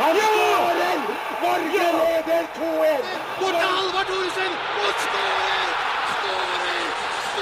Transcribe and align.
Han 0.00 0.16
skårer! 0.16 0.98
Norge 1.42 1.86
leder 2.00 2.44
2-1! 2.58 3.04
Bort 3.40 3.54
til 3.60 3.68
Halvard 3.76 4.06
Thoresen! 4.10 4.52
Og 4.82 4.92
skårer! 5.04 5.68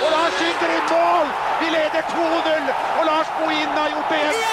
Og 0.02 0.08
Lars 0.14 0.32
skyter 0.38 0.70
i 0.78 0.80
mål! 0.92 1.26
Vi 1.60 1.66
leder 1.76 2.02
2-0, 2.12 2.72
og 2.98 3.04
Lars 3.10 3.28
Bohinen 3.38 3.76
har 3.82 3.88
gjort 3.88 4.08
det 4.10 4.20
igjen! 4.20 4.44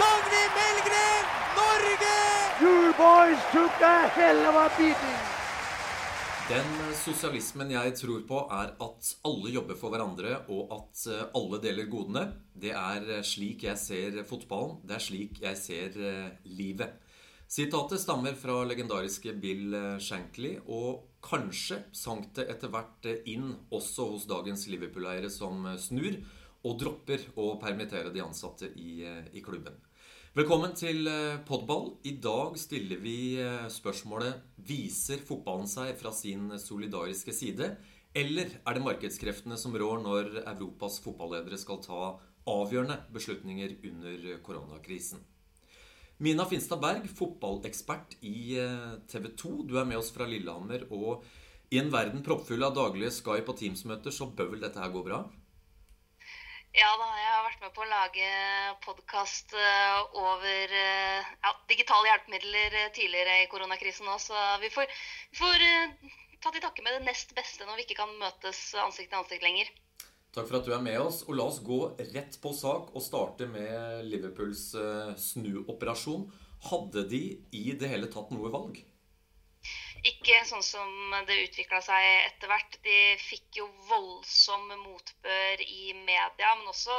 Dagny 0.00 0.44
Melgren! 0.58 1.24
Norge! 1.58 2.16
You 2.62 2.76
boys 3.02 3.40
took 3.52 3.76
a 3.94 3.96
hell 4.16 4.46
of 4.48 4.54
a 4.64 4.68
beating! 4.78 5.39
Den 6.50 6.70
sosialismen 6.98 7.68
jeg 7.70 7.92
tror 7.94 8.24
på, 8.26 8.38
er 8.50 8.72
at 8.82 9.08
alle 9.28 9.52
jobber 9.54 9.76
for 9.78 9.94
hverandre, 9.94 10.32
og 10.50 10.72
at 10.74 11.02
eh, 11.06 11.20
alle 11.38 11.60
deler 11.62 11.86
godene. 11.86 12.24
Det 12.58 12.72
er 12.74 13.04
eh, 13.06 13.20
slik 13.22 13.62
jeg 13.68 13.78
ser 13.78 14.16
fotballen. 14.26 14.80
Det 14.82 14.96
er 14.96 15.04
slik 15.04 15.38
jeg 15.44 15.60
ser 15.60 15.98
eh, 16.02 16.48
livet. 16.58 16.96
Sitatet 17.46 18.02
stammer 18.02 18.34
fra 18.38 18.56
legendariske 18.66 19.36
Bill 19.38 19.76
Shankly, 20.02 20.56
og 20.66 21.20
kanskje 21.22 21.84
sank 21.94 22.32
det 22.34 22.48
etter 22.50 22.74
hvert 22.74 23.06
inn 23.30 23.52
også 23.70 24.08
hos 24.10 24.26
dagens 24.30 24.66
Liverpool-eiere 24.72 25.30
som 25.30 25.70
snur 25.78 26.18
og 26.66 26.76
dropper 26.82 27.30
å 27.38 27.52
permittere 27.62 28.10
de 28.14 28.26
ansatte 28.26 28.72
i, 28.74 29.04
i 29.06 29.42
klubben. 29.46 29.78
Velkommen 30.30 30.76
til 30.78 31.08
Podball. 31.42 31.88
I 32.06 32.12
dag 32.22 32.54
stiller 32.54 33.00
vi 33.02 33.34
spørsmålet 33.74 34.44
Viser 34.62 35.18
fotballen 35.26 35.66
seg 35.66 35.96
fra 35.98 36.12
sin 36.14 36.44
solidariske 36.54 37.34
side? 37.34 37.66
Eller 38.14 38.52
er 38.62 38.76
det 38.76 38.84
markedskreftene 38.84 39.58
som 39.58 39.74
rår 39.74 39.98
når 40.04 40.30
Europas 40.44 41.00
fotballedere 41.02 41.58
skal 41.58 41.82
ta 41.82 41.98
avgjørende 42.46 43.00
beslutninger 43.10 43.74
under 43.90 44.38
koronakrisen? 44.46 45.18
Mina 46.22 46.46
Finstad 46.46 46.78
Berg, 46.78 47.10
fotballekspert 47.10 48.14
i 48.22 48.54
TV 49.10 49.32
2. 49.34 49.54
Du 49.66 49.80
er 49.82 49.90
med 49.90 49.98
oss 49.98 50.14
fra 50.14 50.30
Lillehammer. 50.30 50.86
Og 50.94 51.26
i 51.74 51.82
en 51.82 51.90
verden 51.90 52.22
proppfull 52.22 52.62
av 52.62 52.78
daglige 52.78 53.10
Skype- 53.18 53.50
og 53.50 53.58
Teams-møter, 53.58 54.14
så 54.14 54.30
bør 54.30 54.54
vel 54.54 54.62
dette 54.62 54.78
her 54.78 54.94
gå 54.94 55.02
bra? 55.10 55.24
Ja 56.70 56.86
da, 56.94 57.06
jeg 57.18 57.30
har 57.34 57.46
vært 57.48 57.62
med 57.64 57.72
på 57.74 57.82
å 57.82 57.88
lage 57.90 58.26
podkast 58.84 59.54
over 60.14 60.74
ja, 60.74 61.50
digitale 61.66 62.12
hjelpemidler 62.12 62.76
tidligere 62.94 63.40
i 63.42 63.48
koronakrisen 63.50 64.06
òg, 64.06 64.20
så 64.22 64.38
vi 64.62 64.70
får, 64.70 64.86
vi 65.32 65.40
får 65.40 65.64
ta 66.38 66.52
til 66.54 66.62
takke 66.62 66.84
med 66.86 66.94
det 66.94 67.08
nest 67.08 67.34
beste 67.34 67.66
når 67.66 67.80
vi 67.80 67.86
ikke 67.88 67.98
kan 68.04 68.14
møtes 68.20 68.60
ansikt 68.78 69.10
til 69.10 69.18
ansikt 69.18 69.46
lenger. 69.48 69.72
Takk 70.30 70.46
for 70.46 70.60
at 70.60 70.68
du 70.68 70.70
er 70.76 70.84
med 70.84 71.00
oss. 71.02 71.24
Og 71.26 71.34
la 71.40 71.48
oss 71.50 71.58
gå 71.66 71.80
rett 72.14 72.38
på 72.38 72.54
sak 72.54 72.94
og 72.94 73.02
starte 73.02 73.50
med 73.50 74.06
Liverpools 74.06 74.68
snuoperasjon. 75.18 76.28
Hadde 76.70 77.02
de 77.10 77.24
i 77.50 77.66
det 77.74 77.90
hele 77.90 78.06
tatt 78.14 78.30
noe 78.30 78.52
valg? 78.54 78.78
Ikke 80.08 80.38
sånn 80.48 80.62
som 80.64 81.14
det 81.28 81.36
utvikla 81.44 81.80
seg 81.84 82.04
etter 82.30 82.48
hvert. 82.48 82.76
De 82.84 82.98
fikk 83.20 83.58
jo 83.60 83.66
voldsom 83.90 84.70
motbør 84.80 85.62
i 85.66 85.92
media, 85.98 86.54
men 86.56 86.70
også 86.72 86.96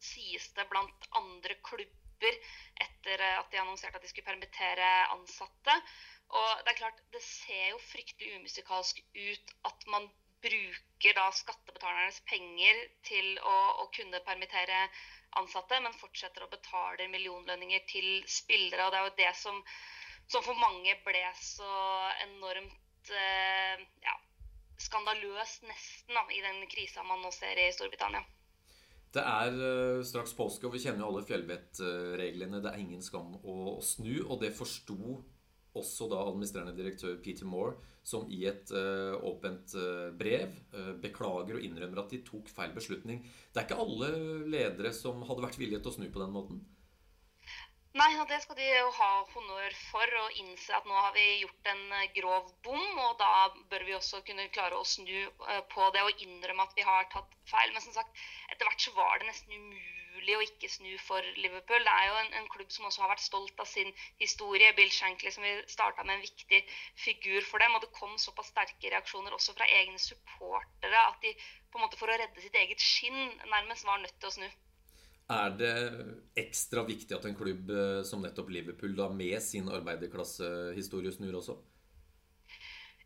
sies 0.00 0.46
det 0.56 0.64
blant 0.70 1.08
andre 1.20 1.58
klubber 1.68 2.38
etter 2.80 3.24
at 3.32 3.50
de 3.52 3.60
annonserte 3.60 3.98
at 3.98 4.06
de 4.06 4.10
skulle 4.12 4.28
permittere 4.30 4.88
ansatte. 5.12 5.74
Og 6.38 6.64
det 6.64 6.72
er 6.72 6.80
klart, 6.80 7.04
det 7.12 7.22
ser 7.24 7.68
jo 7.72 7.82
fryktelig 7.90 8.38
umusikalsk 8.38 9.02
ut 9.16 9.54
at 9.68 9.86
man 9.92 10.08
bruker 10.44 11.16
da 11.18 11.28
skattebetalernes 11.34 12.20
penger 12.30 12.82
til 13.08 13.38
å, 13.42 13.54
å 13.82 13.88
kunne 13.94 14.20
permittere 14.26 14.84
ansatte, 15.40 15.80
men 15.82 15.96
fortsetter 15.98 16.44
å 16.46 16.50
betale 16.52 17.08
millionlønninger 17.12 17.84
til 17.90 18.08
spillere. 18.30 18.86
Og 18.86 18.92
det 18.94 19.00
er 19.00 19.08
jo 19.08 19.16
det 19.18 19.32
som 19.40 19.62
som 20.28 20.44
for 20.44 20.58
mange 20.60 20.94
ble 21.06 21.22
så 21.40 21.68
enormt 22.26 23.12
eh, 23.16 23.84
ja, 24.04 24.16
skandaløst, 24.80 25.64
nesten, 25.68 26.14
da, 26.14 26.26
i 26.32 26.42
den 26.44 26.60
krisa 26.70 27.04
man 27.06 27.24
nå 27.24 27.32
ser 27.34 27.58
i 27.60 27.70
Storbritannia. 27.74 28.24
Det 29.08 29.24
er 29.24 29.54
uh, 29.56 30.04
straks 30.04 30.34
påske, 30.36 30.68
og 30.68 30.74
vi 30.76 30.82
kjenner 30.82 31.06
jo 31.06 31.10
alle 31.10 31.24
fjellvettreglene. 31.24 32.60
Det 32.60 32.70
er 32.70 32.82
ingen 32.82 33.02
skam 33.04 33.38
å, 33.40 33.58
å 33.78 33.82
snu, 33.84 34.18
og 34.26 34.42
det 34.42 34.52
forsto 34.56 34.98
også 35.78 36.08
da 36.10 36.20
administrerende 36.26 36.76
direktør 36.76 37.16
Peter 37.24 37.48
Moore, 37.48 37.78
som 38.04 38.28
i 38.32 38.42
et 38.50 38.68
uh, 38.76 39.16
åpent 39.24 39.72
uh, 39.80 40.08
brev 40.16 40.52
beklager 41.00 41.56
og 41.56 41.64
innrømmer 41.64 42.02
at 42.02 42.12
de 42.12 42.20
tok 42.26 42.52
feil 42.52 42.74
beslutning. 42.76 43.22
Det 43.24 43.62
er 43.62 43.68
ikke 43.68 43.80
alle 43.80 44.12
ledere 44.52 44.92
som 44.96 45.24
hadde 45.24 45.44
vært 45.46 45.60
villige 45.60 45.80
til 45.80 45.94
å 45.94 45.96
snu 45.96 46.10
på 46.12 46.20
den 46.20 46.36
måten? 46.36 46.60
Nei, 47.96 48.10
og 48.20 48.26
det 48.28 48.36
skal 48.44 48.56
de 48.58 48.64
jo 48.68 48.88
ha 48.98 49.06
honnør 49.32 49.74
for, 49.88 50.10
og 50.22 50.34
innse 50.42 50.74
at 50.76 50.84
nå 50.88 50.92
har 50.92 51.14
vi 51.14 51.22
gjort 51.40 51.68
en 51.72 51.94
grov 52.18 52.50
bom. 52.66 52.82
Og 53.04 53.14
da 53.22 53.30
bør 53.70 53.84
vi 53.88 53.94
også 53.96 54.20
kunne 54.26 54.44
klare 54.52 54.76
å 54.76 54.84
snu 54.84 55.14
på 55.72 55.86
det 55.94 56.02
og 56.04 56.20
innrømme 56.26 56.66
at 56.68 56.76
vi 56.76 56.84
har 56.84 57.08
tatt 57.14 57.32
feil. 57.48 57.72
Men 57.72 57.84
som 57.86 57.96
sagt, 57.96 58.20
etter 58.52 58.68
hvert 58.68 58.84
så 58.84 58.92
var 58.98 59.16
det 59.22 59.30
nesten 59.30 59.56
umulig 59.56 60.36
å 60.36 60.44
ikke 60.44 60.68
snu 60.74 60.92
for 61.06 61.32
Liverpool. 61.40 61.88
Det 61.88 61.96
er 61.96 62.10
jo 62.10 62.20
en, 62.20 62.30
en 62.42 62.52
klubb 62.52 62.76
som 62.76 62.90
også 62.90 63.06
har 63.06 63.12
vært 63.14 63.24
stolt 63.24 63.64
av 63.64 63.72
sin 63.72 63.90
historie. 64.20 64.70
Bill 64.76 64.92
Shankly, 64.92 65.32
som 65.32 65.48
vi 65.48 65.56
starta 65.72 66.04
med 66.04 66.18
en 66.18 66.26
viktig 66.28 66.62
figur 67.06 67.40
for 67.48 67.64
dem. 67.64 67.72
Og 67.78 67.86
det 67.86 67.92
kom 67.96 68.18
såpass 68.20 68.52
sterke 68.52 68.92
reaksjoner 68.92 69.32
også 69.40 69.56
fra 69.56 69.72
egne 69.80 69.96
supportere 70.02 71.08
at 71.08 71.24
de 71.24 71.32
på 71.72 71.80
en 71.80 71.88
måte 71.88 71.96
for 72.00 72.12
å 72.12 72.20
redde 72.20 72.44
sitt 72.44 72.62
eget 72.66 72.84
skinn 72.84 73.32
nærmest 73.48 73.88
var 73.88 74.04
nødt 74.04 74.20
til 74.20 74.28
å 74.28 74.36
snu. 74.42 74.50
Er 75.28 75.50
det 75.60 75.72
ekstra 76.40 76.86
viktig 76.88 77.12
at 77.12 77.26
en 77.28 77.36
klubb 77.36 77.68
som 78.08 78.22
nettopp 78.24 78.48
Liverpool, 78.48 78.94
da 78.96 79.10
med 79.12 79.36
sin 79.44 79.68
arbeiderklassehistorie, 79.68 81.12
snur 81.12 81.36
også? 81.42 81.58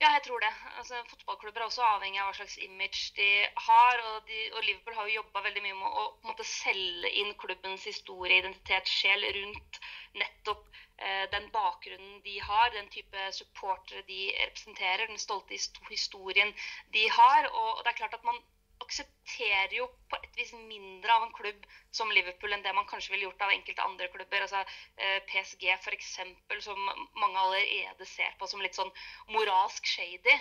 Ja, 0.03 0.09
jeg 0.17 0.23
tror 0.27 0.41
det. 0.43 0.51
Altså, 0.81 0.99
fotballklubber 1.11 1.63
er 1.63 1.69
også 1.69 1.83
avhengig 1.87 2.19
av 2.19 2.29
hva 2.29 2.35
slags 2.35 2.57
image 2.65 3.13
de 3.15 3.27
har. 3.67 4.01
Og, 4.09 4.17
de, 4.27 4.39
og 4.57 4.65
Liverpool 4.67 4.97
har 4.99 5.07
jo 5.07 5.21
jobba 5.21 5.43
veldig 5.45 5.63
mye 5.63 5.77
med 5.79 5.99
å 6.01 6.07
måte, 6.27 6.47
selge 6.49 7.11
inn 7.21 7.31
klubbens 7.39 7.85
historie, 7.87 8.41
identitet, 8.43 8.91
sjel 8.91 9.23
rundt 9.37 9.79
nettopp 10.19 10.65
eh, 10.75 11.29
den 11.35 11.47
bakgrunnen 11.55 12.19
de 12.27 12.35
har, 12.49 12.73
den 12.75 12.91
type 12.91 13.29
supportere 13.37 14.03
de 14.11 14.25
representerer, 14.41 15.07
den 15.07 15.23
stolte 15.23 15.61
historien 15.93 16.51
de 16.97 17.07
har. 17.21 17.47
Og, 17.53 17.71
og 17.77 17.85
det 17.85 17.95
er 17.95 18.01
klart 18.03 18.19
at 18.19 18.27
man 18.27 18.43
aksepterer 18.83 19.75
jo 19.77 19.87
på 20.11 20.19
et 20.21 20.39
vis 20.39 20.53
mindre 20.57 21.15
av 21.15 21.27
en 21.27 21.35
klubb 21.37 21.67
som 21.95 22.11
Liverpool 22.13 22.55
enn 22.55 22.65
det 22.65 22.75
man 22.77 22.89
kanskje 22.91 23.15
ville 23.15 23.29
gjort 23.29 23.45
av 23.47 23.55
enkelte 23.55 23.87
andre 23.87 24.09
klubber. 24.15 24.45
altså 24.45 24.63
eh, 24.63 25.21
PSG 25.31 25.69
f.eks., 25.79 26.13
som 26.67 26.83
mange 26.87 27.45
allerede 27.45 28.09
ser 28.09 28.35
på 28.39 28.49
som 28.51 28.63
litt 28.65 28.79
sånn 28.79 28.93
moralsk 29.33 29.87
shady. 29.87 30.37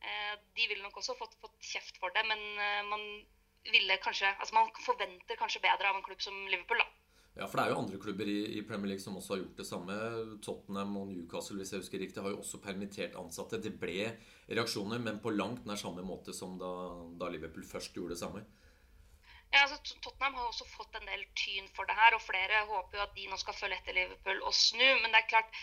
Eh, 0.00 0.34
de 0.58 0.68
ville 0.68 0.84
nok 0.84 1.00
også 1.00 1.16
fått, 1.18 1.38
fått 1.42 1.56
kjeft 1.64 1.98
for 2.02 2.14
det, 2.14 2.26
men 2.28 2.42
eh, 2.60 2.84
man 2.90 3.08
ville 3.66 3.98
kanskje, 4.02 4.28
altså 4.38 4.54
man 4.54 4.70
forventer 4.84 5.38
kanskje 5.40 5.64
bedre 5.64 5.90
av 5.90 5.98
en 5.98 6.06
klubb 6.06 6.22
som 6.22 6.36
Liverpool. 6.50 6.82
da. 6.84 6.92
Ja, 7.36 7.44
for 7.44 7.58
det 7.58 7.66
er 7.66 7.74
jo 7.74 7.80
andre 7.82 7.98
klubber 8.00 8.28
i, 8.32 8.38
i, 8.56 8.62
Premier 8.64 8.94
League 8.94 9.04
som 9.04 9.16
også 9.18 9.34
har 9.34 9.42
gjort 9.42 9.58
det 9.60 9.66
samme. 9.68 9.96
Tottenham 10.44 10.94
og 10.96 11.10
Newcastle 11.10 11.58
hvis 11.60 11.74
jeg 11.74 11.82
husker 11.82 12.00
riktig, 12.00 12.22
har 12.24 12.32
jo 12.32 12.40
også 12.40 12.62
permittert 12.64 13.18
ansatte. 13.20 13.60
Det 13.60 13.74
ble 13.80 14.14
reaksjoner, 14.48 15.02
men 15.02 15.18
på 15.22 15.32
langt 15.34 15.66
nær 15.66 15.78
samme 15.80 16.04
måte 16.06 16.34
som 16.36 16.54
da, 16.60 16.70
da 17.18 17.30
Liverpool 17.32 17.66
først 17.66 17.96
gjorde 17.96 18.14
det 18.14 18.22
samme. 18.22 18.44
Ja, 19.54 19.62
altså 19.62 19.78
Tottenham 20.02 20.34
har 20.34 20.48
også 20.50 20.66
fått 20.68 20.96
en 20.98 21.06
del 21.06 21.22
tyn 21.38 21.68
for 21.74 21.88
det 21.88 21.94
her, 21.96 22.16
og 22.16 22.24
flere 22.24 22.64
håper 22.68 22.98
jo 22.98 23.04
at 23.04 23.14
de 23.16 23.28
nå 23.30 23.38
skal 23.40 23.56
følge 23.56 23.78
etter 23.78 23.94
Liverpool 23.96 24.42
og 24.42 24.54
snu. 24.54 24.86
Men 25.02 25.12
det 25.12 25.20
er 25.20 25.30
klart, 25.30 25.60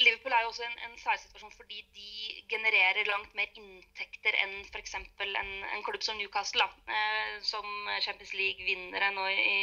Liverpool 0.00 0.32
er 0.32 0.40
jo 0.42 0.48
også 0.48 0.64
en, 0.64 0.76
en 0.86 0.94
særsituasjon 0.98 1.52
fordi 1.52 1.80
de 1.96 2.10
genererer 2.48 3.08
langt 3.08 3.34
mer 3.36 3.50
inntekter 3.60 4.36
enn 4.44 4.54
f.eks. 4.72 4.94
En, 4.96 5.50
en 5.74 5.84
klubb 5.84 6.04
som 6.06 6.16
Newcastle. 6.16 6.64
Da. 6.64 6.94
Eh, 6.96 7.34
som 7.44 7.66
Champions 8.04 8.32
League-vinnere 8.38 9.10
nå 9.16 9.26
i, 9.34 9.58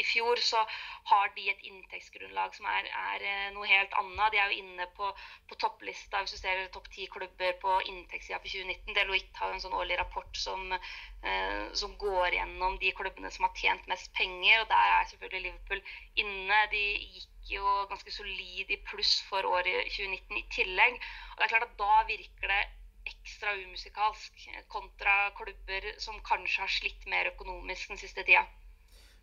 i, 0.00 0.04
fjor, 0.08 0.40
så 0.40 0.64
har 1.12 1.32
de 1.36 1.50
et 1.52 1.68
inntektsgrunnlag 1.68 2.56
som 2.56 2.68
er, 2.72 2.88
er 3.12 3.52
noe 3.56 3.68
helt 3.68 3.92
annet. 4.00 4.32
De 4.32 4.40
er 4.40 4.52
jo 4.54 4.64
inne 4.64 4.88
på, 4.96 5.12
på 5.50 5.60
topplista 5.60 6.24
hvis 6.24 6.36
du 6.36 6.40
ser 6.40 6.64
topp 6.72 6.88
ti 6.94 7.08
klubber 7.12 7.60
på 7.60 7.78
inntektssida 7.92 8.40
for 8.40 8.48
2019. 8.48 8.96
Deloitte 8.96 9.42
har 9.42 9.52
en 9.52 9.64
sånn 9.64 9.76
årlig 9.76 10.00
rapport 10.00 10.44
som, 10.48 10.72
eh, 10.72 11.64
som 11.76 11.96
går 12.00 12.40
gjennom 12.40 12.80
de 12.80 12.96
klubbene 12.96 13.32
som 13.36 13.50
har 13.50 13.56
tjent 13.64 13.88
mest 13.92 14.14
penger, 14.16 14.62
og 14.62 14.70
der 14.72 14.94
er 14.96 15.10
selvfølgelig 15.12 15.50
Liverpool 15.50 15.84
inne. 16.24 16.62
De 16.72 16.86
gikk 17.18 17.34
jo 17.52 17.64
ganske 17.90 18.12
solid 18.12 18.70
i 18.70 18.80
pluss 18.86 19.18
for 19.28 19.46
året 19.48 19.88
2019 19.94 20.40
i 20.40 20.44
tillegg. 20.54 20.98
Og 21.32 21.40
det 21.40 21.46
er 21.46 21.54
klart 21.54 21.68
at 21.68 21.78
Da 21.80 22.02
virker 22.08 22.52
det 22.52 22.62
ekstra 23.08 23.54
umusikalsk 23.56 24.42
kontra 24.68 25.30
klubber 25.38 25.86
som 26.02 26.18
kanskje 26.26 26.64
har 26.64 26.72
slitt 26.72 27.06
mer 27.08 27.30
økonomisk 27.32 27.94
den 27.94 28.00
siste 28.00 28.24
tida. 28.26 28.44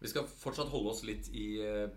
Vi 0.01 0.10
skal 0.12 0.25
fortsatt 0.27 0.72
holde 0.74 0.92
oss 0.92 1.04
litt 1.07 1.30
i 1.31 1.45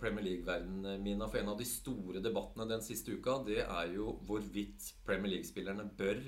Premier 0.00 0.24
League-verdenen, 0.24 1.00
Mina. 1.02 1.26
For 1.28 1.40
en 1.40 1.50
av 1.52 1.58
de 1.58 1.66
store 1.66 2.22
debattene 2.24 2.68
den 2.70 2.84
siste 2.84 3.16
uka, 3.16 3.40
det 3.48 3.64
er 3.64 3.94
jo 3.96 4.18
hvorvidt 4.28 4.92
Premier 5.08 5.34
League-spillerne 5.34 5.88
bør 5.98 6.20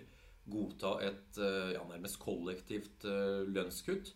godta 0.50 0.96
et 1.06 1.38
ja, 1.38 1.84
nærmest 1.86 2.18
kollektivt 2.22 3.04
lønnskutt 3.04 4.10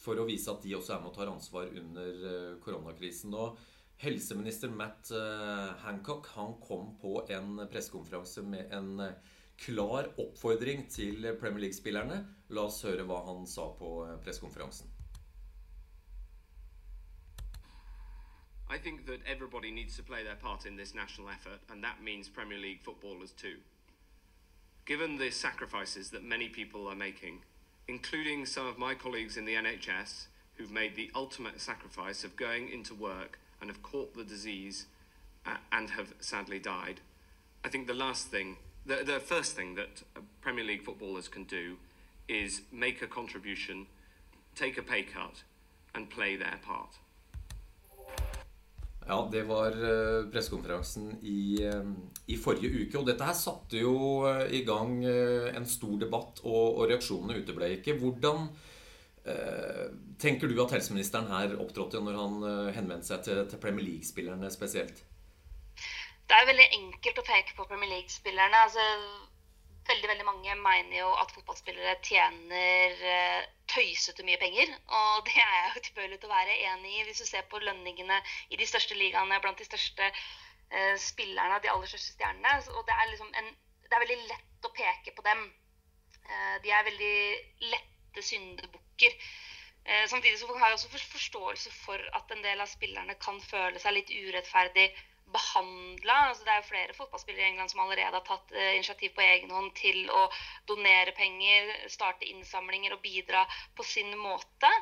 for 0.00 0.20
å 0.20 0.26
vise 0.28 0.50
at 0.52 0.64
de 0.64 0.74
også 0.76 0.94
er 0.94 1.02
med 1.02 1.12
og 1.12 1.16
tar 1.16 1.30
ansvar 1.30 1.68
under 1.76 2.24
eh, 2.30 2.56
koronakrisen. 2.64 3.34
Og 3.36 3.58
helseminister 4.00 4.68
Matt 4.68 5.10
eh, 5.10 5.72
Hancock 5.84 6.26
han 6.34 6.54
kom 6.60 6.94
på 7.00 7.26
en 7.28 7.68
pressekonferanse 7.72 8.42
med 8.42 8.72
en 8.72 9.02
klar 9.60 10.08
oppfordring 10.16 10.86
til 10.90 11.36
Premier 11.40 11.66
League-spillerne. 11.66 12.22
La 12.48 12.64
oss 12.64 12.80
høre 12.86 13.04
hva 13.04 13.20
han 13.26 13.44
sa 13.46 13.68
på 13.76 13.90
pressekonferansen. 14.24 14.88
I 18.70 18.78
think 18.78 19.04
that 19.06 19.20
everybody 19.26 19.70
needs 19.70 19.96
to 19.96 20.02
play 20.02 20.22
their 20.22 20.36
part 20.36 20.64
in 20.64 20.76
this 20.76 20.94
national 20.94 21.28
effort, 21.28 21.60
and 21.68 21.82
that 21.84 22.00
means 22.02 22.28
Premier 22.28 22.58
League 22.58 22.80
footballers 22.84 23.32
too. 23.32 23.56
Given 24.86 25.18
the 25.18 25.30
sacrifices 25.30 26.10
that 26.10 26.22
many 26.22 26.48
people 26.48 26.88
are 26.88 26.96
making, 26.96 27.42
including 27.88 28.46
some 28.46 28.66
of 28.66 28.78
my 28.78 28.94
colleagues 28.94 29.36
in 29.36 29.44
the 29.44 29.54
NHS 29.54 30.28
who've 30.54 30.70
made 30.70 30.94
the 30.94 31.10
ultimate 31.14 31.60
sacrifice 31.60 32.24
of 32.24 32.36
going 32.36 32.70
into 32.72 32.94
work 32.94 33.38
and 33.60 33.70
have 33.70 33.82
caught 33.82 34.14
the 34.14 34.24
disease 34.24 34.86
uh, 35.46 35.56
and 35.72 35.90
have 35.90 36.14
sadly 36.20 36.58
died, 36.58 37.00
I 37.64 37.68
think 37.68 37.86
the 37.86 37.94
last 37.94 38.28
thing, 38.28 38.56
the, 38.86 39.02
the 39.04 39.20
first 39.20 39.56
thing 39.56 39.74
that 39.74 40.02
Premier 40.40 40.64
League 40.64 40.82
footballers 40.82 41.28
can 41.28 41.44
do 41.44 41.76
is 42.28 42.62
make 42.72 43.02
a 43.02 43.06
contribution, 43.06 43.86
take 44.54 44.78
a 44.78 44.82
pay 44.82 45.02
cut, 45.02 45.42
and 45.94 46.08
play 46.08 46.36
their 46.36 46.58
part. 46.64 46.98
Ja, 49.06 49.28
det 49.32 49.42
var 49.42 49.72
eh, 49.72 50.30
pressekonferansen 50.30 51.16
i, 51.22 51.66
eh, 51.66 51.82
i, 52.26 52.36
forrige 52.36 52.68
uke. 52.70 52.98
Og 53.00 53.06
dette 53.08 53.26
her 53.26 53.34
satte 53.34 53.80
jo 53.80 53.94
eh, 54.28 54.44
i 54.54 54.60
gang 54.62 55.00
en 55.04 55.66
stor 55.66 55.96
debatt, 55.98 56.42
og, 56.44 56.76
og 56.78 56.84
reaksjonene 56.92 57.40
uteble 57.40 57.72
ikke. 57.78 57.96
Hvordan 57.98 58.46
tenker 60.20 60.48
du 60.48 60.56
at 60.64 60.72
helseministeren 60.72 61.28
her 61.28 61.52
opptrådte 61.60 62.00
når 62.00 62.16
han 62.16 62.72
henvendte 62.76 63.10
seg 63.10 63.24
til, 63.26 63.42
til 63.50 63.60
Premier 63.60 63.84
League-spillerne 63.84 64.48
spesielt? 64.52 65.02
Det 66.30 66.38
er 66.38 66.48
veldig 66.48 66.68
enkelt 66.78 67.20
å 67.20 67.26
peke 67.26 67.56
på 67.58 67.66
Premier 67.68 67.92
League-spillerne. 67.92 68.62
altså 68.64 68.84
veldig 69.90 70.08
veldig 70.08 70.26
mange 70.26 70.54
mener 70.54 70.96
jo 70.98 71.08
at 71.22 71.32
fotballspillere 71.34 71.96
tjener 72.06 73.00
eh, 73.12 73.48
tøysete 73.72 74.26
mye 74.26 74.38
penger. 74.42 74.74
Og 74.98 75.24
det 75.26 75.36
er 75.40 75.54
jeg 75.56 75.72
jo 75.74 75.84
tilbøyelig 75.86 76.20
til 76.20 76.30
å 76.30 76.34
være 76.34 76.58
enig 76.68 76.92
i. 76.94 77.06
Hvis 77.08 77.22
du 77.22 77.26
ser 77.28 77.48
på 77.50 77.62
lønningene 77.64 78.20
i 78.50 78.60
de 78.60 78.68
største 78.68 78.98
ligaene 78.98 79.40
blant 79.42 79.58
de 79.58 79.66
største 79.68 80.10
eh, 80.10 80.94
spillerne, 81.08 81.58
de 81.64 81.72
aller 81.72 81.90
største 81.90 82.14
stjernene. 82.14 82.54
Og 82.76 82.86
det 82.88 82.96
er, 82.96 83.10
liksom 83.14 83.32
en, 83.42 83.50
det 83.86 83.96
er 83.96 84.04
veldig 84.06 84.20
lett 84.30 84.70
å 84.70 84.74
peke 84.76 85.16
på 85.16 85.26
dem. 85.26 85.48
De 86.62 86.70
er 86.70 86.84
veldig 86.86 87.14
lette 88.20 88.28
syndebukker. 88.28 89.12
Eh, 89.84 90.06
samtidig 90.08 90.38
så 90.38 90.46
har 90.58 90.68
jeg 90.68 90.74
også 90.74 91.06
forståelse 91.12 91.70
for 91.72 92.00
at 92.12 92.32
en 92.34 92.42
del 92.44 92.60
av 92.60 92.68
spillerne 92.68 93.16
kan 93.16 93.40
føle 93.40 93.80
seg 93.80 93.96
litt 93.96 94.10
urettferdig 94.12 94.90
behandla. 95.32 96.16
Altså, 96.28 96.44
det 96.44 96.52
er 96.52 96.60
jo 96.60 96.68
flere 96.68 96.96
fotballspillere 96.98 97.46
i 97.46 97.50
England 97.50 97.70
som 97.72 97.80
allerede 97.80 98.18
har 98.18 98.26
tatt 98.26 98.52
eh, 98.52 98.74
initiativ 98.76 99.14
på 99.16 99.24
egen 99.24 99.50
hånd 99.50 99.72
til 99.78 100.10
å 100.10 100.26
donere 100.68 101.14
penger, 101.16 101.72
starte 101.88 102.28
innsamlinger 102.28 102.92
og 102.92 103.02
bidra 103.06 103.46
på 103.76 103.86
sin 103.86 104.12
måte. 104.18 104.72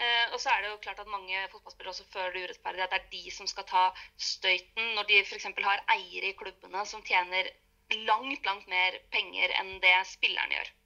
Eh, 0.00 0.26
og 0.32 0.40
så 0.40 0.50
er 0.50 0.62
det 0.64 0.72
jo 0.72 0.82
klart 0.82 1.02
at 1.04 1.14
mange 1.14 1.46
fotballspillere 1.52 1.94
også 1.94 2.10
føler 2.10 2.34
det 2.34 2.44
urettferdig 2.48 2.86
at 2.86 2.96
det 2.96 3.00
er 3.02 3.08
de 3.14 3.36
som 3.36 3.46
skal 3.46 3.68
ta 3.70 3.86
støyten, 4.16 4.94
når 4.96 5.06
de 5.12 5.22
f.eks. 5.22 5.46
har 5.70 5.86
eiere 5.94 6.32
i 6.32 6.38
klubbene 6.42 6.86
som 6.88 7.06
tjener 7.06 7.52
langt, 8.08 8.44
langt 8.46 8.66
mer 8.70 8.98
penger 9.14 9.54
enn 9.60 9.78
det 9.84 9.94
spillerne 10.10 10.58
gjør. 10.58 10.76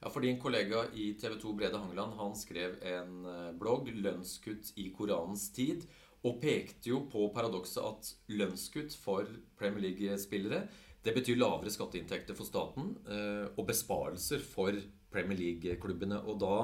Ja, 0.00 0.08
for 0.08 0.24
Din 0.24 0.40
kollega 0.40 0.86
i 0.96 1.12
TV 1.20 1.34
2 1.40 1.54
Brede 1.60 1.78
Hangeland 1.78 2.16
han 2.16 2.36
skrev 2.36 2.78
en 2.88 3.26
eh, 3.28 3.50
blogg 3.60 3.90
'Lønnskutt 3.92 4.72
i 4.80 4.88
Koranens 4.96 5.50
tid'. 5.52 5.84
Og 6.24 6.40
pekte 6.40 6.90
jo 6.90 7.02
på 7.08 7.30
paradokset 7.32 7.80
at 7.80 8.08
lønnskutt 8.28 8.96
for 8.96 9.28
Premier 9.56 9.88
League-spillere 9.88 10.66
det 11.04 11.14
betyr 11.16 11.38
lavere 11.40 11.72
skatteinntekter 11.72 12.36
for 12.36 12.48
staten 12.48 12.92
eh, 13.08 13.46
og 13.56 13.66
besparelser 13.68 14.42
for 14.44 14.76
Premier 15.12 15.38
League-klubbene. 15.38 16.20
Og 16.28 16.40
da, 16.42 16.56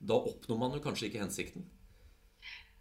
da, 0.00 0.18
oppnår 0.20 0.58
man 0.60 0.76
jo 0.76 0.82
kanskje 0.84 1.08
ikke 1.08 1.22
hensikten? 1.22 1.64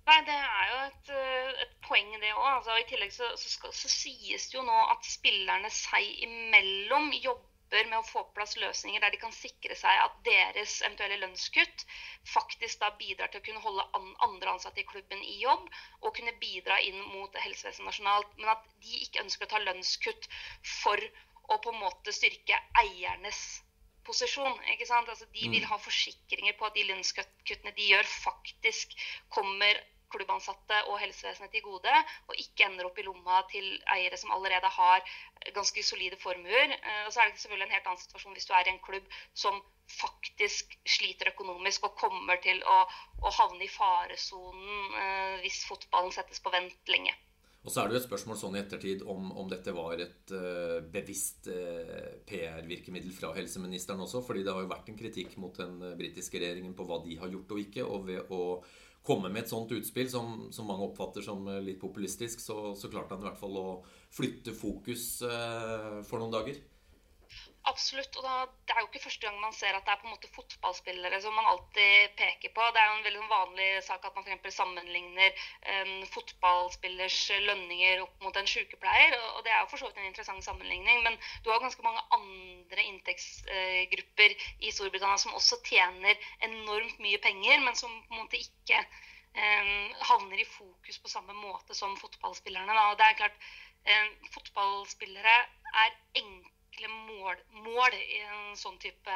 Nei, 0.10 0.18
det 0.28 0.36
er 0.36 0.66
jo 0.74 0.80
et, 0.88 1.14
eh, 1.16 1.62
et 1.64 1.78
poeng, 1.86 2.12
det 2.20 2.34
òg. 2.34 2.50
Altså, 2.58 2.76
I 2.76 2.88
tillegg 2.90 3.14
så, 3.16 3.30
så, 3.40 3.72
så, 3.72 3.92
sies 3.94 4.50
det 4.50 4.58
jo 4.58 4.66
nå 4.68 4.80
at 4.92 5.08
spillerne 5.08 5.72
seg 5.72 6.26
imellom 6.28 7.14
jobber 7.20 7.49
jobber 7.70 7.90
med 7.90 8.00
å 8.00 8.06
få 8.06 8.24
på 8.26 8.34
plass 8.34 8.56
løsninger 8.58 9.02
der 9.02 9.12
de 9.14 9.20
kan 9.22 9.34
sikre 9.36 9.76
seg 9.78 10.02
at 10.02 10.16
deres 10.26 10.80
eventuelle 10.82 11.20
lønnskutt 11.22 11.86
faktisk 12.26 12.80
da 12.82 12.90
bidrar 12.98 13.30
til 13.30 13.42
å 13.42 13.46
kunne 13.46 13.62
holde 13.62 13.86
andre 14.26 14.54
ansatte 14.56 14.82
i 14.82 14.88
klubben 14.90 15.22
i 15.22 15.40
jobb 15.44 15.68
og 16.02 16.16
kunne 16.16 16.34
bidra 16.42 16.80
inn 16.82 17.00
mot 17.14 17.36
helsevesenet 17.38 17.86
nasjonalt. 17.86 18.32
Men 18.38 18.50
at 18.56 18.66
de 18.82 19.04
ikke 19.06 19.22
ønsker 19.22 19.46
å 19.46 19.52
ta 19.54 19.62
lønnskutt 19.62 20.30
for 20.82 20.98
å 21.50 21.60
på 21.62 21.74
en 21.74 21.82
måte 21.84 22.14
styrke 22.14 22.58
eiernes 22.82 23.62
posisjon. 24.06 24.58
ikke 24.74 24.90
sant? 24.90 25.10
Altså, 25.10 25.30
de 25.30 25.46
vil 25.46 25.62
mm. 25.62 25.70
ha 25.70 25.78
forsikringer 25.78 26.58
på 26.58 26.66
at 26.66 26.78
de 26.78 26.88
lønnskuttene 26.90 27.76
de 27.78 27.90
gjør, 27.92 28.10
faktisk 28.26 28.98
kommer 29.30 29.78
klubbansatte 30.14 30.82
og 30.90 31.00
helsevesenet 31.02 31.52
til 31.54 31.66
gode, 31.66 31.96
og 32.28 32.42
ikke 32.44 32.68
ender 32.68 32.90
opp 32.90 33.00
i 33.00 33.06
lomma 33.08 33.42
til 33.52 33.68
eiere 33.96 34.18
som 34.20 34.34
allerede 34.36 34.72
har 34.76 35.04
ganske 35.56 35.84
solide 35.86 36.20
formuer. 36.22 36.76
Eh, 36.78 37.04
og 37.06 37.14
så 37.14 37.22
er 37.22 37.30
det 37.30 37.42
selvfølgelig 37.44 37.70
en 37.70 37.78
helt 37.78 37.92
annen 37.92 38.04
situasjon 38.04 38.38
hvis 38.38 38.50
du 38.50 38.54
er 38.58 38.68
i 38.68 38.74
en 38.74 38.84
klubb 38.86 39.08
som 39.34 39.62
faktisk 39.90 40.76
sliter 40.86 41.32
økonomisk 41.34 41.88
og 41.88 41.98
kommer 41.98 42.38
til 42.44 42.62
å, 42.62 42.84
å 43.26 43.32
havne 43.40 43.66
i 43.66 43.72
faresonen 43.74 45.00
eh, 45.02 45.40
hvis 45.46 45.64
fotballen 45.70 46.14
settes 46.14 46.44
på 46.44 46.54
vent 46.54 46.94
lenge. 46.94 47.16
Og 47.60 47.74
så 47.74 47.82
er 47.82 47.90
det 47.90 47.98
jo 47.98 48.00
et 48.00 48.06
spørsmål 48.08 48.38
sånn 48.40 48.56
i 48.56 48.62
ettertid 48.62 49.02
om, 49.04 49.34
om 49.36 49.50
dette 49.52 49.74
var 49.76 50.00
et 50.00 50.32
uh, 50.32 50.78
bevisst 50.94 51.50
uh, 51.52 52.22
PR-virkemiddel 52.30 53.12
fra 53.12 53.34
helseministeren 53.36 54.00
også. 54.06 54.22
fordi 54.24 54.46
det 54.46 54.54
har 54.56 54.64
jo 54.64 54.72
vært 54.72 54.88
en 54.88 55.00
kritikk 55.00 55.36
mot 55.44 55.60
den 55.60 55.76
britiske 56.00 56.40
regjeringen 56.40 56.72
på 56.78 56.88
hva 56.88 57.02
de 57.04 57.18
har 57.20 57.34
gjort 57.34 57.52
og 57.52 57.60
ikke. 57.66 57.84
Og 57.84 58.08
ved 58.08 58.32
å 58.32 58.40
komme 59.06 59.32
med 59.32 59.44
et 59.44 59.52
sånt 59.52 59.72
utspill 59.72 60.10
som, 60.12 60.50
som 60.54 60.68
mange 60.70 60.90
oppfatter 60.90 61.24
som 61.26 61.48
eh, 61.48 61.62
litt 61.64 61.80
populistisk, 61.82 62.42
så, 62.44 62.74
så 62.76 62.92
klarte 62.92 63.16
han 63.16 63.24
i 63.24 63.30
hvert 63.30 63.40
fall 63.40 63.58
å 63.60 63.70
flytte 64.14 64.56
fokus 64.58 65.22
eh, 65.26 66.02
for 66.08 66.22
noen 66.22 66.36
dager. 66.36 66.60
Absolutt. 67.70 68.16
og 68.18 68.24
da, 68.26 68.36
Det 68.66 68.74
er 68.76 68.82
jo 68.82 68.88
ikke 68.90 69.02
første 69.04 69.28
gang 69.28 69.40
man 69.42 69.54
ser 69.54 69.76
at 69.78 69.86
det 69.86 69.92
er 69.94 70.00
på 70.02 70.08
en 70.08 70.14
måte 70.16 70.30
fotballspillere 70.34 71.20
som 71.22 71.36
man 71.38 71.50
alltid 71.52 72.16
peker 72.22 72.54
på. 72.56 72.66
Det 72.74 72.82
er 72.82 72.88
jo 72.90 72.96
en 72.98 73.06
veldig 73.08 73.26
vanlig 73.30 73.68
sak 73.86 74.06
at 74.06 74.16
man 74.16 74.26
f.eks. 74.26 74.56
sammenligner 74.56 75.44
en 75.76 75.92
fotballspillers 76.14 77.20
lønninger 77.48 78.04
opp 78.06 78.26
mot 78.26 78.40
en 78.42 78.50
sykepleier. 78.54 79.18
og 79.36 79.44
Det 79.46 79.54
er 79.54 79.62
jo 79.62 79.70
for 79.72 79.82
så 79.82 79.90
vidt 79.90 80.02
en 80.02 80.10
interessant 80.10 80.46
sammenligning, 80.46 81.04
men 81.06 81.18
du 81.46 81.52
har 81.52 81.62
ganske 81.64 81.86
mange 81.86 82.06
andre 82.18 82.88
inntektsgrupper 82.92 84.38
i 84.60 84.74
Storbritannia 84.74 85.22
som 85.22 85.38
også 85.38 85.62
tjener 85.70 86.30
enormt 86.50 87.00
mye 87.06 87.22
penger, 87.22 87.62
men 87.66 87.76
som 87.76 87.94
på 88.08 88.16
en 88.16 88.24
måte 88.24 88.42
ikke 88.42 88.84
um, 88.84 89.90
havner 90.12 90.42
i 90.42 90.52
fokus 90.58 91.00
på 91.00 91.12
samme 91.12 91.38
måte 91.38 91.78
som 91.78 91.98
fotballspillerne. 92.02 92.78
Da. 92.82 92.94
Det 92.98 93.10
er 93.10 93.20
klart, 93.24 93.50
Fotballspillere 94.34 95.36
er 95.82 95.94
enkle 96.20 96.59
enkle 96.70 96.88
mål, 96.88 97.36
mål, 97.66 97.94
i 97.94 98.20
en 98.24 98.58
sånn 98.58 98.78
type 98.80 99.16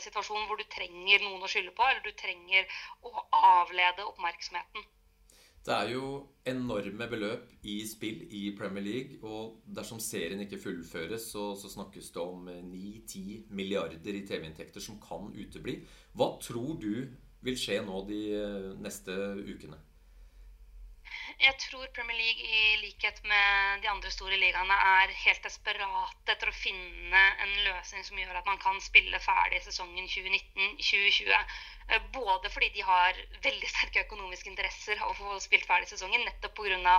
situasjon 0.00 0.46
hvor 0.48 0.58
du 0.58 0.64
trenger 0.70 1.22
noen 1.22 1.42
å 1.42 1.50
skylde 1.50 1.74
på, 1.76 1.84
eller 1.84 2.02
du 2.04 2.12
trenger 2.16 2.64
å 3.04 3.12
avlede 3.32 4.06
oppmerksomheten. 4.08 4.86
Det 5.68 5.74
er 5.74 5.90
jo 5.92 6.04
enorme 6.48 7.08
beløp 7.10 7.50
i 7.68 7.82
spill 7.84 8.22
i 8.32 8.54
Premier 8.56 8.84
League. 8.84 9.18
Og 9.20 9.58
dersom 9.66 10.00
serien 10.00 10.40
ikke 10.40 10.60
fullføres, 10.62 11.26
så, 11.34 11.50
så 11.58 11.68
snakkes 11.68 12.12
det 12.14 12.22
om 12.22 12.48
9-10 12.48 13.50
milliarder 13.52 14.16
i 14.16 14.24
TV-inntekter 14.24 14.80
som 14.80 15.00
kan 15.02 15.28
utebli. 15.34 15.82
Hva 16.16 16.30
tror 16.40 16.78
du 16.80 17.10
vil 17.44 17.58
skje 17.58 17.82
nå 17.84 18.00
de 18.08 18.22
neste 18.80 19.12
ukene? 19.44 19.82
Jeg 21.38 21.54
tror 21.62 21.86
Premier 21.94 22.18
League, 22.18 22.42
i 22.42 22.76
likhet 22.82 23.20
med 23.30 23.82
de 23.82 23.88
andre 23.90 24.10
store 24.10 24.36
ligaene, 24.40 24.74
er 24.74 25.12
helt 25.22 25.44
desperate 25.46 26.32
etter 26.32 26.50
å 26.50 26.54
finne 26.60 27.20
en 27.44 27.52
løsning 27.62 28.02
som 28.08 28.18
gjør 28.18 28.40
at 28.40 28.48
man 28.50 28.58
kan 28.58 28.80
spille 28.82 29.20
ferdig 29.22 29.60
sesongen 29.62 30.10
2019-2020. 30.10 31.30
Eh, 31.94 32.08
både 32.16 32.50
fordi 32.50 32.72
de 32.74 32.82
har 32.88 33.20
veldig 33.46 33.70
sterke 33.70 34.02
økonomiske 34.08 34.50
interesser 34.50 34.98
av 34.98 35.12
å 35.14 35.18
få 35.20 35.38
spilt 35.46 35.68
ferdig 35.70 35.92
sesongen, 35.92 36.26
nettopp 36.26 36.58
pga. 36.58 36.98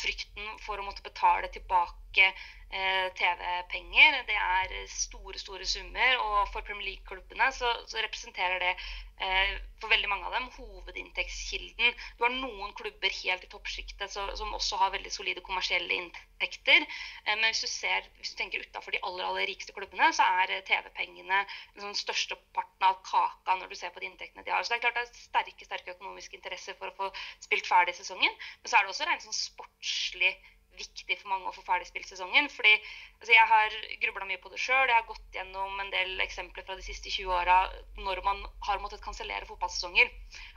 frykten 0.00 0.48
for 0.64 0.80
å 0.80 0.88
måtte 0.88 1.04
betale 1.04 1.52
tilbake 1.52 2.03
ikke 2.14 2.30
eh, 2.70 3.08
TV-penger. 3.18 4.20
Det 4.28 4.36
er 4.38 4.74
store, 4.90 5.38
store 5.38 5.66
summer. 5.66 6.20
Og 6.26 6.52
for 6.52 6.60
Premier 6.66 6.86
League-klubbene 6.92 7.50
så, 7.52 7.70
så, 7.90 7.98
representerer 8.04 8.58
det 8.62 8.72
eh, 8.74 9.56
for 9.82 9.90
veldig 9.92 10.10
mange 10.10 10.28
av 10.28 10.36
dem 10.36 10.48
hovedinntektskilden. 10.56 11.98
Du 12.18 12.24
har 12.26 12.34
noen 12.34 12.72
klubber 12.78 13.18
helt 13.18 13.44
i 13.44 13.50
toppsjiktet 13.50 14.14
som 14.14 14.54
også 14.56 14.78
har 14.80 14.94
veldig 14.94 15.12
solide 15.12 15.44
kommersielle 15.44 15.98
inntekter. 15.98 16.86
Eh, 17.26 17.34
men 17.34 17.48
hvis 17.50 17.64
du, 17.66 17.70
ser, 17.70 18.06
hvis 18.20 18.34
du 18.34 18.40
tenker 18.40 18.62
utafor 18.62 18.94
de 18.94 19.02
aller, 19.02 19.26
aller 19.26 19.50
rikeste 19.50 19.74
klubbene, 19.76 20.10
så 20.14 20.26
er 20.44 20.56
TV-pengene 20.70 21.44
den 21.80 21.98
største 21.98 22.38
parten 22.54 22.90
av 22.90 23.02
kaka 23.06 23.58
når 23.60 23.70
du 23.70 23.78
ser 23.78 23.94
på 23.94 24.02
de 24.02 24.10
inntektene 24.12 24.46
de 24.46 24.54
har. 24.54 24.62
Så 24.62 24.74
det 24.74 24.80
er 24.80 24.86
klart 24.86 25.02
det 25.02 25.06
er 25.08 25.22
sterke, 25.26 25.66
sterke 25.66 25.96
økonomiske 25.98 26.38
interesser 26.38 26.78
for 26.78 26.90
å 26.90 26.98
få 26.98 27.12
spilt 27.42 27.68
ferdig 27.70 27.96
sesongen. 27.98 28.42
Men 28.62 28.70
så 28.70 28.78
er 28.78 28.84
det 28.84 28.94
også 28.94 29.08
rent 29.08 29.26
sånn 29.26 29.42
sportslig 29.42 30.34
viktig 30.78 31.18
for 31.20 31.30
mange 31.32 31.50
å 31.50 31.54
få 31.56 31.64
ferdigspilt 31.66 32.08
sesongen. 32.10 32.48
fordi 32.56 32.74
altså, 33.20 33.32
Jeg 33.32 33.46
har 33.52 33.78
grubla 34.02 34.28
mye 34.30 34.42
på 34.42 34.52
det 34.52 34.60
sjøl. 34.64 34.88
Jeg 34.88 34.96
har 34.96 35.08
gått 35.08 35.38
gjennom 35.38 35.80
en 35.80 35.94
del 35.94 36.20
eksempler 36.26 36.66
fra 36.66 36.76
de 36.76 36.86
siste 36.86 37.10
20 37.10 37.38
åra 37.40 37.60
når 37.96 38.22
man 38.26 38.44
har 38.68 38.82
måttet 38.82 39.04
kansellere 39.04 39.48
fotballsesonger. 39.50 40.12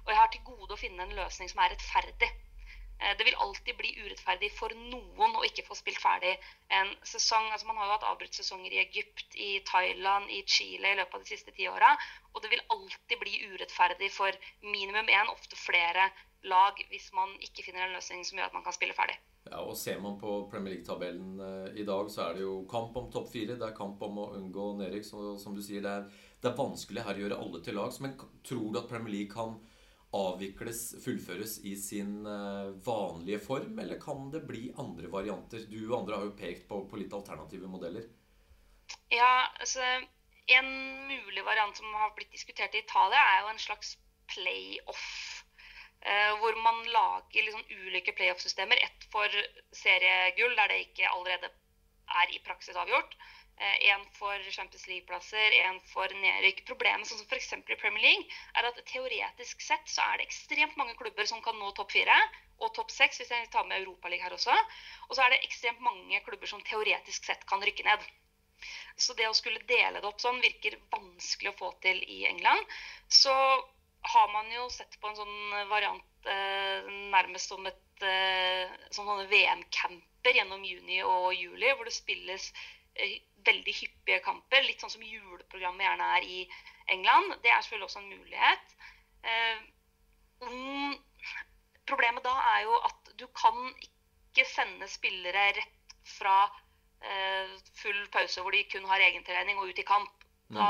Og 0.05 0.11
jeg 0.13 0.21
har 0.21 0.33
til 0.33 0.45
gode 0.51 0.73
å 0.73 0.83
finne 0.83 1.03
en 1.03 1.17
løsning 1.21 1.49
som 1.51 1.63
er 1.63 1.75
rettferdig. 1.75 2.33
Eh, 2.99 3.17
det 3.17 3.25
vil 3.27 3.35
alltid 3.35 3.77
bli 3.77 3.91
urettferdig 4.03 4.49
for 4.57 4.73
noen 4.91 5.35
å 5.37 5.43
ikke 5.45 5.65
få 5.67 5.75
spilt 5.77 6.01
ferdig 6.01 6.33
en 6.79 6.93
sesong. 7.05 7.51
Altså 7.51 7.67
Man 7.69 7.77
har 7.77 7.89
jo 7.89 7.97
hatt 7.97 8.07
avbrutt 8.11 8.37
sesonger 8.39 8.73
i 8.73 8.81
Egypt, 8.81 9.27
i 9.35 9.59
Thailand, 9.69 10.31
i 10.33 10.41
Chile 10.49 10.93
i 10.93 10.97
løpet 10.99 11.19
av 11.19 11.25
de 11.25 11.33
siste 11.33 11.53
ti 11.57 11.67
åra. 11.69 11.93
Og 12.33 12.41
det 12.41 12.51
vil 12.53 12.65
alltid 12.73 13.21
bli 13.21 13.35
urettferdig 13.51 14.09
for 14.13 14.41
minimum 14.65 15.13
én, 15.13 15.29
ofte 15.33 15.59
flere 15.61 16.09
lag, 16.43 16.79
hvis 16.91 17.09
man 17.15 17.33
ikke 17.43 17.65
finner 17.65 17.87
en 17.87 17.95
løsning 17.97 18.25
som 18.25 18.37
gjør 18.37 18.49
at 18.49 18.57
man 18.57 18.65
kan 18.65 18.75
spille 18.75 18.95
ferdig. 18.97 19.17
Ja, 19.47 19.61
og 19.63 19.77
Ser 19.79 20.01
man 20.03 20.17
på 20.19 20.41
Premier 20.51 20.75
League-tabellen 20.75 21.39
eh, 21.39 21.79
i 21.81 21.85
dag, 21.87 22.09
så 22.11 22.27
er 22.27 22.37
det 22.37 22.43
jo 22.43 22.59
kamp 22.69 22.97
om 22.99 23.09
topp 23.11 23.31
fire. 23.31 23.55
Det 23.55 23.67
er 23.67 23.77
kamp 23.77 24.01
om 24.03 24.19
å 24.23 24.27
unngå 24.37 24.73
nedrykk. 24.81 25.07
Som 25.07 25.55
du 25.55 25.63
sier, 25.63 25.83
det 25.85 25.93
er, 25.93 26.05
det 26.43 26.51
er 26.51 26.59
vanskelig 26.59 27.05
her 27.07 27.17
å 27.17 27.23
gjøre 27.25 27.39
alle 27.45 27.63
til 27.63 27.79
lags. 27.79 28.01
Men 28.03 28.17
tror 28.45 28.69
du 28.73 28.81
at 28.81 28.89
Premier 28.91 29.15
League 29.15 29.33
kan 29.33 29.57
avvikles, 30.17 30.83
fullføres 31.03 31.57
i 31.67 31.73
sin 31.75 32.21
uh, 32.23 32.71
vanlige 32.85 33.41
form, 33.43 33.75
eller 33.83 33.99
kan 33.99 34.29
det 34.31 34.45
bli 34.47 34.69
andre 34.79 35.11
varianter? 35.11 35.65
Du 35.67 35.81
og 35.89 35.97
andre 36.01 36.19
har 36.19 36.29
jo 36.29 36.37
pekt 36.39 36.67
på, 36.69 36.79
på 36.87 36.99
litt 37.01 37.15
alternative 37.15 37.67
modeller. 37.71 38.07
Ja, 39.11 39.49
altså 39.59 39.83
En 40.47 40.67
mulig 41.09 41.43
variant 41.43 41.75
som 41.75 41.91
har 41.99 42.13
blitt 42.15 42.31
diskutert 42.31 42.75
i 42.75 42.79
Italia, 42.85 43.19
er 43.19 43.41
jo 43.43 43.49
en 43.51 43.59
slags 43.59 43.97
playoff 44.31 45.03
Eh, 45.11 45.36
hvor 46.39 46.55
man 46.63 46.83
lager 46.93 47.43
liksom 47.43 47.63
ulike 47.73 48.13
playoff-systemer. 48.15 48.79
Ett 48.85 49.07
for 49.11 49.33
seriegull, 49.75 50.53
der 50.55 50.69
det 50.71 50.77
ikke 50.85 51.09
allerede 51.09 51.49
er 52.21 52.31
i 52.31 52.39
praksis 52.45 52.77
avgjort. 52.77 53.15
Én 53.57 54.01
eh, 54.01 54.09
for 54.13 54.51
Champions 54.51 54.85
League-plasser, 54.87 55.53
én 55.65 55.79
for 55.91 56.11
nedrykk. 56.21 56.61
Problemet 56.69 57.09
sånn 57.09 57.23
som 57.23 57.29
f.eks. 57.29 57.53
i 57.57 57.79
Premier 57.81 58.03
League 58.03 58.37
er 58.53 58.67
at 58.69 58.81
teoretisk 58.91 59.63
sett 59.65 59.89
så 59.89 60.03
er 60.11 60.19
det 60.19 60.27
ekstremt 60.27 60.77
mange 60.77 60.93
klubber 60.99 61.25
som 61.25 61.41
kan 61.41 61.57
nå 61.57 61.71
topp 61.79 61.95
fire. 61.95 62.17
Og 62.61 62.73
topp 62.77 62.93
seks, 62.93 63.17
hvis 63.21 63.33
jeg 63.33 63.49
tar 63.53 63.65
med 63.65 63.81
Europaligaen 63.81 64.29
her 64.29 64.37
også. 64.37 64.53
Og 65.09 65.17
så 65.17 65.25
er 65.25 65.33
det 65.33 65.41
ekstremt 65.47 65.81
mange 65.85 66.21
klubber 66.25 66.49
som 66.49 66.61
teoretisk 66.69 67.25
sett 67.25 67.45
kan 67.49 67.65
rykke 67.65 67.85
ned. 67.89 68.05
Så 68.97 69.13
det 69.17 69.27
å 69.29 69.35
skulle 69.37 69.65
dele 69.69 70.01
det 70.01 70.09
opp 70.09 70.21
sånn 70.21 70.41
virker 70.41 70.77
vanskelig 70.93 71.51
å 71.53 71.57
få 71.57 71.73
til 71.81 71.99
i 72.01 72.23
England. 72.29 72.77
Så 73.09 73.33
har 74.01 74.31
man 74.31 74.51
jo 74.51 74.67
sett 74.69 74.99
på 75.01 75.09
en 75.09 75.17
sånn 75.17 75.69
variant 75.69 76.29
eh, 76.29 76.87
nærmest 77.11 77.51
som 77.51 77.65
et 77.67 78.05
eh, 78.05 78.69
som 78.91 79.07
sånne 79.07 79.27
VM-camper 79.31 80.37
gjennom 80.37 80.63
juni 80.65 81.01
og 81.03 81.33
juli, 81.35 81.69
hvor 81.73 81.87
det 81.87 81.95
spilles 81.95 82.51
eh, 82.95 83.17
veldig 83.47 83.75
hyppige 83.81 84.21
kamper. 84.25 84.63
Litt 84.65 84.83
sånn 84.83 84.93
som 84.93 85.05
juleprogrammet 85.05 85.87
gjerne 85.87 86.11
er 86.17 86.27
i 86.27 86.39
England. 86.93 87.37
Det 87.43 87.51
er 87.51 87.61
selvfølgelig 87.61 87.89
også 87.89 88.03
en 88.03 88.13
mulighet. 88.13 88.77
Um, 90.37 90.93
problemet 91.89 92.23
da 92.23 92.35
er 92.53 92.63
jo 92.67 92.77
at 92.87 93.11
du 93.19 93.25
kan 93.35 93.57
ikke 93.73 94.45
sende 94.47 94.87
spillere 94.91 95.49
rett 95.57 95.97
fra 96.17 96.45
full 97.77 97.97
pause 98.09 98.41
hvor 98.41 98.55
de 98.55 98.63
kun 98.71 98.85
har 98.89 99.01
egentrening, 99.05 99.59
og 99.59 99.69
ut 99.69 99.79
i 99.81 99.85
kamp. 99.85 100.16
Da 100.55 100.67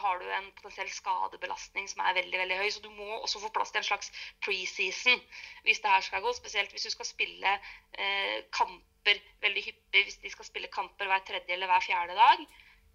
har 0.00 0.18
du 0.18 0.30
en 0.32 0.48
potensiell 0.56 0.88
skadebelastning 0.92 1.88
som 1.92 2.00
er 2.04 2.16
veldig 2.16 2.38
veldig 2.40 2.56
høy. 2.62 2.70
Så 2.72 2.80
du 2.84 2.88
må 2.94 3.08
også 3.18 3.42
få 3.42 3.52
plass 3.52 3.72
til 3.74 3.82
en 3.82 3.88
slags 3.90 4.12
preseason 4.44 5.20
hvis 5.66 5.82
det 5.84 5.92
her 5.92 6.06
skal 6.06 6.24
gå. 6.24 6.32
Spesielt 6.38 6.72
hvis 6.72 6.88
du 6.88 6.94
skal 6.94 7.08
spille 7.08 7.52
eh, 7.92 8.38
kamper 8.56 9.20
veldig 9.44 9.66
hyppig. 9.68 10.04
Hvis 10.08 10.20
de 10.24 10.32
skal 10.32 10.48
spille 10.48 10.72
kamper 10.72 11.10
hver 11.10 11.24
tredje 11.28 11.52
eller 11.52 11.68
hver 11.68 11.84
fjerde 11.84 12.16
dag, 12.16 12.44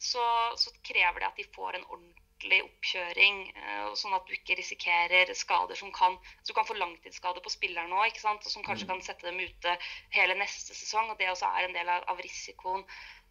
så, 0.02 0.26
så 0.58 0.74
krever 0.84 1.22
det 1.22 1.30
at 1.30 1.38
de 1.38 1.46
får 1.56 1.78
en 1.78 1.86
ordentlig 1.94 2.64
oppkjøring. 2.66 3.44
Eh, 3.62 3.94
sånn 4.02 4.18
at 4.18 4.26
du 4.26 4.34
ikke 4.34 4.58
risikerer 4.58 5.30
skader 5.38 5.78
som 5.78 5.94
kan 5.94 6.18
Så 6.42 6.52
du 6.52 6.58
kan 6.58 6.66
få 6.66 6.74
langtidsskade 6.80 7.42
på 7.46 7.54
ikke 7.54 8.20
sant? 8.20 8.50
som 8.50 8.66
kanskje 8.66 8.90
mm. 8.90 8.92
kan 8.96 9.06
sette 9.06 9.30
dem 9.30 9.40
ute 9.40 9.78
hele 10.10 10.42
neste 10.42 10.74
sesong. 10.74 11.14
Og 11.14 11.22
det 11.22 11.30
også 11.30 11.54
er 11.54 11.70
en 11.70 11.78
del 11.78 11.90
av, 11.90 12.04
av 12.10 12.18
risikoen 12.18 12.82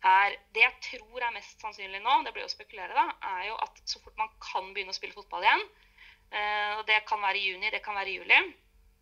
er 0.04 0.36
Det 0.54 0.62
jeg 0.62 0.74
tror 0.88 1.24
er 1.24 1.34
mest 1.34 1.60
sannsynlig 1.60 2.00
nå, 2.04 2.18
det 2.26 2.34
blir 2.36 2.44
å 2.46 2.52
spekulere, 2.52 2.94
da, 2.94 3.06
er 3.38 3.48
jo 3.48 3.56
at 3.64 3.80
så 3.88 4.00
fort 4.04 4.20
man 4.20 4.30
kan 4.42 4.72
begynne 4.74 4.92
å 4.92 4.98
spille 4.98 5.16
fotball 5.16 5.46
igjen, 5.46 5.64
eh, 6.30 6.72
og 6.78 6.86
det 6.90 7.00
kan 7.08 7.22
være 7.24 7.40
i 7.40 7.46
juni, 7.50 7.72
det 7.72 7.82
kan 7.84 7.96
være 7.98 8.12
i 8.12 8.18
juli, 8.20 8.40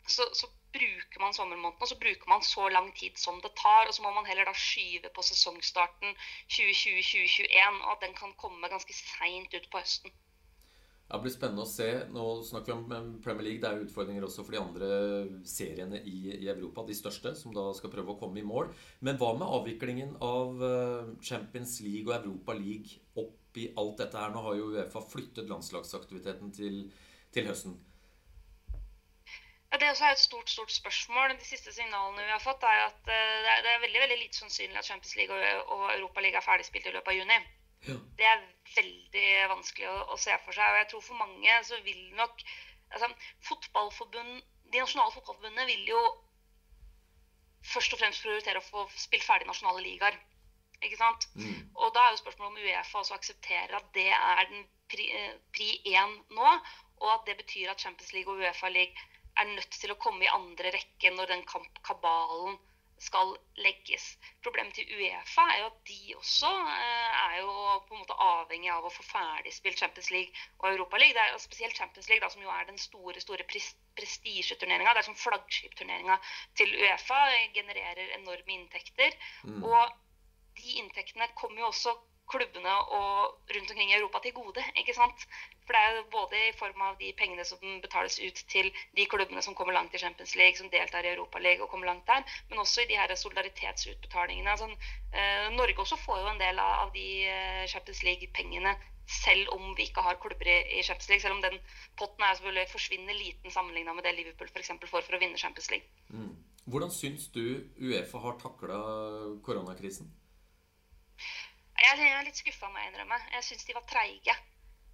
så, 0.06 0.28
så 0.34 0.48
bruker 0.72 1.20
man 1.20 1.34
sommermånedene, 1.36 1.84
og 1.84 1.88
så 1.90 1.98
bruker 2.00 2.28
man 2.28 2.42
så 2.42 2.68
lang 2.68 2.88
tid 2.96 3.18
som 3.20 3.40
det 3.44 3.52
tar. 3.60 3.86
Og 3.86 3.94
så 3.94 4.02
må 4.02 4.12
man 4.16 4.26
heller 4.26 4.48
da 4.48 4.54
skyve 4.56 5.10
på 5.14 5.24
sesongstarten 5.28 6.16
2020-2021, 6.56 7.82
og 7.84 7.90
at 7.94 8.04
den 8.06 8.16
kan 8.18 8.34
komme 8.40 8.72
ganske 8.72 8.96
seint 8.96 9.54
ut 9.54 9.68
på 9.70 9.82
høsten. 9.82 10.14
Det 11.12 11.18
blir 11.20 11.32
spennende 11.34 11.66
å 11.66 11.68
se. 11.68 11.86
Nå 12.08 12.22
snakker 12.48 12.72
vi 12.72 12.96
om 12.96 13.08
Premier 13.20 13.44
League. 13.44 13.60
Det 13.60 13.68
er 13.68 13.82
utfordringer 13.84 14.24
også 14.24 14.46
for 14.46 14.56
de 14.56 14.62
andre 14.62 14.88
seriene 15.44 16.00
i, 16.08 16.38
i, 16.38 16.48
Europa, 16.48 16.86
de 16.88 16.96
største, 16.96 17.34
som 17.36 17.52
da 17.52 17.66
skal 17.76 17.92
prøve 17.92 18.14
å 18.14 18.20
komme 18.20 18.40
i 18.40 18.46
mål. 18.48 18.70
Men 19.04 19.20
hva 19.20 19.34
med 19.36 19.44
avviklingen 19.44 20.16
av 20.24 20.64
eh, 20.64 21.12
Champions 21.20 21.76
League 21.84 22.08
og 22.08 22.16
Europa 22.16 22.56
League 22.56 22.96
oppi 23.20 23.68
alt 23.76 24.00
dette 24.00 24.24
her? 24.24 24.32
Nå 24.32 24.46
har 24.46 24.56
jo 24.56 24.72
Uefa 24.72 25.04
flyttet 25.04 25.52
landslagsaktiviteten 25.52 26.56
til, 26.56 26.86
til 27.36 27.50
høsten. 27.50 27.76
Ja, 29.72 29.78
det 29.80 29.92
er 29.92 30.14
et 30.14 30.20
stort 30.20 30.48
stort 30.52 30.72
spørsmål. 30.72 31.36
De 31.36 31.44
siste 31.44 31.76
signalene 31.76 32.24
vi 32.24 32.32
har 32.32 32.40
fått, 32.40 32.64
er 32.64 32.86
at 32.88 33.12
eh, 33.12 33.52
det 33.60 33.74
er 33.76 33.84
veldig 33.84 34.06
veldig 34.08 34.22
lite 34.24 34.40
sannsynlig 34.40 34.80
at 34.80 34.88
Champions 34.88 35.18
League 35.20 35.36
og, 35.36 35.76
og 35.76 35.90
Europa 35.98 36.24
League 36.24 36.40
er 36.40 36.48
ferdigspilt 36.48 36.88
i 36.88 36.96
løpet 36.96 37.12
av 37.12 37.20
juni. 37.20 37.44
Det 37.86 38.26
er 38.28 38.42
veldig 38.76 39.28
vanskelig 39.52 39.88
å, 39.90 39.96
å, 40.14 40.18
se 40.20 40.34
for 40.44 40.56
seg. 40.56 40.68
Og 40.70 40.80
jeg 40.80 40.90
tror 40.92 41.06
for 41.06 41.20
mange 41.20 41.56
så 41.68 41.78
vil 41.86 42.02
nok 42.18 42.44
altså, 42.94 43.08
fotballforbund, 43.48 44.42
De 44.72 44.80
nasjonale 44.80 45.12
fotballforbundene 45.12 45.66
vil 45.68 45.88
jo 45.90 46.02
først 47.72 47.94
og 47.94 48.00
fremst 48.00 48.22
prioritere 48.24 48.62
å 48.62 48.66
få 48.66 48.86
spilt 48.96 49.26
ferdig 49.26 49.48
nasjonale 49.50 49.82
ligaer. 49.84 50.16
Ikke 50.82 50.98
sant? 50.98 51.28
Mm. 51.38 51.68
Og 51.78 51.92
da 51.94 52.06
er 52.06 52.14
jo 52.14 52.22
spørsmålet 52.22 52.56
om 52.56 52.62
Uefa 52.64 53.02
også 53.02 53.14
aksepterer 53.14 53.76
at 53.78 53.90
det 53.94 54.08
er 54.10 54.40
den 54.50 54.64
pri, 54.90 55.06
eh, 55.14 55.36
pri 55.54 55.68
én 55.92 56.16
nå, 56.34 56.54
og 57.02 57.10
at 57.12 57.28
det 57.28 57.36
betyr 57.38 57.70
at 57.70 57.82
Champions 57.84 58.12
League 58.16 58.32
og 58.32 58.42
Uefa 58.42 58.70
League 58.72 59.06
er 59.38 59.48
nødt 59.54 59.78
til 59.78 59.92
å 59.92 60.00
komme 60.00 60.26
i 60.26 60.32
andre 60.32 60.72
rekke 60.74 61.12
når 61.14 61.34
den 61.34 61.44
kabalen 61.86 62.58
skal 63.02 63.32
legges. 63.58 64.04
Problemet 64.44 64.76
til 64.78 64.90
Uefa 64.94 65.44
er 65.52 65.58
jo 65.62 65.68
at 65.70 65.78
de 65.88 66.14
også 66.18 66.50
eh, 66.72 67.16
er 67.22 67.40
jo 67.40 67.54
på 67.88 67.96
en 67.96 68.02
måte 68.04 68.18
avhengig 68.26 68.70
av 68.74 68.86
å 68.86 68.92
få 68.94 69.04
ferdigspilt 69.08 69.82
Champions 69.82 70.12
League 70.14 70.44
og 70.60 70.68
Europa 70.70 71.00
League. 71.02 71.16
Det 71.16 71.24
er 71.24 71.34
jo 71.34 71.42
spesielt 71.42 71.78
Champions 71.78 72.08
League, 72.10 72.22
da, 72.24 72.30
som 72.32 72.44
jo 72.44 72.52
er 72.54 72.68
den 72.68 72.78
store 72.80 73.24
store 73.24 73.46
prestisjeturneringa. 73.48 74.94
Det 74.94 75.02
er 75.02 75.10
som 75.10 75.18
flaggskipturneringa 75.18 76.18
til 76.58 76.72
Uefa. 76.78 77.20
genererer 77.54 78.16
enorme 78.18 78.56
inntekter. 78.58 79.18
Mm. 79.44 79.62
Og 79.64 79.98
de 80.58 80.78
inntektene 80.80 81.28
kommer 81.38 81.64
jo 81.64 81.70
også 81.72 81.96
klubbene 82.30 82.74
og 82.98 83.38
rundt 83.54 83.70
omkring 83.70 83.90
i 83.90 83.96
Europa 83.98 84.20
til 84.22 84.34
gode. 84.36 84.64
ikke 84.76 84.94
sant? 84.94 85.26
For 85.66 85.74
det 85.74 85.82
er 85.82 85.96
jo 85.96 86.04
både 86.10 86.38
i 86.48 86.54
form 86.58 86.80
av 86.88 86.96
de 87.00 87.12
pengene 87.18 87.44
som 87.46 87.58
betales 87.82 88.18
ut 88.20 88.38
til 88.54 88.70
de 88.96 89.06
klubbene 89.06 89.42
som 89.42 89.54
kommer 89.54 89.76
langt 89.76 89.94
i 89.94 90.00
Champions 90.02 90.34
League, 90.36 90.56
som 90.58 90.70
deltar 90.70 91.06
i 91.06 91.12
Europa 91.14 91.38
League 91.38 91.62
og 91.64 91.70
kommer 91.70 91.86
langt 91.86 92.06
der, 92.06 92.24
men 92.50 92.58
også 92.58 92.82
i 92.82 92.88
de 92.90 92.98
her 92.98 93.14
solidaritetsutbetalingene. 93.14 94.50
Altså, 94.50 94.70
eh, 95.14 95.50
Norge 95.56 95.78
også 95.78 95.96
får 96.06 96.22
jo 96.22 96.32
en 96.32 96.40
del 96.40 96.58
av, 96.58 96.90
de 96.94 97.06
eh, 97.28 97.66
Champions 97.68 98.02
League-pengene 98.02 98.74
selv 99.06 99.50
om 99.52 99.74
vi 99.76 99.88
ikke 99.88 100.02
har 100.04 100.18
klubber 100.22 100.48
i, 100.48 100.78
i, 100.78 100.82
Champions 100.82 101.08
League. 101.08 101.22
Selv 101.22 101.34
om 101.34 101.42
den 101.42 101.58
potten 101.98 102.24
er 102.24 102.34
selvfølgelig 102.38 102.72
forsvinner 102.72 103.18
liten 103.18 103.50
sammenligna 103.50 103.92
med 103.92 104.06
det 104.06 104.14
Liverpool 104.16 104.50
eksempel, 104.56 104.88
får 104.88 105.06
for 105.06 105.18
å 105.18 105.22
vinne 105.22 105.38
Champions 105.38 105.70
League. 105.70 105.88
Mm. 106.08 106.36
Hvordan 106.64 106.92
syns 106.94 107.26
du 107.34 107.42
Uefa 107.82 108.18
har 108.22 108.38
takla 108.38 108.78
koronakrisen? 109.42 110.10
Jeg, 111.82 112.08
er 112.08 112.24
litt 112.26 112.38
skuffa, 112.38 112.70
må 112.70 112.78
jeg 112.78 112.92
innrømme. 112.92 113.18
Jeg 113.34 113.46
syns 113.48 113.66
de 113.66 113.74
var 113.76 113.86
treige. 113.90 114.34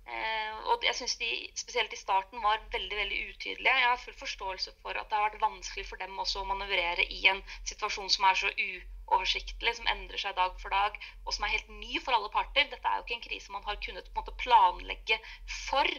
Eh, 0.09 0.53
og 0.73 0.85
jeg 0.87 0.97
syns 0.97 1.19
de 1.21 1.29
spesielt 1.61 1.93
i 1.93 1.99
starten 2.01 2.41
var 2.41 2.63
veldig 2.73 2.97
veldig 2.97 3.19
utydelige. 3.33 3.75
Jeg 3.81 3.89
har 3.91 4.01
full 4.01 4.17
forståelse 4.17 4.73
for 4.83 4.97
at 4.97 5.11
det 5.11 5.19
har 5.19 5.27
vært 5.27 5.43
vanskelig 5.43 5.85
for 5.89 6.01
dem 6.01 6.17
også 6.23 6.41
å 6.41 6.49
manøvrere 6.49 7.05
i 7.13 7.19
en 7.29 7.43
situasjon 7.69 8.09
som 8.15 8.25
er 8.31 8.39
så 8.41 8.53
uoversiktlig, 8.55 9.75
som 9.77 9.91
endrer 9.93 10.23
seg 10.23 10.39
dag 10.39 10.57
for 10.63 10.73
dag, 10.73 10.97
og 11.27 11.37
som 11.37 11.45
er 11.45 11.53
helt 11.59 11.69
ny 11.83 12.01
for 12.01 12.17
alle 12.17 12.33
parter. 12.33 12.71
Dette 12.73 12.89
er 12.89 12.97
jo 12.97 13.05
ikke 13.05 13.19
en 13.19 13.27
krise 13.27 13.53
man 13.53 13.69
har 13.69 13.83
kunnet 13.85 14.09
måte, 14.17 14.37
planlegge 14.41 15.21
for. 15.69 15.93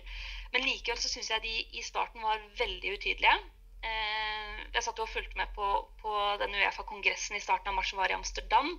Men 0.55 0.65
likevel 0.65 0.97
så 1.03 1.13
syns 1.13 1.29
jeg 1.35 1.45
de 1.45 1.55
i 1.77 1.85
starten 1.85 2.25
var 2.25 2.41
veldig 2.57 2.97
utydelige. 2.97 3.37
Eh, 3.85 4.65
jeg 4.73 4.87
satt 4.87 4.97
jo 4.97 5.05
og 5.05 5.13
fulgte 5.13 5.37
med 5.37 5.53
på, 5.53 5.69
på 6.01 6.17
den 6.41 6.57
Uefa-kongressen 6.57 7.37
i 7.37 7.45
starten 7.45 7.69
av 7.69 7.77
mars 7.77 7.93
som 7.93 8.01
var 8.01 8.09
i 8.09 8.17
Amsterdam. 8.17 8.73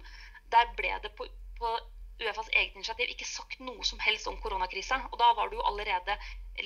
Der 0.51 0.75
ble 0.75 0.91
det 1.07 1.15
på, 1.15 1.31
på 1.63 1.79
Uefas 2.21 2.51
eget 2.53 2.75
initiativ 2.77 3.13
ikke 3.13 3.29
sagt 3.29 3.63
noe 3.65 3.85
som 3.87 4.01
helst 4.05 4.29
om 4.29 4.39
koronakrisa. 4.43 5.01
Og 5.11 5.19
da 5.21 5.31
var 5.39 5.49
det 5.49 5.57
jo 5.59 5.67
allerede 5.71 6.17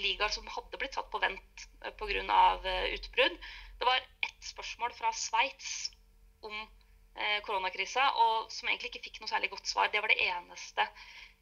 ligaer 0.00 0.32
som 0.34 0.48
hadde 0.50 0.80
blitt 0.80 0.96
satt 0.98 1.10
på 1.12 1.20
vent 1.22 1.66
pga. 2.00 2.40
Eh, 2.72 2.94
utbrudd. 2.96 3.36
Det 3.78 3.88
var 3.88 4.00
ett 4.26 4.48
spørsmål 4.48 4.94
fra 4.98 5.12
Sveits 5.14 5.90
om 6.42 6.54
eh, 6.54 7.38
koronakrisa, 7.46 8.08
og 8.24 8.50
som 8.52 8.68
egentlig 8.68 8.92
ikke 8.92 9.04
fikk 9.08 9.22
noe 9.22 9.30
særlig 9.30 9.52
godt 9.54 9.70
svar. 9.70 9.92
Det 9.92 10.02
var 10.02 10.12
det 10.12 10.22
eneste. 10.26 10.88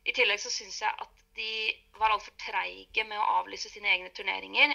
I 0.02 0.12
tillegg 0.16 0.40
så 0.42 0.50
syns 0.50 0.80
jeg 0.82 1.02
at 1.04 1.22
de 1.36 1.52
var 1.96 2.12
altfor 2.12 2.34
treige 2.40 3.04
med 3.08 3.16
å 3.20 3.26
avlyse 3.38 3.70
sine 3.70 3.88
egne 3.92 4.10
turneringer. 4.16 4.72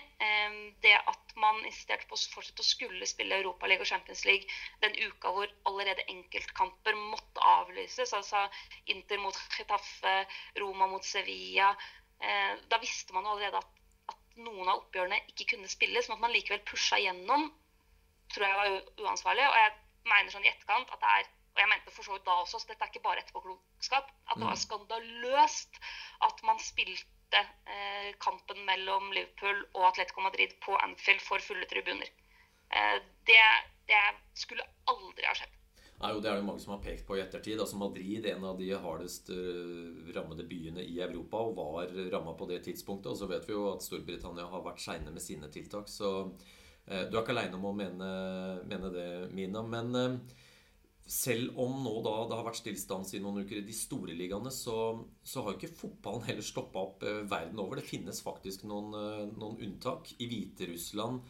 Det 0.81 0.93
at 0.98 1.34
man 1.38 1.60
insisterte 1.65 2.07
på 2.10 2.17
å 2.17 2.29
fortsette 2.34 2.63
å 2.63 2.67
skulle 2.67 3.10
spille 3.10 3.38
Europaliga 3.41 3.84
og 3.84 3.89
Champions 3.89 4.24
League 4.25 4.48
den 4.84 4.96
uka 5.03 5.34
hvor 5.36 5.51
allerede 5.69 6.05
enkeltkamper 6.13 6.98
måtte 6.98 7.43
avlyses, 7.57 8.13
altså 8.17 8.46
Inter 8.93 9.22
mot 9.22 9.38
Getafe, 9.57 10.15
Roma 10.62 10.88
mot 10.89 11.05
Sevilla 11.05 11.74
eh, 12.22 12.55
Da 12.72 12.79
visste 12.81 13.13
man 13.13 13.27
jo 13.27 13.36
allerede 13.36 13.62
at, 13.62 13.81
at, 14.13 14.24
noen 14.38 14.65
av 14.65 14.84
oppgjørene 14.84 15.22
ikke 15.34 15.51
kunne 15.53 15.69
spilles, 15.69 16.07
men 16.07 16.17
at 16.17 16.25
man 16.25 16.34
likevel 16.34 16.63
pusha 16.65 17.01
gjennom, 17.01 17.50
tror 18.34 18.48
jeg 18.48 18.62
var 18.62 19.07
uansvarlig. 19.07 19.46
Og 19.50 19.60
jeg 19.62 19.75
mener 20.07 20.34
sånn 20.34 20.46
i 20.46 20.51
etterkant 20.53 20.93
at 20.93 21.03
det 21.03 21.13
er 21.19 21.31
og 21.58 21.64
jeg 21.64 21.72
mente 21.72 21.94
for 21.96 22.06
så 22.06 22.14
vidt 22.14 22.28
da 22.30 22.36
også, 22.44 22.60
så 22.62 22.70
dette 22.70 22.86
er 22.86 22.92
ikke 22.92 23.06
bare 23.08 23.24
etterpåklokskap, 23.24 24.12
at 24.30 24.36
det 24.38 24.46
var 24.46 24.58
mm. 24.58 24.64
skandaløst 24.64 25.80
at 26.28 26.44
man 26.46 26.62
spilte 26.62 27.42
eh, 27.42 28.12
kampen 28.22 28.62
mellom 28.70 29.10
Liverpool 29.16 29.64
og 29.74 29.88
Atletico 29.90 30.22
Madrid 30.22 30.54
på 30.62 30.78
Anfield 30.86 31.24
for 31.26 31.42
fulle 31.42 31.66
tribuner. 31.72 32.12
Eh, 32.70 32.98
det, 33.26 33.42
det, 33.90 34.04
skulle 34.38 34.70
aldri 34.86 35.26
ha 35.26 35.34
skjedd. 35.34 35.58
Nei, 35.98 36.12
og 36.14 36.22
Det 36.22 36.30
er 36.30 36.38
jo 36.38 36.46
mange 36.46 36.62
som 36.62 36.76
har 36.76 36.84
pekt 36.84 37.08
på 37.08 37.18
i 37.18 37.24
ettertid. 37.24 37.58
altså 37.58 37.80
Madrid, 37.82 38.30
en 38.30 38.46
av 38.46 38.60
de 38.60 38.70
hardest 38.78 39.32
uh, 39.34 40.12
rammede 40.14 40.46
byene 40.46 40.86
i 40.86 41.00
Europa, 41.02 41.42
og 41.42 41.58
var 41.58 41.96
ramma 42.14 42.36
på 42.38 42.46
det 42.52 42.60
tidspunktet. 42.68 43.10
Og 43.10 43.18
så 43.18 43.26
vet 43.26 43.50
vi 43.50 43.56
jo 43.56 43.72
at 43.72 43.82
Storbritannia 43.82 44.46
har 44.52 44.62
vært 44.62 44.84
seine 44.84 45.10
med 45.10 45.26
sine 45.26 45.50
tiltak. 45.50 45.90
Så 45.90 46.12
eh, 46.86 47.08
du 47.10 47.18
er 47.18 47.24
ikke 47.24 47.34
aleine 47.34 47.58
om 47.58 47.66
å 47.66 47.74
mene, 47.74 48.12
mene, 48.70 48.94
det, 48.94 49.08
Mina. 49.34 49.66
Men 49.66 49.98
uh, 49.98 50.46
selv 51.08 51.56
om 51.64 51.78
nå 51.86 51.94
da 52.04 52.14
det 52.28 52.36
har 52.36 52.46
vært 52.46 52.60
stillstans 52.60 53.14
i 53.16 53.22
noen 53.24 53.46
uker 53.46 53.62
i 53.62 53.66
de 53.66 53.76
store 53.76 54.16
ligaene, 54.18 54.52
så, 54.52 54.76
så 55.24 55.44
har 55.44 55.54
jo 55.54 55.60
ikke 55.62 55.80
fotballen 55.80 56.26
heller 56.28 56.44
stoppa 56.44 56.84
opp 56.84 57.06
eh, 57.08 57.22
verden 57.32 57.62
over. 57.64 57.80
Det 57.80 57.88
finnes 57.88 58.20
faktisk 58.24 58.66
noen, 58.68 58.92
eh, 58.92 59.22
noen 59.40 59.56
unntak. 59.64 60.12
I 60.20 60.28
Hviterussland, 60.28 61.22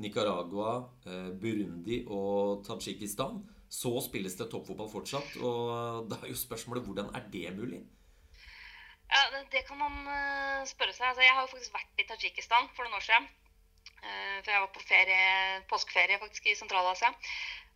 Nicaragua, 0.00 0.78
eh, 1.04 1.28
Burundi 1.42 2.00
og 2.08 2.64
Tadsjikistan 2.64 3.42
så 3.76 3.92
spilles 4.00 4.38
det 4.40 4.48
toppfotball 4.48 4.88
fortsatt. 4.88 5.36
Og 5.44 6.08
da 6.08 6.22
er 6.22 6.32
jo 6.32 6.40
spørsmålet 6.40 6.88
hvordan 6.88 7.12
er 7.18 7.28
det 7.32 7.52
mulig? 7.58 7.82
Ja, 9.06 9.20
det, 9.52 9.66
kan 9.68 9.78
man 9.78 10.00
spørre 10.66 10.96
seg. 10.96 11.10
Altså, 11.10 11.22
jeg 11.26 11.34
har 11.36 11.44
jo 11.44 11.52
faktisk 11.52 11.76
vært 11.76 12.00
i 12.00 12.08
Tadsjikistan 12.08 12.72
for 12.72 12.88
noen 12.88 12.96
år 12.98 13.04
siden. 13.04 13.28
For 14.06 14.50
jeg 14.52 14.62
var 14.62 14.72
på 14.74 14.82
ferie, 14.86 15.20
påskeferie 15.70 16.18
faktisk 16.22 16.48
i 16.50 16.56
Sentral-Asia. 16.58 17.10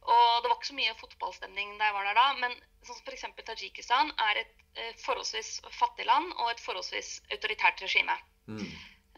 Og 0.08 0.42
det 0.42 0.48
var 0.48 0.56
ikke 0.56 0.70
så 0.70 0.78
mye 0.78 0.96
fotballstemning 1.00 1.74
da 1.78 1.90
jeg 1.90 1.96
var 1.96 2.08
der 2.08 2.16
da. 2.16 2.26
Men 2.40 2.54
sånn 2.86 2.96
som 2.96 3.04
f.eks. 3.04 3.26
Tadsjikistan 3.50 4.12
er 4.30 4.42
et 4.42 4.64
eh, 4.80 4.94
forholdsvis 5.04 5.58
fattig 5.76 6.06
land 6.08 6.32
og 6.38 6.52
et 6.52 6.62
forholdsvis 6.64 7.18
autoritært 7.36 7.82
regime. 7.84 8.16
Mm. 8.48 8.64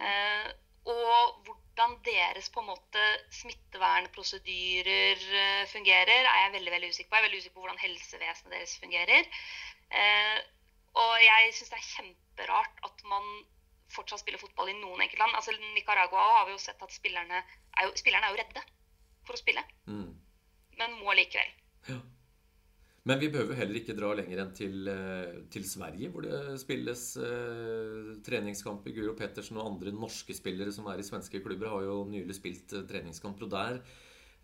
Eh, 0.03 0.49
og 0.91 1.47
hvordan 1.47 1.95
deres 2.03 2.49
på 2.51 2.63
en 2.65 2.73
måte 2.73 3.05
smittevernprosedyrer 3.39 5.23
eh, 5.23 5.63
fungerer, 5.71 6.27
er 6.27 6.41
jeg 6.47 6.57
veldig 6.59 6.75
veldig 6.75 6.91
usikker 6.91 7.13
på. 7.13 7.17
Jeg 7.17 7.23
er 7.23 7.29
veldig 7.29 7.43
usikker 7.45 7.57
på 7.57 7.65
hvordan 7.67 7.85
helsevesenet 7.85 8.57
deres 8.57 8.77
fungerer. 8.83 9.31
Og 11.03 11.15
jeg 11.23 11.53
syns 11.57 11.71
det 11.73 11.79
er 11.79 11.91
kjemperart 11.91 12.83
at 12.89 13.07
man 13.09 13.29
fortsatt 13.93 14.23
spiller 14.23 14.41
fotball 14.41 14.73
i 14.73 14.77
noen 14.77 15.05
enkeltland. 15.05 15.37
Altså 15.37 15.55
Nicaragua 15.77 16.25
har 16.39 16.47
vi 16.49 16.57
jo 16.57 16.61
sett 16.61 16.81
at 16.83 16.93
spillerne 16.93 17.39
er 17.39 17.87
jo, 17.87 17.93
spillerne 18.01 18.29
er 18.29 18.35
jo 18.35 18.41
redde 18.41 18.65
for 19.29 19.37
å 19.37 19.41
spille. 19.41 19.63
Mm 19.87 20.22
men 20.81 20.99
må 21.03 21.15
likevel. 21.19 21.55
Ja. 21.89 22.01
Men 23.03 23.19
vi 23.19 23.33
behøver 23.35 23.59
heller 23.59 23.81
ikke 23.81 23.97
dra 23.99 24.13
lenger 24.15 24.45
enn 24.45 24.53
til, 24.55 24.87
eh, 24.87 25.41
til 25.51 25.65
Sverige, 25.67 26.11
hvor 26.13 26.23
det 26.23 26.61
spilles 26.63 27.03
eh, 27.19 28.13
treningskamper. 28.23 28.95
Guro 28.95 29.17
Pettersen 29.19 29.59
og 29.59 29.73
andre 29.73 29.95
norske 29.97 30.37
spillere 30.39 30.71
som 30.75 30.87
er 30.87 31.03
i 31.03 31.07
svenske 31.07 31.43
klubber, 31.43 31.73
har 31.73 31.89
jo 31.89 31.97
nylig 32.07 32.39
spilt 32.39 32.77
eh, 32.79 32.87
treningskamper. 32.87 33.49
Og 33.49 33.51
der 33.51 33.81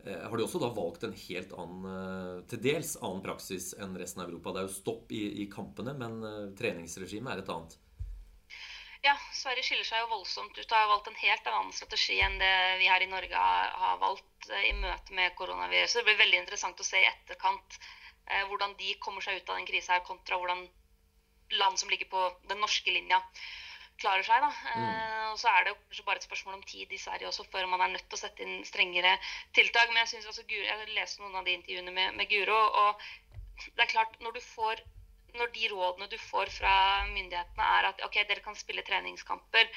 eh, 0.03 0.25
har 0.25 0.35
de 0.35 0.43
også 0.43 0.59
da 0.65 0.73
valgt 0.75 1.07
en 1.07 1.15
helt 1.15 1.55
annen, 1.55 1.87
eh, 1.93 2.33
til 2.51 2.65
dels 2.67 2.97
annen 2.99 3.23
praksis 3.23 3.77
enn 3.79 3.95
resten 4.01 4.25
av 4.25 4.33
Europa. 4.33 4.57
Det 4.57 4.65
er 4.65 4.67
jo 4.73 4.79
stopp 4.81 5.15
i, 5.15 5.23
i 5.45 5.47
kampene, 5.53 5.95
men 5.95 6.19
eh, 6.27 6.41
treningsregimet 6.59 7.37
er 7.37 7.45
et 7.45 7.55
annet. 7.55 7.79
Ja, 9.07 9.15
Sverige 9.33 9.63
skiller 9.63 9.87
seg 9.87 10.03
jo 10.03 10.11
voldsomt 10.11 10.57
ut 10.59 10.73
og 10.73 10.75
har 10.75 10.89
valgt 10.91 11.11
en 11.11 11.21
helt 11.21 11.47
annen 11.53 11.75
strategi 11.75 12.17
enn 12.25 12.39
det 12.41 12.55
vi 12.81 12.89
her 12.91 13.05
i 13.05 13.11
Norge 13.11 13.45
har 13.85 14.01
valgt 14.01 14.49
eh, 14.51 14.67
i 14.71 14.75
møte 14.75 15.15
med 15.15 15.37
koronaviruset. 15.39 16.01
Det 16.01 16.09
blir 16.09 16.19
veldig 16.25 16.41
interessant 16.43 16.83
å 16.83 16.87
se 16.87 16.99
i 16.99 17.07
etterkant 17.07 17.79
eh, 17.79 18.43
hvordan 18.51 18.75
de 18.81 18.97
kommer 19.05 19.23
seg 19.25 19.39
ut 19.39 19.53
av 19.53 19.61
den 19.61 19.69
krisa 19.71 19.95
her, 19.95 20.05
kontra 20.09 20.41
hvordan 20.41 20.67
land 21.63 21.79
som 21.79 21.91
ligger 21.93 22.11
på 22.11 22.25
den 22.51 22.61
norske 22.61 22.93
linja, 22.93 23.23
klarer 24.03 24.27
seg. 24.27 24.43
da. 24.43 24.51
Mm. 24.75 24.91
Eh, 24.91 25.25
og 25.31 25.39
Så 25.39 25.53
er 25.53 25.65
det 25.65 25.73
jo 25.77 25.81
kanskje 25.85 26.09
bare 26.11 26.23
et 26.23 26.29
spørsmål 26.29 26.59
om 26.59 26.67
tid 26.67 26.93
i 26.93 27.01
Sverige 27.01 27.31
også, 27.31 27.47
før 27.53 27.71
man 27.71 27.87
er 27.87 27.95
nødt 27.95 28.11
til 28.11 28.19
å 28.19 28.25
sette 28.25 28.43
inn 28.43 28.67
strengere 28.67 29.15
tiltak. 29.55 29.89
Men 29.93 30.03
jeg 30.03 30.15
synes 30.17 30.31
også, 30.33 30.47
jeg 30.51 30.93
leste 30.99 31.23
noen 31.23 31.39
av 31.39 31.47
de 31.47 31.55
intervjuene 31.55 31.95
med, 31.95 32.19
med 32.19 32.31
Guro, 32.35 32.59
og 32.83 33.09
det 33.75 33.85
er 33.85 33.95
klart, 33.95 34.19
når 34.23 34.39
du 34.39 34.43
får 34.43 34.83
når 35.37 35.51
de 35.55 35.69
rådene 35.73 36.09
du 36.11 36.17
får 36.29 36.53
fra 36.55 36.75
myndighetene 37.11 37.67
er 37.79 37.89
at 37.91 38.05
ok, 38.07 38.21
dere 38.29 38.45
kan 38.45 38.57
spille 38.59 38.85
treningskamper, 38.87 39.69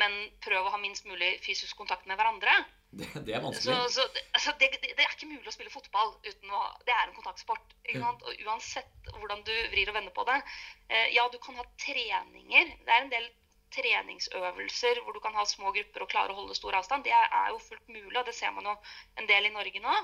men 0.00 0.20
prøv 0.44 0.66
å 0.66 0.74
ha 0.74 0.82
minst 0.82 1.08
mulig 1.08 1.36
fysisk 1.44 1.76
kontakt 1.80 2.06
med 2.10 2.20
hverandre. 2.20 2.54
Det, 2.90 3.06
det 3.26 3.34
er 3.36 3.42
vanskelig. 3.44 3.74
Så, 3.74 3.88
så 3.94 4.06
det, 4.14 4.22
altså, 4.34 4.54
det, 4.60 4.70
det, 4.82 4.94
er 4.98 5.12
ikke 5.14 5.30
mulig 5.30 5.46
å 5.46 5.54
spille 5.54 5.70
fotball 5.70 6.16
uten 6.26 6.50
å 6.50 6.62
Det 6.86 6.94
er 6.94 7.04
en 7.06 7.14
kontaktsport. 7.14 7.76
Og 7.90 8.24
uansett 8.46 9.12
hvordan 9.16 9.44
du 9.46 9.52
vrir 9.74 9.90
og 9.92 9.98
vender 9.98 10.14
på 10.14 10.24
det. 10.26 10.40
Eh, 10.88 11.12
ja, 11.14 11.26
du 11.30 11.38
kan 11.42 11.58
ha 11.60 11.66
treninger. 11.78 12.72
Det 12.86 12.96
er 12.96 13.04
en 13.04 13.12
del 13.12 13.28
treningsøvelser 13.74 14.98
hvor 15.04 15.14
du 15.14 15.20
kan 15.22 15.36
ha 15.38 15.44
små 15.46 15.70
grupper 15.74 16.02
og 16.02 16.10
klare 16.10 16.34
å 16.34 16.40
holde 16.40 16.56
stor 16.58 16.74
avstand. 16.80 17.06
Det 17.06 17.14
er 17.14 17.52
jo 17.52 17.60
fullt 17.62 17.86
mulig, 17.92 18.16
og 18.18 18.26
det 18.26 18.34
ser 18.34 18.50
man 18.56 18.66
jo 18.66 18.74
en 19.20 19.30
del 19.30 19.46
i 19.46 19.54
Norge 19.54 19.84
nå. 19.84 19.94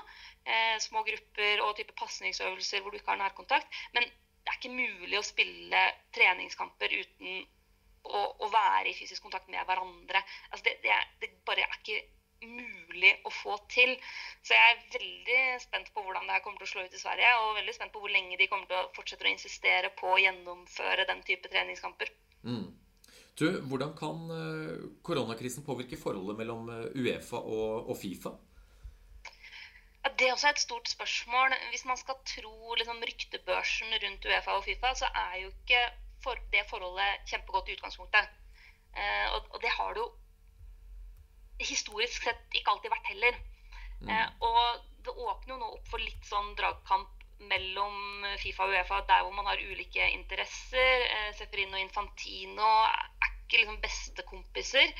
Eh, 0.47 0.77
små 0.83 1.03
grupper 1.07 1.65
og 1.65 1.75
type 1.79 1.95
pasningsøvelser 1.99 2.83
hvor 2.83 2.95
du 2.95 3.01
ikke 3.01 3.11
har 3.11 3.21
nærkontakt. 3.25 3.83
Men 3.97 4.07
det 4.47 4.53
er 4.53 4.59
ikke 4.61 4.77
mulig 4.79 5.17
å 5.19 5.25
spille 5.27 5.79
treningskamper 6.15 6.93
uten 6.95 7.41
å, 8.07 8.21
å 8.39 8.47
være 8.47 8.93
i 8.93 8.95
fysisk 8.95 9.25
kontakt 9.25 9.49
med 9.51 9.59
hverandre. 9.67 10.21
Altså 10.53 10.69
det, 10.69 10.77
det, 10.85 10.93
er, 10.95 11.09
det, 11.19 11.33
bare 11.43 11.65
er 11.65 11.75
ikke 11.75 11.97
mulig 12.47 13.11
å 13.27 13.33
få 13.33 13.57
til. 13.67 13.91
Så 14.39 14.55
jeg 14.55 14.71
er 14.71 14.85
veldig 14.93 15.41
spent 15.65 15.91
på 15.91 16.05
hvordan 16.05 16.29
det 16.29 16.37
her 16.37 16.45
kommer 16.45 16.63
til 16.63 16.69
å 16.69 16.71
slå 16.71 16.87
ut 16.87 16.95
i 16.95 17.01
Sverige. 17.01 17.35
Og 17.43 17.57
veldig 17.59 17.75
spent 17.75 17.91
på 17.91 18.05
hvor 18.05 18.13
lenge 18.13 18.39
de 18.39 18.47
kommer 18.47 18.71
til 18.71 18.79
å 18.79 18.87
fortsette 18.95 19.27
å 19.27 19.33
insistere 19.33 19.91
på 19.99 20.13
å 20.13 20.21
gjennomføre 20.23 21.09
den 21.11 21.23
type 21.27 21.51
treningskamper. 21.51 22.13
Mm. 22.47 22.69
Du, 23.37 23.47
hvordan 23.67 23.91
kan 23.99 24.31
eh, 24.33 24.87
koronakrisen 25.05 25.67
påvirke 25.67 25.99
forholdet 25.99 26.39
mellom 26.39 26.71
eh, 26.71 26.87
Uefa 26.95 27.43
og, 27.43 27.91
og 27.91 27.99
Fifa? 27.99 28.31
Det 30.17 30.27
er 30.27 30.33
også 30.33 30.49
et 30.49 30.59
stort 30.59 30.89
spørsmål. 30.89 31.53
Hvis 31.69 31.85
man 31.85 31.97
skal 31.97 32.15
tro 32.25 32.73
liksom, 32.79 33.03
ryktebørsen 33.09 33.93
rundt 34.03 34.25
Uefa 34.25 34.51
og 34.51 34.63
Fifa, 34.63 34.93
så 34.95 35.09
er 35.15 35.39
jo 35.41 35.47
ikke 35.47 35.81
for 36.23 36.39
det 36.53 36.63
forholdet 36.69 37.27
kjempegodt 37.29 37.69
i 37.69 37.75
utgangspunktet. 37.77 38.29
Eh, 38.97 39.27
og, 39.33 39.45
og, 39.53 39.61
det 39.61 39.69
har 39.69 39.93
det 39.93 40.01
jo 40.01 40.09
historisk 41.59 42.23
sett 42.23 42.57
ikke 42.57 42.73
alltid 42.73 42.93
vært 42.93 43.11
heller. 43.11 43.37
Mm. 44.01 44.09
Eh, 44.09 44.27
og 44.47 44.81
det 45.05 45.13
åpner 45.13 45.53
jo 45.55 45.59
nå 45.61 45.69
opp 45.77 45.91
for 45.91 46.03
litt 46.03 46.25
sånn 46.29 46.53
dragkamp 46.57 47.13
mellom 47.51 48.25
Fifa 48.41 48.65
og 48.65 48.73
Uefa 48.73 49.03
der 49.09 49.23
hvor 49.25 49.35
man 49.37 49.49
har 49.49 49.61
ulike 49.61 50.09
interesser. 50.13 51.05
Eh, 51.05 51.31
Seferino 51.37 51.77
og 51.77 51.83
Infantino 51.83 52.69
er 52.87 53.31
ikke 53.47 53.61
liksom 53.61 53.81
bestekompiser. 53.83 54.93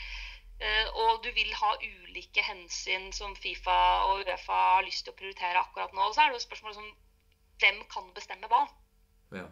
Eh, 0.57 0.87
og 1.03 1.21
du 1.21 1.29
vil 1.35 1.51
ha 1.53 1.75
ulike 1.83 2.41
hensyn 2.41 3.11
som 3.13 3.35
Fifa 3.37 3.77
og 4.09 4.23
Uefa 4.25 4.61
har 4.77 4.85
lyst 4.87 5.05
til 5.05 5.13
å 5.13 5.17
prioritere 5.19 5.61
akkurat 5.61 5.93
nå. 5.93 6.07
Og 6.07 6.15
så 6.15 6.23
er 6.23 6.31
det 6.31 6.39
jo 6.39 6.47
spørsmålet 6.47 6.79
som 6.79 6.93
hvem 7.61 7.81
kan 7.91 8.07
bestemme 8.15 8.49
hva? 8.49 8.63
Ja. 9.35 9.45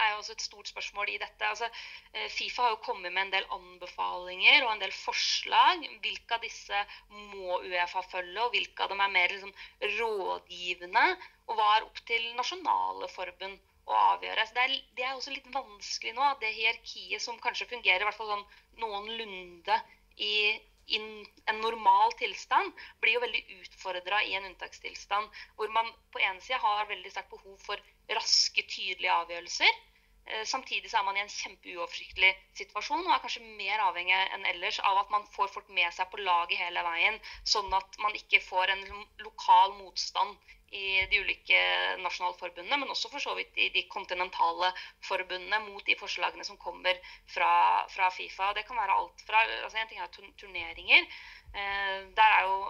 er 0.00 0.12
jo 0.12 0.20
også 0.20 0.32
et 0.32 0.44
stort 0.44 0.68
spørsmål 0.68 1.10
i 1.12 1.18
dette. 1.20 1.48
Altså, 1.48 1.68
eh, 2.12 2.28
Fifa 2.32 2.66
har 2.66 2.74
jo 2.74 2.82
kommet 2.84 3.12
med 3.12 3.22
en 3.26 3.32
del 3.34 3.48
anbefalinger 3.56 4.66
og 4.66 4.74
en 4.74 4.82
del 4.84 4.92
forslag. 4.96 5.86
Hvilke 6.04 6.36
av 6.36 6.44
disse 6.44 6.84
må 7.08 7.60
Uefa 7.64 8.04
følge, 8.10 8.44
og 8.44 8.52
hvilke 8.54 8.84
av 8.84 8.92
dem 8.92 9.00
er 9.04 9.12
mer 9.16 9.32
liksom, 9.32 9.52
rådgivende? 9.96 11.06
Og 11.48 11.56
hva 11.56 11.70
er 11.76 11.88
opp 11.88 12.00
til 12.08 12.26
nasjonale 12.36 13.08
forbund 13.12 13.60
å 13.88 13.96
avgjøre? 14.14 14.44
Så 14.46 14.56
det, 14.56 14.66
er, 14.66 14.76
det 14.96 15.08
er 15.08 15.14
også 15.16 15.32
litt 15.36 15.48
vanskelig 15.56 16.12
nå, 16.16 16.26
at 16.34 16.44
det 16.44 16.52
hierarkiet 16.56 17.24
som 17.24 17.40
kanskje 17.40 17.68
fungerer 17.72 18.04
i 18.04 18.08
hvert 18.08 18.20
fall 18.20 18.34
sånn 18.34 18.46
noenlunde 18.84 19.80
i 20.16 20.60
i 20.90 20.98
en 21.46 21.60
normal 21.60 22.12
tilstand, 22.18 22.72
blir 23.02 23.14
jo 23.14 23.22
veldig 23.22 23.42
utfordra 23.60 24.22
i 24.26 24.34
en 24.34 24.48
unntakstilstand. 24.48 25.28
Hvor 25.56 25.70
man 25.74 25.90
på 26.10 26.22
ene 26.22 26.42
sida 26.42 26.58
har 26.62 26.88
veldig 26.90 27.12
sterkt 27.12 27.30
behov 27.30 27.60
for 27.62 27.82
raske, 28.10 28.64
tydelige 28.66 29.14
avgjørelser. 29.14 29.78
Eh, 30.30 30.44
samtidig 30.46 30.90
så 30.90 31.00
er 31.00 31.06
man 31.06 31.16
i 31.18 31.22
en 31.24 31.32
kjempeuoversiktlig 31.32 32.30
situasjon 32.58 33.02
og 33.02 33.14
er 33.14 33.22
kanskje 33.24 33.42
mer 33.58 33.82
avhengig 33.88 34.18
enn 34.36 34.46
ellers 34.52 34.78
av 34.86 35.02
at 35.02 35.10
man 35.14 35.26
får 35.34 35.50
folk 35.54 35.70
med 35.74 35.90
seg 35.96 36.10
på 36.12 36.20
laget 36.22 36.60
hele 36.60 36.84
veien, 36.86 37.18
sånn 37.54 37.72
at 37.74 37.98
man 38.04 38.14
ikke 38.18 38.42
får 38.44 38.74
en 38.74 38.84
lokal 39.24 39.74
motstand 39.80 40.38
i 40.70 41.06
de 41.10 41.18
ulike 41.24 41.60
nasjonalforbundene, 41.98 42.78
men 42.78 42.92
også 42.94 43.10
for 43.10 43.22
så 43.22 43.32
vidt 43.34 43.56
i 43.58 43.72
de 43.74 43.82
kontinentale 43.90 44.70
forbundene 45.08 45.58
mot 45.64 45.82
de 45.86 45.96
forslagene 45.98 46.46
som 46.46 46.60
kommer 46.62 47.00
fra, 47.34 47.50
fra 47.90 48.10
Fifa. 48.14 48.52
Det 48.54 48.62
kan 48.68 48.78
være 48.78 48.98
alt 49.00 49.24
fra 49.26 49.42
altså 49.64 49.80
En 49.82 49.90
ting 49.90 49.98
er 50.04 50.14
turneringer. 50.38 51.10
Eh, 51.50 52.06
der 52.14 52.36
er 52.36 52.46
jo 52.46 52.60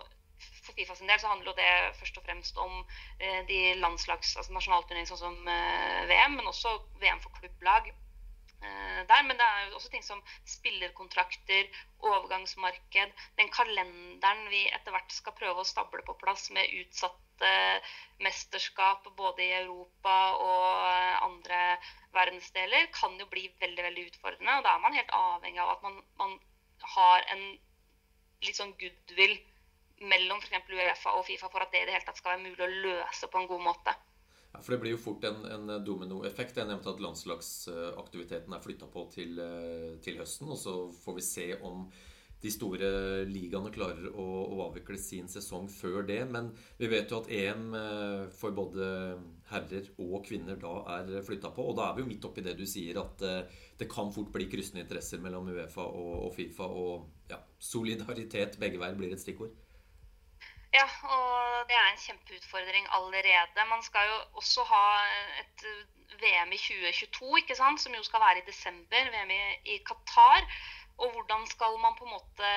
for 0.70 0.78
Fifa 0.78 0.94
sin 0.94 1.11
del 1.11 1.20
så 1.20 1.30
handler 1.30 1.56
det 1.59 1.70
først 1.98 2.18
og 2.20 2.26
fremst 2.26 2.59
om 2.62 2.85
eh, 3.18 3.42
de 3.48 3.74
landslags, 3.80 4.37
altså 4.37 4.54
nasjonalturneringer 4.54 5.11
sånn 5.11 5.24
som 5.24 5.50
eh, 5.50 6.06
VM, 6.11 6.38
men 6.38 6.50
også 6.50 6.76
VM 7.02 7.20
for 7.24 7.35
klubblag. 7.40 7.90
Eh, 8.61 9.00
der, 9.09 9.22
Men 9.24 9.38
det 9.40 9.46
er 9.46 9.66
jo 9.66 9.78
også 9.78 9.90
ting 9.90 10.04
som 10.04 10.22
spillerkontrakter, 10.46 11.70
overgangsmarked, 12.04 13.16
den 13.40 13.50
kalenderen 13.54 14.46
vi 14.52 14.66
etter 14.68 14.94
hvert 14.94 15.12
skal 15.16 15.37
prøve 15.38 15.64
å 15.64 15.68
stable 15.68 16.04
på 16.06 16.18
plass 16.22 16.50
med 16.54 16.70
utsatte 16.83 17.50
mesterskap 18.20 19.06
både 19.16 19.42
i 19.46 19.54
Europa 19.62 20.16
og 20.44 21.24
andre 21.24 21.78
verdensdeler 22.12 22.90
kan 22.92 23.16
jo 23.16 23.26
bli 23.33 23.46
veldig 23.62 23.87
veldig 23.88 24.06
utfordrende. 24.11 24.59
og 24.59 24.64
Da 24.66 24.76
er 24.76 24.85
man 24.85 24.98
helt 24.98 25.16
avhengig 25.16 25.62
av 25.64 25.72
at 25.78 25.87
man, 25.87 26.02
man 26.20 26.37
har 26.96 27.24
en 27.33 27.46
litt 28.44 28.56
sånn 28.61 28.76
goodwill 28.80 29.38
mellom 30.00 30.40
f.eks. 30.40 30.70
Uefa 30.70 31.16
og 31.18 31.26
Fifa 31.28 31.50
for 31.52 31.64
at 31.64 31.74
det 31.74 31.84
i 31.84 31.88
det 31.88 31.96
hele 31.96 32.06
tatt 32.06 32.20
skal 32.20 32.36
være 32.36 32.46
mulig 32.48 32.64
å 32.66 32.70
løse 32.86 33.28
på 33.30 33.40
en 33.40 33.50
god 33.50 33.66
måte. 33.66 33.96
Ja, 34.50 34.58
for 34.58 34.74
Det 34.74 34.80
blir 34.82 34.96
jo 34.96 35.02
fort 35.02 35.24
en, 35.28 35.44
en 35.46 35.74
dominoeffekt. 35.86 36.58
Jeg 36.58 36.68
nevnte 36.70 36.90
at 36.90 37.02
landslagsaktiviteten 37.04 38.56
er 38.56 38.64
flytta 38.64 38.88
på 38.90 39.04
til, 39.12 39.38
til 40.02 40.18
høsten. 40.18 40.50
Og 40.50 40.58
så 40.58 40.78
får 41.04 41.20
vi 41.20 41.26
se 41.26 41.50
om 41.60 41.84
de 42.40 42.50
store 42.52 42.88
ligaene 43.28 43.70
klarer 43.72 44.08
å, 44.10 44.24
å, 44.24 44.58
avvikle 44.64 44.96
sin 45.00 45.28
sesong 45.28 45.68
før 45.70 46.06
det. 46.08 46.20
Men 46.32 46.50
vi 46.80 46.88
vet 46.90 47.12
jo 47.12 47.20
at 47.20 47.30
EM 47.36 47.74
eh, 47.76 48.22
for 48.32 48.56
både 48.56 48.88
herrer 49.50 49.90
og 50.00 50.22
kvinner 50.26 50.60
da 50.60 50.72
er 50.96 51.12
flytta 51.26 51.52
på. 51.56 51.66
Og 51.70 51.76
da 51.78 51.90
er 51.90 51.98
vi 51.98 52.04
jo 52.04 52.10
midt 52.10 52.28
oppi 52.28 52.44
det 52.44 52.56
du 52.58 52.64
sier, 52.68 53.02
at 53.02 53.24
eh, 53.26 53.58
det 53.80 53.90
kan 53.92 54.12
fort 54.14 54.32
bli 54.32 54.48
kryssende 54.50 54.86
interesser 54.86 55.20
mellom 55.22 55.52
Uefa 55.52 55.84
og, 55.84 56.14
og 56.30 56.36
Fifa. 56.36 56.68
Og 56.68 57.30
ja, 57.30 57.42
solidaritet 57.60 58.56
begge 58.60 58.80
veier 58.80 58.96
blir 58.98 59.12
et 59.14 59.22
stikkord. 59.22 59.52
Ja, 60.70 60.87
og 61.02 61.66
det 61.68 61.74
er 61.74 61.87
en 61.90 62.02
kjempeutfordring 62.04 62.85
allerede. 62.96 63.64
Man 63.70 63.83
skal 63.83 64.06
jo 64.06 64.18
også 64.38 64.64
ha 64.64 64.85
et 65.42 65.64
VM 66.22 66.52
i 66.54 66.59
2022, 66.59 67.38
ikke 67.40 67.56
sant? 67.59 67.80
som 67.83 67.94
jo 67.94 68.02
skal 68.06 68.22
være 68.22 68.38
i 68.38 68.46
desember. 68.46 69.11
VM 69.14 69.33
i, 69.35 69.40
i 69.74 69.78
Qatar. 69.88 70.46
Og 71.00 71.11
hvordan 71.12 71.46
skal 71.46 71.78
man 71.83 71.96
på 71.98 72.04
en 72.04 72.14
måte 72.14 72.52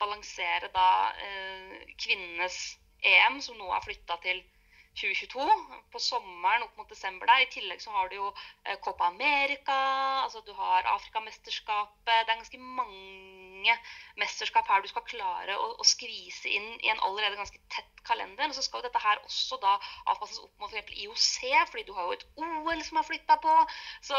balansere 0.00 0.70
da 0.74 0.88
eh, 1.26 1.76
kvinnenes 1.98 2.58
EM, 3.02 3.40
som 3.44 3.58
nå 3.58 3.68
er 3.74 3.84
flytta 3.84 4.16
til 4.24 4.42
2022, 5.00 5.46
på 5.92 6.02
sommeren 6.02 6.64
opp 6.66 6.78
mot 6.78 6.90
desember 6.90 7.28
der. 7.30 7.44
I 7.44 7.50
tillegg 7.54 7.82
så 7.82 7.92
har 7.94 8.08
du 8.08 8.16
jo 8.20 8.30
eh, 8.64 8.78
Copa 8.84 9.10
America, 9.10 9.80
altså 10.24 10.42
du 10.46 10.52
har 10.54 10.88
Afrikamesterskapet. 10.94 12.06
Det 12.06 12.16
er 12.16 12.38
ganske 12.38 12.58
mange 12.80 13.49
mesterskap 14.20 14.68
her 14.70 14.82
du 14.82 14.88
skal 14.90 15.06
klare 15.08 15.56
å, 15.58 15.70
å 15.80 15.86
skvise 15.86 16.50
inn 16.50 16.68
i 16.80 16.92
en 16.92 17.02
allerede 17.06 17.38
ganske 17.40 17.60
tett 17.72 18.04
kalender. 18.06 18.48
Og 18.48 18.56
så 18.56 18.64
skal 18.64 18.80
jo 18.80 18.88
dette 18.88 19.02
her 19.02 19.20
også 19.26 19.60
da 19.62 19.76
avpasses 20.12 20.40
opp 20.42 20.54
mot 20.62 20.72
f.eks. 20.72 20.94
IOC, 21.04 21.66
fordi 21.72 21.86
du 21.88 21.94
har 21.96 22.08
jo 22.08 22.16
et 22.18 22.26
OL 22.40 22.86
som 22.86 23.00
er 23.00 23.08
flytta 23.10 23.38
på. 23.44 23.56
Så 24.06 24.18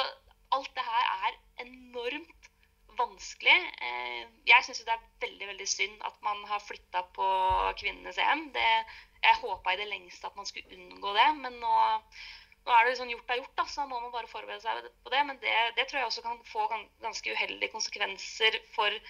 alt 0.52 0.72
det 0.76 0.86
her 0.86 1.10
er 1.30 1.40
enormt 1.66 2.52
vanskelig. 3.00 3.58
Eh, 3.88 4.28
jeg 4.50 4.66
syns 4.66 4.84
det 4.86 4.94
er 4.94 5.08
veldig 5.24 5.48
veldig 5.54 5.68
synd 5.70 6.04
at 6.08 6.18
man 6.26 6.44
har 6.50 6.64
flytta 6.64 7.06
på 7.16 7.30
kvinnenes 7.80 8.20
EM. 8.22 8.50
Det, 8.56 8.68
jeg 9.24 9.42
håpa 9.42 9.74
i 9.74 9.80
det 9.80 9.90
lengste 9.90 10.28
at 10.28 10.38
man 10.38 10.50
skulle 10.50 10.76
unngå 10.76 11.14
det, 11.16 11.28
men 11.40 11.58
nå, 11.62 11.74
nå 12.66 12.76
er 12.76 12.88
det 12.88 12.98
sånn 13.00 13.14
gjort 13.14 13.32
er 13.32 13.42
gjort, 13.42 13.56
da, 13.60 13.68
så 13.70 13.88
må 13.88 14.00
man 14.02 14.14
bare 14.14 14.32
forberede 14.32 14.62
seg 14.64 14.92
på 15.06 15.14
det. 15.14 15.24
Men 15.30 15.42
det, 15.44 15.58
det 15.78 15.88
tror 15.88 16.02
jeg 16.02 16.12
også 16.12 16.26
kan 16.26 16.42
få 16.52 16.68
ganske 17.06 17.36
uheldige 17.36 17.74
konsekvenser 17.74 18.60
for 18.76 19.02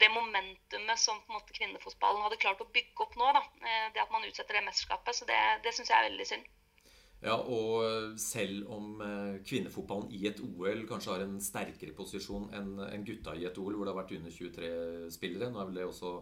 det 0.00 0.08
momentumet 0.14 1.00
som 1.00 1.20
på 1.24 1.32
en 1.32 1.38
måte 1.38 1.56
kvinnefotballen 1.56 2.24
hadde 2.24 2.40
klart 2.42 2.62
å 2.64 2.70
bygge 2.72 3.04
opp 3.04 3.18
nå. 3.20 3.28
Da. 3.36 3.44
Eh, 3.60 3.86
det 3.94 4.02
at 4.02 4.14
man 4.14 4.24
utsetter 4.26 4.58
det 4.58 4.66
mesterskapet. 4.66 5.20
Så 5.20 5.28
det, 5.28 5.38
det 5.66 5.74
syns 5.76 5.92
jeg 5.92 5.98
er 5.98 6.10
veldig 6.10 6.28
synd. 6.32 6.48
Ja, 7.20 7.34
og 7.36 8.16
selv 8.20 8.70
om 8.72 9.00
eh, 9.04 9.40
kvinnefotballen 9.44 10.08
i 10.16 10.22
et 10.30 10.38
OL 10.40 10.86
kanskje 10.88 11.12
har 11.12 11.24
en 11.26 11.36
sterkere 11.44 11.92
posisjon 11.96 12.48
enn 12.56 13.04
gutta 13.04 13.36
i 13.36 13.44
et 13.48 13.58
OL, 13.60 13.74
hvor 13.76 13.84
det 13.84 13.92
har 13.92 14.00
vært 14.00 14.14
under 14.16 14.32
23 14.32 14.70
spillere 15.12 15.50
Nå 15.52 15.60
er 15.60 15.68
vel 15.68 15.82
det 15.82 15.90
også 15.90 16.14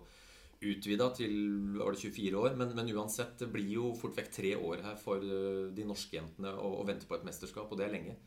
utvida 0.58 1.06
til 1.14 1.34
var 1.78 1.94
det 1.94 2.02
24 2.02 2.40
år. 2.40 2.56
Men, 2.58 2.74
men, 2.74 2.90
uansett, 2.96 3.36
det 3.38 3.50
blir 3.52 3.70
jo 3.76 3.92
fort 3.98 4.16
vekk 4.18 4.32
tre 4.34 4.54
år 4.56 4.82
her 4.88 4.98
for 5.00 5.22
eh, 5.22 5.68
de 5.74 5.86
norske 5.86 6.18
jentene 6.18 6.54
å, 6.58 6.74
å 6.80 6.86
vente 6.88 7.06
på 7.06 7.18
et 7.18 7.26
mesterskap, 7.28 7.70
og 7.70 7.78
det 7.78 7.86
er 7.86 7.94
lenge. 7.94 8.18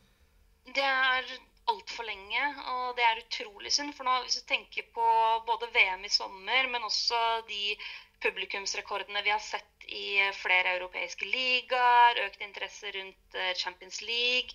Det 0.71 0.85
er 0.85 1.27
altfor 1.71 2.07
lenge, 2.07 2.45
og 2.73 2.95
det 2.97 3.05
er 3.07 3.23
utrolig 3.23 3.71
synd. 3.73 3.95
For 3.97 4.07
nå, 4.07 4.19
hvis 4.25 4.39
du 4.39 4.47
tenker 4.49 4.87
på 4.95 5.07
både 5.47 5.71
VM 5.75 6.05
i 6.05 6.13
sommer, 6.13 6.69
men 6.71 6.87
også 6.87 7.19
de 7.49 7.75
publikumsrekordene 8.21 9.23
vi 9.25 9.33
har 9.33 9.41
sett 9.41 9.87
i 9.91 10.21
flere 10.37 10.75
europeiske 10.77 11.25
ligaer, 11.25 12.21
økt 12.27 12.43
interesse 12.45 12.91
rundt 12.95 13.37
eh, 13.37 13.53
Champions 13.57 14.01
League. 14.05 14.53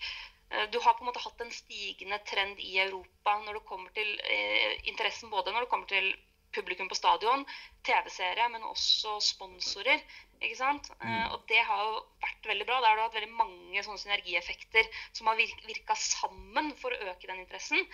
Eh, 0.50 0.68
du 0.70 0.78
har 0.80 0.94
på 0.94 1.04
en 1.04 1.10
måte 1.10 1.24
hatt 1.24 1.42
en 1.42 1.52
stigende 1.52 2.18
trend 2.30 2.60
i 2.62 2.78
Europa 2.84 3.36
når 3.42 3.58
det 3.58 3.66
kommer 3.68 3.96
til 3.96 4.14
eh, 4.30 4.78
interessen 4.86 5.32
både 5.32 5.52
når 5.52 5.66
det 5.66 5.72
kommer 5.72 5.90
til 5.90 6.12
publikum 6.56 6.88
på 6.90 6.98
stadion, 6.98 7.44
TV-seere, 7.86 8.48
men 8.52 8.66
også 8.66 9.18
sponsorer. 9.22 10.02
ikke 10.40 10.58
sant? 10.58 10.90
Mm. 11.00 11.32
Og 11.36 11.44
det 11.48 11.62
har 11.68 11.84
jo 11.84 12.02
vært 12.24 12.50
veldig 12.52 12.66
bra. 12.68 12.80
Da 12.80 12.90
har 12.90 12.98
du 12.98 13.04
hatt 13.06 13.18
veldig 13.18 13.32
mange 13.36 13.84
sånne 13.86 14.02
synergieffekter 14.02 14.90
som 15.12 15.30
har 15.30 15.40
virka 15.40 15.96
sammen 16.00 16.72
for 16.80 16.92
å 16.92 17.12
øke 17.12 17.28
den 17.28 17.44
interessen. 17.44 17.86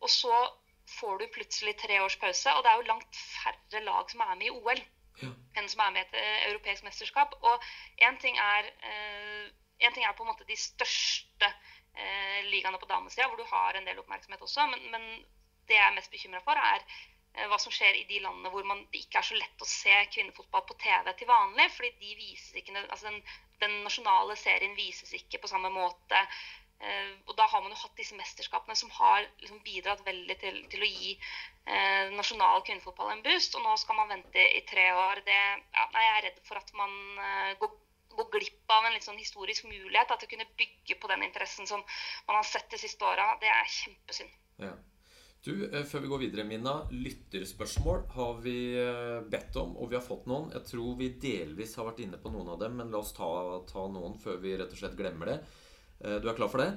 Og 0.00 0.12
så 0.12 0.32
får 0.98 1.20
du 1.20 1.26
plutselig 1.34 1.76
tre 1.78 2.00
års 2.02 2.18
pause, 2.18 2.54
og 2.54 2.64
det 2.64 2.70
er 2.70 2.80
jo 2.80 2.88
langt 2.88 3.20
færre 3.20 3.84
lag 3.84 4.10
som 4.10 4.24
er 4.24 4.34
med 4.38 4.48
i 4.50 4.56
OL 4.56 4.80
enn 5.58 5.68
som 5.68 5.82
er 5.84 5.92
med 5.94 6.00
i 6.00 6.06
et 6.06 6.14
eh, 6.20 6.46
europeisk 6.50 6.86
mesterskap. 6.86 7.34
Og 7.44 7.66
én 8.06 8.16
ting, 8.22 8.38
eh, 8.38 9.50
ting, 9.80 10.04
er 10.04 10.16
på 10.16 10.24
en 10.24 10.30
måte 10.32 10.46
de 10.48 10.56
største 10.56 11.50
eh, 11.50 12.40
ligaene 12.48 12.80
på 12.80 12.88
damesida, 12.90 13.28
hvor 13.28 13.40
du 13.40 13.46
har 13.50 13.76
en 13.76 13.88
del 13.88 14.00
oppmerksomhet 14.02 14.42
også. 14.46 14.66
Men, 14.72 14.86
men 14.94 15.08
det 15.68 15.78
jeg 15.78 15.86
er 15.86 15.96
mest 15.96 16.12
bekymra 16.14 16.42
for, 16.46 16.58
er 16.58 16.80
eh, 16.80 17.08
hva 17.50 17.58
som 17.62 17.72
skjer 17.72 17.94
i 17.94 18.06
de 18.08 18.18
landene 18.24 18.50
hvor 18.52 18.64
man, 18.66 18.80
det 18.90 19.04
ikke 19.04 19.20
er 19.20 19.26
så 19.28 19.36
lett 19.38 19.62
å 19.62 19.68
se 19.68 19.92
kvinnefotball 20.14 20.64
på 20.66 20.74
TV 20.82 21.12
til 21.14 21.28
vanlig. 21.30 21.68
fordi 21.76 21.92
de 22.00 22.16
vises 22.18 22.56
ikke, 22.58 22.74
altså 22.82 23.06
den, 23.06 23.20
den 23.62 23.76
nasjonale 23.84 24.36
serien 24.36 24.74
vises 24.78 25.14
ikke 25.14 25.38
på 25.42 25.50
samme 25.52 25.70
måte. 25.72 26.24
Eh, 26.80 27.12
og 27.28 27.36
da 27.36 27.44
har 27.44 27.60
man 27.60 27.74
jo 27.74 27.78
hatt 27.82 27.98
disse 27.98 28.16
mesterskapene 28.16 28.76
som 28.78 28.92
har 28.96 29.26
liksom 29.42 29.60
bidratt 29.66 30.00
veldig 30.06 30.36
til, 30.40 30.62
til, 30.72 30.84
å 30.86 30.88
gi 30.88 31.10
eh, 31.12 32.08
nasjonal 32.16 32.64
kvinnefotball 32.64 33.12
en 33.12 33.24
boost. 33.26 33.56
Og 33.58 33.64
nå 33.66 33.74
skal 33.82 33.98
man 33.98 34.12
vente 34.14 34.46
i 34.56 34.62
tre 34.68 34.86
år. 34.96 35.20
Det, 35.26 35.38
ja, 35.76 35.86
jeg 35.96 36.12
er 36.14 36.26
redd 36.28 36.40
for 36.48 36.60
at 36.60 36.72
man 36.78 36.94
eh, 37.26 37.50
går, 37.60 37.74
går, 38.16 38.30
glipp 38.38 38.76
av 38.76 38.88
en 38.88 38.96
litt 38.96 39.04
sånn 39.04 39.20
historisk 39.20 39.68
mulighet 39.68 40.08
da, 40.08 40.16
til 40.16 40.30
å 40.30 40.32
kunne 40.32 40.48
bygge 40.62 40.96
på 41.02 41.12
den 41.12 41.26
interessen 41.28 41.68
som 41.68 41.84
man 42.28 42.40
har 42.40 42.48
sett 42.48 42.72
de 42.72 42.80
siste 42.80 43.04
åra. 43.04 43.34
Det 43.44 43.52
er 43.52 43.76
kjempesynd. 43.76 44.40
Ja. 44.64 44.72
Du, 45.40 45.54
eh, 45.72 45.84
Før 45.88 46.02
vi 46.04 46.08
går 46.12 46.20
videre, 46.20 46.44
Minna. 46.44 46.74
Lytterspørsmål 46.92 48.02
har 48.12 48.40
vi 48.44 48.56
eh, 48.76 49.20
bedt 49.32 49.56
om, 49.56 49.72
og 49.80 49.88
vi 49.88 49.96
har 49.96 50.04
fått 50.04 50.26
noen. 50.28 50.50
Jeg 50.52 50.66
tror 50.68 50.98
vi 50.98 51.14
delvis 51.22 51.78
har 51.80 51.88
vært 51.88 52.02
inne 52.04 52.20
på 52.20 52.32
noen 52.32 52.50
av 52.52 52.58
dem, 52.60 52.76
men 52.76 52.92
la 52.92 53.00
oss 53.00 53.14
ta, 53.16 53.28
ta 53.70 53.86
noen 53.88 54.18
før 54.20 54.36
vi 54.42 54.52
rett 54.60 54.74
og 54.74 54.82
slett 54.82 54.98
glemmer 54.98 55.32
det. 55.32 55.38
Eh, 56.04 56.18
du 56.20 56.28
er 56.28 56.36
klar 56.36 56.52
for 56.52 56.60
det? 56.60 56.74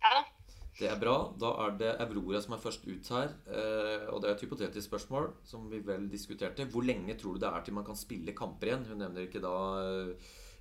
Ja 0.00 0.14
da. 0.16 0.22
Det 0.78 0.88
er 0.90 0.96
bra. 0.98 1.18
Da 1.38 1.52
er 1.66 1.76
det 1.82 1.92
Aurora 2.06 2.40
som 2.42 2.56
er 2.56 2.62
først 2.64 2.88
ut 2.88 3.10
her. 3.14 3.28
Og 4.10 4.16
det 4.18 4.26
er 4.26 4.32
et 4.32 4.40
hypotetisk 4.42 4.88
spørsmål 4.88 5.28
som 5.46 5.68
vi 5.70 5.78
vel 5.86 6.08
diskuterte. 6.10 6.66
Hvor 6.66 6.82
lenge 6.82 7.14
tror 7.14 7.36
du 7.36 7.44
det 7.44 7.46
er 7.46 7.62
til 7.62 7.76
man 7.76 7.86
kan 7.86 7.94
spille 7.94 8.34
kamper 8.34 8.72
igjen? 8.72 8.88
Hun 8.88 8.98
nevner 9.04 9.28
ikke 9.28 9.44
da 9.44 9.52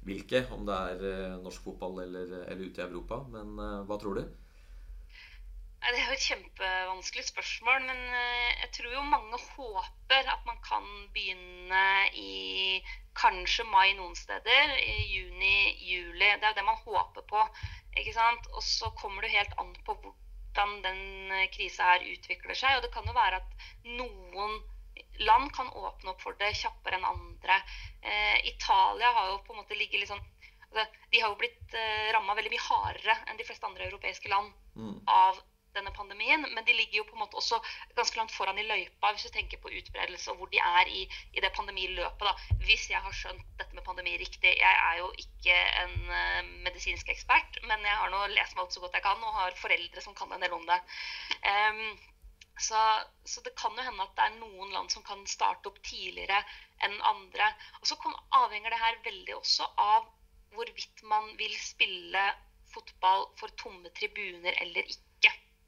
hvilke, 0.06 0.44
om 0.54 0.68
det 0.70 0.78
er 0.92 1.40
norsk 1.42 1.66
fotball 1.66 2.04
eller, 2.06 2.30
eller 2.44 2.62
ute 2.62 2.84
i 2.84 2.86
Europa. 2.86 3.24
Men 3.34 3.58
hva 3.90 3.98
tror 3.98 4.22
du? 4.22 4.24
Det 5.84 6.00
er 6.00 6.06
jo 6.08 6.16
et 6.16 6.26
kjempevanskelig 6.26 7.26
spørsmål, 7.28 7.82
men 7.90 7.98
eh, 8.16 8.52
jeg 8.62 8.70
tror 8.78 8.94
jo 8.94 9.02
mange 9.04 9.40
håper 9.56 10.30
at 10.32 10.46
man 10.48 10.62
kan 10.64 10.86
begynne 11.12 11.82
i 12.16 12.80
kanskje 13.20 13.66
mai 13.68 13.92
noen 13.98 14.16
steder, 14.16 14.78
i 14.80 14.96
juni-juli. 15.12 16.30
Det 16.40 16.48
er 16.48 16.54
jo 16.54 16.60
det 16.62 16.66
man 16.70 16.80
håper 16.86 17.28
på. 17.28 17.44
ikke 18.00 18.16
sant? 18.16 18.48
Og 18.56 18.64
så 18.64 18.94
kommer 19.02 19.28
det 19.28 19.36
helt 19.36 19.54
an 19.60 19.76
på 19.84 19.98
hvordan 20.00 20.80
den 20.88 21.32
eh, 21.36 21.50
krisa 21.52 21.92
her 21.92 22.08
utvikler 22.14 22.56
seg. 22.56 22.78
Og 22.78 22.88
det 22.88 22.94
kan 22.96 23.10
jo 23.10 23.20
være 23.20 23.44
at 23.44 23.70
noen 24.00 24.62
land 25.28 25.52
kan 25.52 25.68
åpne 25.68 26.14
opp 26.14 26.24
for 26.24 26.40
det 26.40 26.56
kjappere 26.64 27.02
enn 27.02 27.12
andre. 27.12 27.60
Eh, 28.02 28.38
Italia 28.56 29.12
har 29.20 29.34
jo 29.34 29.42
på 29.44 29.54
en 29.54 29.66
måte 29.66 29.78
ligget 29.78 30.00
litt 30.00 30.12
sånn 30.16 30.24
altså, 30.72 30.88
De 31.12 31.22
har 31.22 31.30
jo 31.34 31.42
blitt 31.44 31.76
eh, 31.76 32.12
ramma 32.16 32.40
veldig 32.40 32.56
mye 32.56 32.68
hardere 32.72 33.20
enn 33.28 33.40
de 33.40 33.48
fleste 33.48 33.68
andre 33.68 33.92
europeiske 33.92 34.32
land 34.32 34.54
mm. 34.80 35.02
av 35.12 35.44
denne 35.76 35.94
pandemien, 35.96 36.46
men 36.54 36.66
de 36.66 36.76
ligger 36.78 37.00
jo 37.02 37.06
på 37.10 37.18
en 37.18 37.24
måte 37.24 37.40
også 37.40 37.60
ganske 37.98 38.20
langt 38.20 38.34
foran 38.36 38.60
i 38.62 38.66
løypa 38.68 39.12
hvis 39.14 39.28
du 39.28 39.34
tenker 39.36 39.62
på 39.64 39.72
utbredelse 39.74 40.32
og 40.32 40.40
hvor 40.40 40.52
de 40.54 40.62
er 40.62 40.92
i, 40.92 41.04
i 41.34 41.44
det 41.44 41.52
pandemiløpet. 41.58 42.28
da, 42.28 42.58
Hvis 42.68 42.90
jeg 42.92 43.02
har 43.02 43.18
skjønt 43.18 43.44
dette 43.60 43.76
med 43.76 43.86
pandemi 43.88 44.16
riktig. 44.20 44.54
Jeg 44.60 44.80
er 44.88 44.98
jo 45.02 45.12
ikke 45.26 45.58
en 45.84 46.00
uh, 46.10 46.42
medisinsk 46.68 47.10
ekspert, 47.10 47.60
men 47.68 47.86
jeg 47.86 48.00
har 48.00 48.12
nå 48.14 48.24
lest 48.34 48.56
meg 48.56 48.66
opp 48.66 48.74
så 48.76 48.84
godt 48.84 48.98
jeg 48.98 49.06
kan 49.06 49.28
og 49.28 49.38
har 49.42 49.62
foreldre 49.62 50.04
som 50.06 50.18
kan 50.18 50.32
en 50.34 50.44
del 50.44 50.56
om 50.56 50.66
det. 50.70 50.80
Um, 51.44 51.86
så, 52.62 52.80
så, 53.26 53.42
det 53.46 53.56
kan 53.58 53.74
jo 53.78 53.86
hende 53.86 54.06
at 54.06 54.14
det 54.18 54.26
er 54.28 54.36
noen 54.38 54.74
land 54.76 54.92
som 54.94 55.04
kan 55.06 55.24
starte 55.28 55.72
opp 55.72 55.80
tidligere 55.86 56.44
enn 56.86 57.00
andre. 57.10 57.50
Og 57.82 57.90
så 57.90 57.98
avhenger 58.44 58.74
det 58.74 58.82
her 58.82 59.00
veldig 59.08 59.40
også 59.40 59.68
av 59.82 60.12
hvorvidt 60.54 61.02
man 61.10 61.32
vil 61.40 61.56
spille 61.58 62.28
fotball 62.74 63.26
for 63.40 63.54
tomme 63.62 63.90
tribuner 63.98 64.54
eller 64.62 64.86
ikke. 64.86 65.02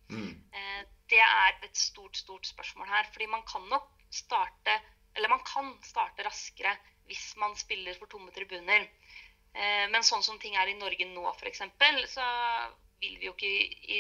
Mm. 0.10 0.34
Eh, 0.54 0.82
det 1.10 1.22
er 1.22 1.62
et 1.66 1.78
stort, 1.78 2.18
stort 2.18 2.48
spørsmål 2.48 2.90
her. 2.90 3.08
Fordi 3.14 3.30
man 3.32 3.46
kan 3.48 3.66
nok 3.72 3.92
starte 4.12 4.82
Eller 5.16 5.32
man 5.32 5.44
kan 5.48 5.70
starte 5.84 6.24
raskere 6.28 6.74
hvis 7.08 7.36
man 7.40 7.54
spiller 7.56 7.96
for 7.96 8.12
tomme 8.12 8.34
tribuner. 8.36 8.88
Eh, 9.56 9.86
men 9.88 10.04
sånn 10.04 10.24
som 10.26 10.40
ting 10.42 10.58
er 10.60 10.68
i 10.68 10.76
Norge 10.76 11.06
nå, 11.08 11.24
f.eks., 11.32 11.62
så 12.12 12.26
vil 13.00 13.20
vi 13.22 13.30
jo 13.30 13.36
ikke 13.36 13.52
i, 13.96 14.00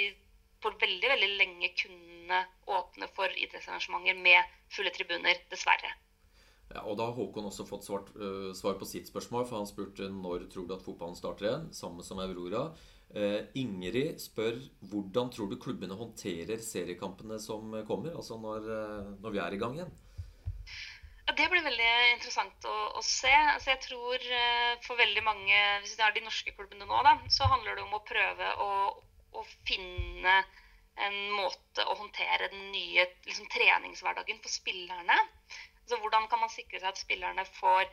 for 0.63 0.75
veldig, 0.81 1.11
veldig 1.13 1.29
lenge 1.39 1.69
kunne 1.79 2.41
åpne 2.67 3.07
for 3.15 3.31
idrettsarrangementer 3.31 4.19
med 4.25 4.57
fulle 4.73 4.91
tribuner, 4.95 5.39
dessverre. 5.53 5.93
Ja, 6.73 6.81
og 6.81 6.97
Da 6.97 7.07
har 7.07 7.15
Håkon 7.15 7.45
også 7.47 7.67
fått 7.69 7.85
svart, 7.85 8.09
uh, 8.17 8.51
svar 8.57 8.75
på 8.79 8.87
sitt 8.89 9.07
spørsmål. 9.07 9.45
for 9.45 9.61
Han 9.61 9.69
spurte 9.69 10.09
når 10.09 10.49
tror 10.51 10.67
du 10.67 10.73
at 10.73 10.83
fotballen 10.83 11.15
starter 11.15 11.45
igjen, 11.47 11.73
samme 11.73 12.03
som 12.03 12.19
Aurora. 12.19 12.73
Uh, 13.15 13.47
Ingrid 13.55 14.19
spør 14.19 14.57
hvordan 14.91 15.29
tror 15.31 15.47
du 15.47 15.55
klubbene 15.61 15.95
håndterer 15.95 16.59
seriekampene 16.59 17.39
som 17.39 17.71
kommer? 17.87 18.11
Altså 18.15 18.35
når, 18.41 18.67
uh, 18.67 19.13
når 19.23 19.35
vi 19.35 19.41
er 19.43 19.55
i 19.55 19.61
gang 19.61 19.77
igjen? 19.77 19.93
Ja, 21.25 21.33
Det 21.33 21.47
blir 21.49 21.63
veldig 21.63 21.93
interessant 22.11 22.67
å, 22.69 22.75
å 22.99 23.01
se. 23.05 23.31
Altså 23.31 23.71
jeg 23.71 23.81
tror 23.87 24.27
for 24.85 24.99
veldig 24.99 25.23
mange, 25.25 25.61
Hvis 25.81 25.95
det 25.97 26.05
er 26.05 26.13
de 26.13 26.25
norske 26.27 26.53
klubbene 26.53 26.85
nå, 26.85 26.99
da, 27.07 27.15
så 27.33 27.47
handler 27.49 27.79
det 27.79 27.87
om 27.87 27.97
å 27.97 28.03
prøve 28.05 28.51
å, 28.61 28.69
å 29.39 29.47
finne 29.65 30.35
en 31.03 31.17
måte 31.35 31.83
å 31.83 31.95
håndtere 31.99 32.49
den 32.51 32.69
nye 32.71 33.05
liksom, 33.27 33.47
treningshverdagen 33.51 34.39
for 34.43 34.51
spillerne. 34.51 35.17
Altså 35.85 35.99
hvordan 36.01 36.27
kan 36.31 36.41
man 36.41 36.51
sikre 36.53 36.79
seg 36.79 36.91
at 36.91 37.01
spillerne 37.01 37.45
får, 37.59 37.89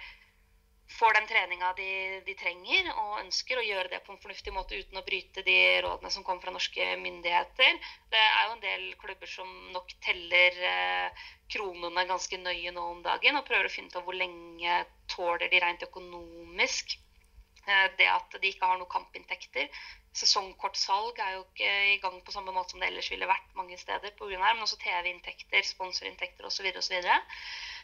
får 0.98 1.14
den 1.16 1.26
treninga 1.31 1.72
de, 1.78 1.88
de, 2.26 2.35
trenger 2.38 2.88
og 2.92 3.20
ønsker, 3.20 3.59
og 3.59 3.68
gjøre 3.68 3.90
det 3.92 4.00
på 4.07 4.14
en 4.14 4.20
fornuftig 4.22 4.55
måte 4.55 4.78
uten 4.78 5.00
å 5.00 5.05
bryte 5.07 5.44
de 5.46 5.57
rådene 5.85 6.11
som 6.14 6.24
kommer 6.26 6.44
fra 6.44 6.55
norske 6.55 6.88
myndigheter. 7.02 7.78
Det 8.12 8.22
er 8.22 8.42
jo 8.46 8.57
en 8.57 8.64
del 8.64 8.85
klubber 9.00 9.31
som 9.31 9.48
nok 9.74 9.94
teller 10.05 10.59
eh, 10.72 11.24
kronene 11.52 12.07
ganske 12.09 12.40
nøye 12.40 12.74
nå 12.74 12.85
om 12.96 13.00
dagen, 13.07 13.38
og 13.38 13.48
prøver 13.48 13.70
å 13.70 13.72
finne 13.72 13.92
ut 13.92 13.98
av 14.00 14.07
hvor 14.07 14.18
lenge 14.18 14.83
tåler 15.12 15.48
de 15.52 15.62
rent 15.64 15.88
økonomisk 15.88 16.96
eh, 16.98 17.88
det 17.98 18.11
at 18.12 18.38
de 18.38 18.52
ikke 18.52 18.68
har 18.70 18.81
noen 18.81 18.92
kampinntekter. 18.92 19.68
Sesongkortsalg 20.16 21.18
er 21.24 21.38
jo 21.38 21.44
ikke 21.46 21.74
i 21.94 21.98
gang 22.02 22.18
på 22.24 22.35
samme 22.35 22.52
måte 22.52 22.74
som 22.74 22.83
det 22.83 22.90
ellers 22.90 23.09
ville 23.09 23.28
vært 23.28 23.55
mange 23.57 23.78
steder. 23.81 24.12
På 24.18 24.28
grunn 24.28 24.44
av, 24.44 24.55
men 24.55 24.66
også 24.66 24.81
TV-inntekter, 24.83 25.64
sponsorinntekter 25.64 26.48
osv. 26.48 26.68
så 26.85 27.00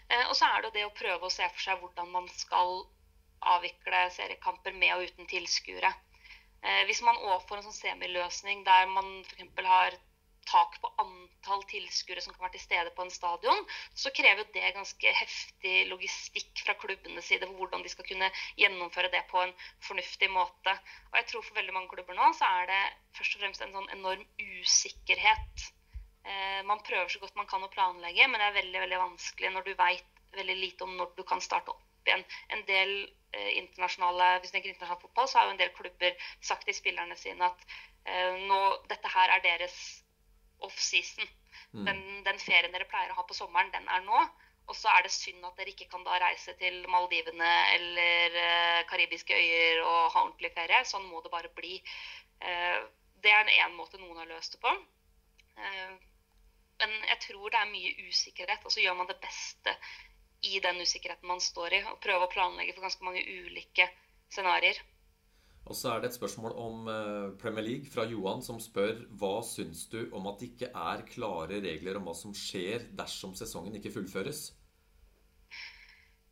Eh, 0.08 0.24
og 0.28 0.36
så 0.36 0.48
er 0.48 0.62
det 0.62 0.68
jo 0.68 0.76
det 0.76 0.86
å 0.88 0.94
prøve 0.96 1.28
å 1.28 1.32
se 1.32 1.44
for 1.52 1.64
seg 1.64 1.82
hvordan 1.82 2.08
man 2.14 2.28
skal 2.32 2.86
avvikle 3.54 4.04
seriekamper 4.14 4.76
med 4.76 4.94
og 4.96 5.06
uten 5.08 5.30
tilskuere. 5.30 5.92
Eh, 6.62 6.84
hvis 6.88 7.02
man 7.06 7.18
får 7.48 7.60
en 7.60 7.66
sånn 7.68 7.80
semiløsning 7.80 8.64
der 8.66 8.90
man 8.90 9.10
f.eks. 9.24 9.64
har 9.68 9.98
tak 10.48 10.78
på 10.80 10.88
antall 11.02 11.62
tilskuere 11.68 12.22
som 12.24 12.32
kan 12.32 12.46
være 12.46 12.54
til 12.56 12.64
stede 12.64 12.92
på 12.96 13.04
en 13.04 13.12
stadion, 13.12 13.58
så 13.92 14.10
krever 14.16 14.48
det 14.54 14.72
ganske 14.74 15.12
heftig 15.20 15.74
logistikk 15.90 16.64
fra 16.64 16.72
klubbenes 16.80 17.28
side 17.28 17.44
for 17.44 17.60
hvordan 17.60 17.84
de 17.84 17.92
skal 17.92 18.08
kunne 18.08 18.30
gjennomføre 18.56 19.12
det 19.12 19.26
på 19.28 19.42
en 19.44 19.52
fornuftig 19.84 20.30
måte. 20.32 20.78
Og 21.12 21.20
jeg 21.20 21.28
tror 21.32 21.44
for 21.44 21.60
veldig 21.60 21.76
mange 21.76 21.92
klubber 21.92 22.16
nå 22.16 22.32
så 22.38 22.48
er 22.62 22.70
det 22.72 22.84
først 23.18 23.36
og 23.36 23.44
fremst 23.44 23.66
en 23.66 23.76
sånn 23.76 23.92
enorm 23.98 24.24
usikkerhet 24.40 25.68
Eh, 26.28 26.64
man 26.64 26.80
prøver 26.88 27.08
så 27.08 27.20
godt 27.22 27.36
man 27.40 27.48
kan 27.48 27.64
å 27.64 27.70
planlegge, 27.72 28.26
men 28.28 28.40
det 28.40 28.48
er 28.48 28.56
veldig 28.60 28.80
veldig 28.84 29.02
vanskelig 29.04 29.52
når 29.54 29.68
du 29.68 29.76
veit 29.78 30.24
veldig 30.36 30.56
lite 30.60 30.84
om 30.84 30.96
når 30.98 31.14
du 31.16 31.22
kan 31.28 31.40
starte 31.40 31.72
opp 31.72 31.87
igjen. 32.08 32.24
En 32.56 32.64
del 32.68 32.94
eh, 33.32 33.52
internasjonale, 33.60 34.28
Hvis 34.40 34.52
du 34.52 34.56
tenker 34.56 34.72
internasjonal 34.72 35.02
fotball, 35.04 35.28
så 35.28 35.38
har 35.38 35.48
jo 35.48 35.56
en 35.56 35.62
del 35.62 35.72
klubber 35.76 36.28
sagt 36.40 36.66
til 36.68 36.76
spillerne 36.76 37.16
sine 37.20 37.48
at 37.48 37.64
eh, 38.08 38.44
nå, 38.50 38.60
dette 38.90 39.14
her 39.14 39.36
er 39.36 39.44
deres 39.44 39.78
offseason. 40.64 41.28
Mm. 41.72 41.86
Den, 41.86 42.04
den 42.26 42.38
ferien 42.42 42.72
dere 42.74 42.88
pleier 42.88 43.12
å 43.12 43.20
ha 43.20 43.26
på 43.28 43.36
sommeren, 43.36 43.72
den 43.74 43.88
er 43.88 44.04
nå. 44.06 44.26
Og 44.68 44.76
så 44.76 44.90
er 44.92 45.04
det 45.04 45.12
synd 45.14 45.44
at 45.48 45.56
dere 45.56 45.72
ikke 45.72 45.88
kan 45.88 46.04
da 46.04 46.18
reise 46.20 46.52
til 46.60 46.82
Maldivene 46.92 47.52
eller 47.72 48.34
eh, 48.36 48.82
karibiske 48.90 49.36
øyer 49.36 49.80
og 49.80 50.12
ha 50.12 50.24
ordentlig 50.26 50.52
ferie. 50.56 50.82
Sånn 50.84 51.06
må 51.08 51.22
det 51.24 51.32
bare 51.32 51.52
bli. 51.56 51.78
Eh, 52.44 52.76
det 53.24 53.32
er 53.32 53.54
én 53.54 53.76
måte 53.78 54.00
noen 54.00 54.20
har 54.20 54.28
løst 54.28 54.56
det 54.56 54.60
på. 54.64 54.74
Eh, 55.56 55.94
men 56.78 56.92
jeg 57.08 57.18
tror 57.24 57.48
det 57.50 57.62
er 57.62 57.72
mye 57.72 58.10
usikkerhet. 58.10 58.66
Og 58.68 58.74
så 58.74 58.84
gjør 58.84 58.98
man 59.00 59.08
det 59.08 59.16
beste 59.24 59.72
i 60.46 60.60
den 60.62 60.82
usikkerheten 60.82 61.28
man 61.28 61.42
står 61.42 61.74
i, 61.78 61.82
og 61.90 61.98
prøve 62.04 62.26
å 62.26 62.32
planlegge 62.32 62.76
for 62.76 62.86
ganske 62.86 63.04
mange 63.06 63.24
ulike 63.24 63.88
scenarioer. 64.30 64.80
Og 65.68 65.76
så 65.76 65.90
er 65.92 66.00
det 66.00 66.08
et 66.08 66.16
spørsmål 66.16 66.54
om 66.56 66.86
eh, 66.88 67.26
Premier 67.40 67.66
League 67.66 67.90
fra 67.92 68.06
Johan, 68.08 68.40
som 68.44 68.60
spør 68.62 69.02
hva 69.20 69.34
syns 69.44 69.84
du 69.92 70.00
om 70.16 70.30
at 70.30 70.40
det 70.40 70.52
ikke 70.52 70.70
er 70.72 71.04
klare 71.10 71.60
regler 71.64 71.98
om 71.98 72.08
hva 72.08 72.14
som 72.16 72.32
skjer 72.36 72.88
dersom 72.96 73.34
sesongen 73.36 73.76
ikke 73.76 73.92
fullføres? 73.98 74.46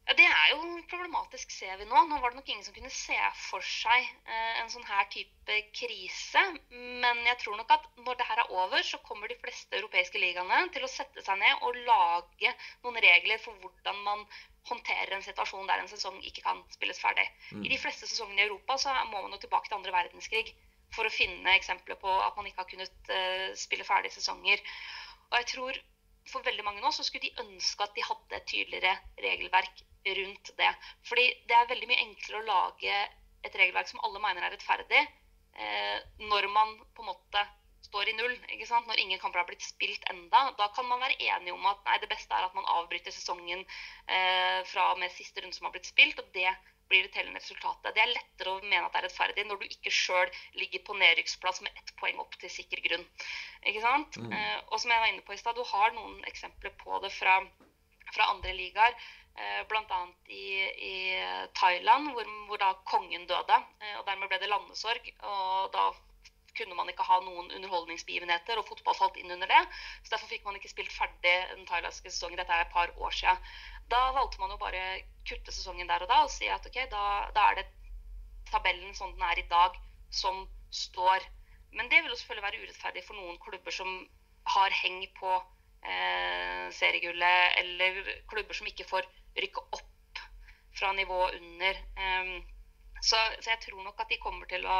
Ja, 0.06 0.14
Det 0.14 0.26
er 0.26 0.50
jo 0.52 0.58
problematisk, 0.86 1.50
ser 1.50 1.78
vi 1.80 1.86
nå. 1.90 2.02
Nå 2.06 2.18
var 2.22 2.30
det 2.30 2.38
nok 2.38 2.50
ingen 2.52 2.62
som 2.62 2.74
kunne 2.76 2.90
se 2.94 3.16
for 3.48 3.64
seg 3.66 4.04
eh, 4.06 4.60
en 4.60 4.68
sånn 4.70 4.86
her 4.86 5.08
type 5.10 5.56
krise. 5.74 6.42
Men 6.70 7.24
jeg 7.26 7.40
tror 7.42 7.56
nok 7.58 7.72
at 7.74 7.88
når 8.06 8.20
det 8.20 8.28
her 8.28 8.42
er 8.44 8.52
over, 8.54 8.84
så 8.86 9.00
kommer 9.08 9.26
de 9.26 9.38
fleste 9.40 9.80
europeiske 9.80 10.22
ligaene 10.22 10.60
til 10.74 10.86
å 10.86 10.92
sette 10.92 11.24
seg 11.26 11.40
ned 11.42 11.66
og 11.66 11.80
lage 11.88 12.54
noen 12.84 13.00
regler 13.02 13.42
for 13.42 13.58
hvordan 13.64 13.98
man 14.06 14.22
håndterer 14.70 15.16
en 15.16 15.26
situasjon 15.26 15.66
der 15.66 15.82
en 15.82 15.90
sesong 15.90 16.22
ikke 16.22 16.46
kan 16.46 16.62
spilles 16.74 17.02
ferdig. 17.02 17.26
Mm. 17.50 17.66
I 17.66 17.74
de 17.74 17.80
fleste 17.82 18.06
sesongene 18.06 18.44
i 18.44 18.46
Europa 18.46 18.78
så 18.82 18.94
må 19.10 19.24
man 19.24 19.34
jo 19.34 19.42
tilbake 19.42 19.70
til 19.70 19.78
andre 19.80 19.94
verdenskrig 19.94 20.54
for 20.94 21.06
å 21.06 21.12
finne 21.12 21.58
eksempler 21.58 21.98
på 21.98 22.14
at 22.22 22.38
man 22.38 22.46
ikke 22.46 22.62
har 22.62 22.70
kunnet 22.70 23.10
uh, 23.10 23.50
spille 23.58 23.86
ferdig 23.86 24.14
sesonger. 24.14 24.62
Og 25.30 25.38
jeg 25.40 25.50
tror 25.54 25.82
for 26.30 26.46
veldig 26.46 26.64
mange 26.66 26.82
nå 26.82 26.90
så 26.94 27.04
skulle 27.06 27.28
de 27.28 27.44
ønske 27.44 27.84
at 27.84 27.94
de 27.96 28.04
hadde 28.06 28.38
et 28.38 28.48
tydeligere 28.50 28.96
regelverk 29.22 29.84
rundt 30.18 30.50
det. 30.58 30.72
Fordi 31.08 31.26
det 31.48 31.56
er 31.56 31.70
veldig 31.70 31.90
mye 31.90 32.02
enklere 32.04 32.42
å 32.42 32.48
lage 32.48 32.96
et 33.46 33.60
regelverk 33.60 33.90
som 33.90 34.02
alle 34.06 34.22
mener 34.22 34.46
er 34.46 34.54
rettferdig, 34.54 35.02
eh, 35.54 35.98
når 36.30 36.48
man 36.52 36.74
på 36.94 37.04
en 37.04 37.12
måte 37.12 37.46
står 37.86 38.10
i 38.10 38.16
null. 38.18 38.34
ikke 38.50 38.66
sant? 38.66 38.86
Når 38.86 39.02
ingen 39.02 39.20
kamper 39.22 39.42
har 39.42 39.48
blitt 39.48 39.64
spilt 39.64 40.06
enda. 40.10 40.50
Da 40.58 40.68
kan 40.74 40.88
man 40.90 41.02
være 41.02 41.18
enige 41.22 41.54
om 41.54 41.66
at 41.70 41.84
nei, 41.86 41.98
det 42.02 42.10
beste 42.10 42.34
er 42.34 42.46
at 42.46 42.56
man 42.58 42.66
avbryter 42.78 43.14
sesongen 43.14 43.62
eh, 43.62 44.60
fra 44.72 44.92
og 44.92 45.02
med 45.02 45.14
siste 45.14 45.42
runde 45.42 45.56
som 45.56 45.68
har 45.68 45.76
blitt 45.76 45.90
spilt. 45.90 46.18
og 46.18 46.32
det 46.34 46.50
blir 46.90 47.06
det 47.06 47.12
tellende 47.14 47.40
resultatet. 47.40 47.94
Det 47.94 48.02
er 48.02 48.12
lettere 48.12 48.54
å 48.54 48.62
mene 48.62 48.84
at 48.86 48.94
det 48.94 49.00
er 49.00 49.06
rettferdig 49.08 49.44
når 49.48 49.60
du 49.60 49.66
ikke 49.68 49.92
sjøl 49.94 50.32
ligger 50.60 50.84
på 50.86 50.96
nedrykksplass 51.00 51.62
med 51.66 51.76
ett 51.80 51.92
poeng 52.00 52.18
opp 52.22 52.34
til 52.40 52.52
sikker 52.52 52.82
grunn. 52.86 53.06
Ikke 53.66 53.84
sant? 53.84 54.18
Mm. 54.22 54.32
Eh, 54.32 54.58
og 54.70 54.80
som 54.80 54.94
jeg 54.94 55.02
var 55.02 55.12
inne 55.12 55.26
på 55.26 55.36
i 55.36 55.40
stad, 55.40 55.58
du 55.58 55.66
har 55.66 55.94
noen 55.96 56.18
eksempler 56.30 56.74
på 56.82 57.00
det 57.04 57.12
fra, 57.16 57.38
fra 58.14 58.32
andre 58.34 58.54
ligaer. 58.56 58.98
Eh, 59.36 59.62
Bl.a. 59.68 60.02
I, 60.32 60.44
i 60.90 60.96
Thailand, 61.58 62.12
hvor, 62.14 62.34
hvor, 62.48 62.62
da 62.62 62.72
kongen 62.88 63.26
døde. 63.28 63.62
Eh, 63.82 63.96
og 63.98 64.06
Dermed 64.08 64.30
ble 64.32 64.40
det 64.42 64.52
landesorg. 64.52 65.10
og 65.22 65.72
da 65.74 65.90
kunne 66.58 66.76
man 66.78 66.90
ikke 66.90 67.06
ha 67.06 67.20
noen 67.24 67.50
underholdningsbegivenheter, 67.58 68.58
og 68.58 68.68
fotball 68.68 68.96
falt 68.98 69.16
inn 69.20 69.32
under 69.34 69.50
det. 69.50 69.62
Så 70.02 70.14
Derfor 70.14 70.32
fikk 70.32 70.44
man 70.48 70.58
ikke 70.58 70.72
spilt 70.72 70.92
ferdig 70.92 71.34
den 71.52 71.66
thailandske 71.68 72.12
sesongen. 72.12 72.38
Dette 72.40 72.52
er 72.52 72.66
et 72.66 72.74
par 72.74 72.92
år 72.96 73.16
siden. 73.16 73.48
Da 73.92 74.02
valgte 74.16 74.42
man 74.42 74.52
jo 74.54 74.60
bare 74.60 74.84
kutte 75.28 75.54
sesongen 75.54 75.88
der 75.90 76.02
og 76.02 76.10
da 76.10 76.22
og 76.26 76.32
si 76.34 76.48
at 76.50 76.64
ok, 76.66 76.78
da, 76.90 77.02
da 77.36 77.50
er 77.50 77.60
det 77.60 77.66
tabellen 78.50 78.94
sånn 78.94 79.14
den 79.14 79.26
er 79.26 79.42
i 79.42 79.48
dag, 79.50 79.76
som 80.10 80.46
står. 80.74 81.26
Men 81.76 81.90
det 81.90 82.02
vil 82.02 82.12
jo 82.12 82.18
selvfølgelig 82.18 82.46
være 82.46 82.62
urettferdig 82.64 83.04
for 83.06 83.18
noen 83.18 83.38
klubber 83.42 83.74
som 83.74 83.92
har 84.56 84.74
heng 84.82 85.02
på 85.18 85.32
eh, 85.86 86.66
seriegullet, 86.74 87.58
eller 87.62 88.02
klubber 88.30 88.56
som 88.58 88.70
ikke 88.70 88.86
får 88.88 89.06
rykke 89.36 89.64
opp 89.76 90.22
fra 90.76 90.92
nivået 90.92 91.40
under. 91.40 91.80
Um, 91.96 92.36
så, 93.02 93.16
så, 93.40 93.50
jeg 93.50 93.58
tror 93.64 93.82
nok 93.82 94.00
at 94.00 94.10
de 94.10 94.18
kommer 94.22 94.48
til 94.50 94.64
å, 94.66 94.78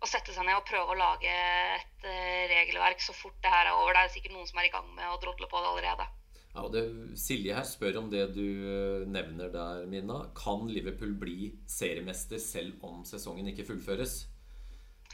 å, 0.00 0.08
sette 0.08 0.34
seg 0.34 0.46
ned 0.46 0.58
og 0.58 0.66
prøve 0.68 0.94
å 0.94 0.98
lage 0.98 1.30
et 1.30 2.06
uh, 2.06 2.42
regelverk 2.50 3.02
så 3.04 3.14
fort 3.16 3.36
det 3.44 3.52
her 3.52 3.68
er 3.68 3.76
over. 3.76 3.94
Det 3.96 4.06
er 4.06 4.14
sikkert 4.16 4.36
noen 4.36 4.48
som 4.48 4.60
er 4.62 4.70
i 4.70 4.72
gang 4.72 4.88
med 4.96 5.10
å 5.10 5.20
drodle 5.22 5.48
på 5.50 5.60
det 5.60 5.70
allerede. 5.74 6.08
Ja, 6.50 6.64
og 6.64 6.72
det, 6.74 6.82
Silje 7.20 7.54
her 7.54 7.66
spør 7.68 8.00
om 8.00 8.08
det 8.10 8.24
du 8.34 8.42
eh, 8.42 9.04
nevner 9.06 9.52
der, 9.54 9.84
Mina. 9.86 10.24
Kan 10.34 10.64
Liverpool 10.66 11.12
bli 11.18 11.52
seriemester 11.70 12.40
selv 12.42 12.82
om 12.86 13.04
sesongen 13.06 13.52
ikke 13.52 13.68
fullføres? 13.68 14.16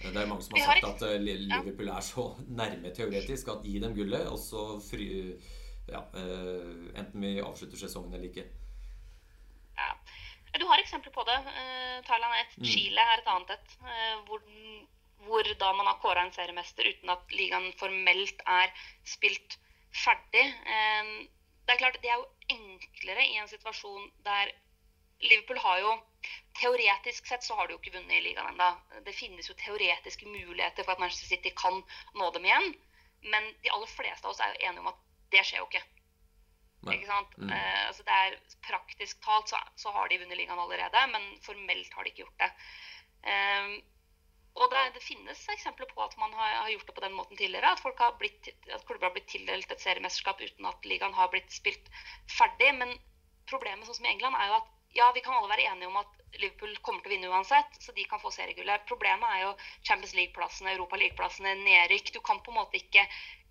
Det 0.00 0.12
er 0.12 0.28
mange 0.28 0.44
som 0.44 0.56
har 0.56 0.80
sagt 0.80 0.88
at 0.88 1.04
eh, 1.10 1.20
Liverpool 1.20 1.92
er 1.92 2.06
så 2.06 2.30
nærme 2.62 2.92
teoretisk 2.96 3.52
at 3.52 3.68
gi 3.68 3.76
dem 3.84 3.92
gullet, 3.98 4.24
og 4.32 4.40
så 4.40 4.64
fry, 4.80 5.10
ja, 5.90 6.00
enten 6.96 7.20
vi 7.20 7.36
avslutter 7.44 7.84
sesongen 7.84 8.16
eller 8.16 8.30
ikke. 8.32 8.48
Du 10.60 10.66
har 10.70 10.80
eksempler 10.80 11.12
på 11.12 11.24
det. 11.28 11.36
Thailand 12.06 12.34
er 12.34 12.42
et, 12.44 12.58
mm. 12.58 12.66
Chile 12.70 13.02
er 13.02 13.20
et 13.20 13.30
annet 13.32 13.54
et. 13.56 13.76
Hvor, 14.28 14.42
hvor 15.26 15.50
da 15.60 15.72
man 15.76 15.90
har 15.90 16.00
kåra 16.02 16.24
en 16.24 16.34
seriemester 16.34 16.88
uten 16.88 17.12
at 17.12 17.34
ligaen 17.34 17.72
formelt 17.80 18.44
er 18.46 18.72
spilt 19.04 19.58
ferdig. 20.04 20.44
Det 21.66 21.74
er 21.74 21.80
klart, 21.82 21.98
det 22.02 22.10
er 22.12 22.20
jo 22.20 22.56
enklere 22.56 23.26
i 23.26 23.36
en 23.40 23.50
situasjon 23.50 24.10
der 24.24 24.54
Liverpool 25.24 25.58
har 25.58 25.80
jo 25.80 25.94
Teoretisk 26.56 27.26
sett 27.28 27.44
så 27.44 27.54
har 27.54 27.68
de 27.68 27.74
jo 27.74 27.78
ikke 27.78 27.92
vunnet 27.98 28.16
i 28.16 28.22
ligaen 28.24 28.54
ennå. 28.54 28.68
Det 29.04 29.12
finnes 29.14 29.46
jo 29.50 29.54
teoretiske 29.60 30.26
muligheter 30.26 30.86
for 30.86 30.96
at 30.96 31.02
Manchester 31.02 31.36
City 31.36 31.52
kan 31.54 31.82
nå 32.16 32.30
dem 32.34 32.48
igjen. 32.48 32.72
Men 33.30 33.46
de 33.62 33.70
aller 33.74 33.90
fleste 33.92 34.26
av 34.26 34.32
oss 34.32 34.40
er 34.42 34.54
jo 34.54 34.70
enige 34.70 34.82
om 34.82 34.88
at 34.90 35.04
det 35.34 35.44
skjer 35.46 35.60
jo 35.60 35.68
ikke. 35.68 35.82
Ikke 36.94 37.10
sant? 37.10 37.34
Mm. 37.40 37.50
Eh, 37.56 37.82
altså 37.88 38.06
det 38.06 38.20
er 38.22 38.38
Praktisk 38.66 39.20
talt 39.22 39.50
så, 39.52 39.58
så, 39.78 39.92
har 39.94 40.08
de 40.10 40.18
vunnet 40.18 40.38
ligaen 40.40 40.58
allerede, 40.58 41.02
men 41.12 41.26
formelt 41.44 41.92
har 41.94 42.02
de 42.02 42.10
ikke 42.10 42.24
gjort 42.24 42.40
det. 42.42 42.48
Eh, 43.30 43.76
og 44.56 44.72
det, 44.72 44.82
det, 44.94 45.02
finnes 45.04 45.42
eksempler 45.52 45.88
på 45.90 46.00
at 46.02 46.16
man 46.18 46.32
har, 46.34 46.54
har, 46.62 46.70
gjort 46.72 46.88
det 46.88 46.96
på 46.96 47.04
den 47.04 47.16
måten 47.16 47.38
tidligere. 47.38 47.74
At, 47.76 47.82
folk 47.84 47.98
har 48.00 48.16
blitt, 48.20 48.48
at 48.72 48.86
klubber 48.88 49.10
har 49.10 49.14
blitt 49.14 49.28
tildelt 49.30 49.70
et 49.70 49.84
seriemesterskap 49.84 50.40
uten 50.40 50.70
at 50.70 50.88
ligaen 50.88 51.14
har 51.14 51.28
blitt 51.32 51.52
spilt 51.52 51.90
ferdig. 52.38 52.72
Men 52.80 52.94
problemet 53.50 53.86
sånn 53.86 54.00
som 54.00 54.08
i 54.08 54.14
England 54.14 54.38
er 54.40 54.50
jo 54.50 54.58
at 54.62 54.72
ja, 54.96 55.10
vi 55.12 55.20
kan 55.20 55.36
alle 55.36 55.52
være 55.52 55.68
enige 55.68 55.90
om 55.90 55.98
at 56.00 56.40
Liverpool 56.40 56.72
kommer 56.84 57.04
til 57.04 57.10
å 57.10 57.14
vinne 57.14 57.30
uansett, 57.32 57.76
så 57.84 57.92
de 57.96 58.04
kan 58.08 58.20
få 58.22 58.32
seriegullet. 58.32 58.86
Problemet 58.88 59.28
er 59.28 59.42
jo 59.44 59.50
Champions 59.84 60.14
League-plassene, 60.16 60.72
Europa 60.72 60.98
League-plassene, 61.00 61.52
nedrykk. 61.60 62.14
Du 62.16 62.20
kan 62.24 62.40
på 62.44 62.52
en 62.52 62.58
måte 62.62 62.80
ikke 62.80 63.04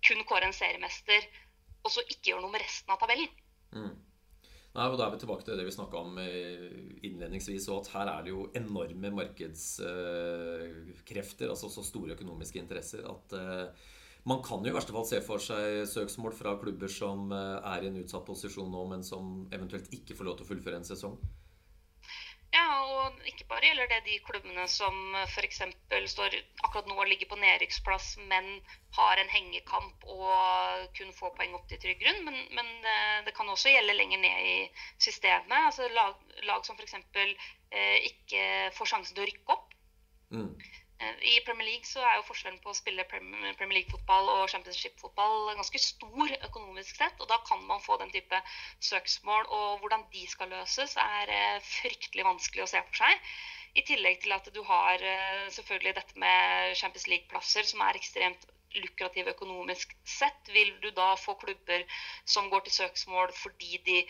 kun 0.06 0.26
kåre 0.28 0.50
en 0.50 0.56
seriemester 0.56 1.26
og 1.86 1.92
så 1.94 2.00
ikke 2.04 2.28
gjøre 2.32 2.42
noe 2.44 2.54
med 2.54 2.64
resten 2.64 2.90
av 2.92 2.98
tabellen. 3.00 3.30
Mm. 3.76 3.94
Nei, 4.76 4.86
og 4.92 4.96
Da 4.98 5.04
er 5.06 5.12
vi 5.14 5.22
tilbake 5.22 5.44
til 5.46 5.56
det 5.56 5.64
vi 5.64 5.72
snakka 5.72 5.96
om 6.02 6.10
eh, 6.20 6.68
innledningsvis. 7.08 7.64
og 7.72 7.76
at 7.80 7.92
Her 7.94 8.06
er 8.12 8.20
det 8.26 8.32
jo 8.34 8.40
enorme 8.58 9.08
markedskrefter, 9.22 11.46
altså 11.48 11.66
så 11.72 11.82
store 11.86 12.14
økonomiske 12.18 12.60
interesser, 12.60 13.02
at 13.08 13.26
eh, 13.38 13.66
man 14.26 14.42
kan 14.42 14.64
jo 14.64 14.70
i 14.72 14.74
verste 14.74 14.92
fall 14.92 15.06
se 15.08 15.20
for 15.24 15.38
seg 15.40 15.88
søksmål 15.88 16.32
fra 16.36 16.58
klubber 16.60 16.88
som 16.92 17.32
eh, 17.32 17.58
er 17.72 17.82
i 17.84 17.88
en 17.88 18.00
utsatt 18.02 18.28
posisjon 18.28 18.72
nå, 18.72 18.84
men 18.90 19.02
som 19.06 19.48
eventuelt 19.54 19.88
ikke 19.94 20.14
får 20.18 20.26
lov 20.28 20.36
til 20.36 20.44
å 20.44 20.50
fullføre 20.50 20.76
en 20.82 20.90
sesong. 20.90 21.16
Ja, 22.54 22.66
og 22.86 23.26
ikke 23.28 23.46
bare 23.50 23.66
gjelder 23.68 23.88
det 23.90 23.98
de 24.06 24.16
klubbene 24.26 24.66
som 24.70 24.94
eh, 25.18 25.26
f.eks. 25.26 25.60
står 26.12 26.36
akkurat 26.64 26.88
nå 26.88 26.96
og 26.96 27.08
ligger 27.10 27.28
på 27.30 27.38
nedrykksplass, 27.40 28.14
men 28.30 28.48
har 28.96 29.20
en 29.20 29.32
hengekamp 29.32 30.06
og 30.14 30.86
kun 30.96 31.12
får 31.16 31.34
poeng 31.36 31.56
opp 31.58 31.66
til 31.70 31.80
trygg 31.82 32.00
grunn. 32.04 32.22
Men, 32.28 32.38
men 32.56 32.72
eh, 32.92 33.18
det 33.26 33.34
kan 33.36 33.50
også 33.52 33.74
gjelde 33.74 33.98
lenger 33.98 34.22
ned 34.22 34.48
i 34.52 34.56
systemet. 35.02 35.58
Altså 35.58 35.90
lag, 35.92 36.22
lag 36.48 36.66
som 36.68 36.78
f.eks. 36.78 36.96
Eh, 37.74 38.10
ikke 38.12 38.42
får 38.78 38.92
sjansen 38.92 39.18
til 39.18 39.26
å 39.26 39.30
rykke 39.32 39.56
opp. 39.58 39.78
Mm. 40.30 40.52
I 40.98 41.40
Premier 41.44 41.66
League 41.68 41.84
så 41.84 42.00
er 42.00 42.14
jo 42.16 42.24
forskjellen 42.24 42.60
på 42.64 42.70
å 42.72 42.76
spille 42.76 43.04
Premier 43.10 43.74
League-fotball 43.74 44.30
og 44.32 44.48
Championship-fotball 44.48 45.50
ganske 45.58 45.80
stor 45.82 46.32
økonomisk 46.48 46.96
sett. 46.96 47.20
Og 47.20 47.28
da 47.28 47.36
kan 47.44 47.60
man 47.68 47.82
få 47.84 47.98
den 48.00 48.12
type 48.14 48.40
søksmål. 48.80 49.44
Og 49.58 49.82
hvordan 49.82 50.06
de 50.14 50.24
skal 50.30 50.48
løses, 50.54 50.96
er 51.02 51.32
eh, 51.34 51.68
fryktelig 51.68 52.24
vanskelig 52.24 52.64
å 52.64 52.70
se 52.72 52.82
for 52.88 53.02
seg. 53.02 53.28
I 53.76 53.84
tillegg 53.84 54.22
til 54.24 54.32
at 54.38 54.48
du 54.54 54.62
har 54.64 55.04
eh, 55.04 55.44
selvfølgelig 55.52 55.96
dette 55.98 56.22
med 56.22 56.76
Champions 56.80 57.08
League-plasser, 57.12 57.68
som 57.68 57.84
er 57.84 58.00
ekstremt 58.00 58.48
lukrative 58.80 59.36
økonomisk 59.36 59.92
sett. 60.08 60.48
Vil 60.56 60.72
du 60.80 60.88
da 60.96 61.12
få 61.20 61.36
klubber 61.42 61.84
som 62.24 62.48
går 62.52 62.64
til 62.66 62.78
søksmål 62.80 63.36
fordi 63.36 63.82
de 63.84 64.00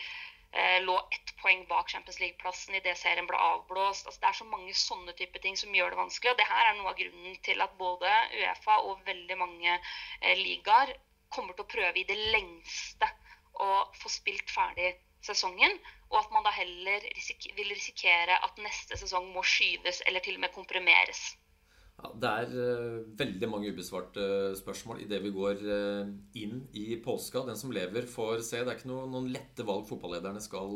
lå 0.85 0.97
ett 1.11 1.33
poeng 1.41 1.65
bak 1.69 1.89
Champions 1.91 2.19
League-plassen 2.19 2.75
idet 2.79 2.97
serien 2.97 3.27
ble 3.29 3.37
avblåst. 3.37 4.07
Altså, 4.07 4.21
det 4.21 4.29
er 4.29 4.37
så 4.39 4.47
mange 4.49 4.73
sånne 4.73 5.13
type 5.19 5.41
ting 5.43 5.57
som 5.59 5.75
gjør 5.75 5.93
det 5.93 5.99
vanskelig. 6.01 6.31
Og 6.33 6.39
det 6.39 6.47
her 6.49 6.69
er 6.69 6.77
noe 6.79 6.93
av 6.93 6.99
grunnen 7.01 7.37
til 7.45 7.61
at 7.65 7.75
både 7.81 8.13
Uefa 8.39 8.79
og 8.89 9.03
veldig 9.07 9.37
mange 9.39 9.75
eh, 9.75 10.37
ligaer 10.39 10.95
kommer 11.33 11.53
til 11.53 11.65
å 11.65 11.71
prøve 11.75 12.01
i 12.01 12.07
det 12.07 12.17
lengste 12.33 13.09
å 13.63 13.69
få 14.01 14.09
spilt 14.11 14.51
ferdig 14.53 14.93
sesongen, 15.25 15.73
og 16.11 16.19
at 16.21 16.31
man 16.31 16.45
da 16.45 16.53
heller 16.55 17.03
risik 17.15 17.49
vil 17.57 17.73
risikere 17.73 18.37
at 18.47 18.61
neste 18.63 18.97
sesong 18.99 19.31
må 19.33 19.43
skyves 19.43 20.03
eller 20.07 20.23
til 20.23 20.37
og 20.37 20.45
med 20.45 20.53
komprimeres. 20.55 21.23
Ja, 21.97 22.11
det 22.21 22.29
er 22.29 22.51
uh, 22.53 22.97
veldig 23.17 23.47
mange 23.49 23.71
ubesvarte 23.73 24.21
uh, 24.21 24.57
spørsmål 24.57 24.99
idet 25.01 25.17
vi 25.23 25.31
går 25.33 25.63
uh, 25.65 26.11
inn 26.37 26.59
i 26.77 26.99
påska. 27.01 27.41
Den 27.47 27.57
som 27.57 27.73
lever, 27.73 28.05
får 28.05 28.43
se. 28.45 28.61
Det 28.61 28.69
er 28.69 28.77
ikke 28.77 28.91
noe, 28.91 29.07
noen 29.09 29.31
lette 29.33 29.65
valg 29.65 29.87
fotballederne 29.89 30.43
skal, 30.43 30.75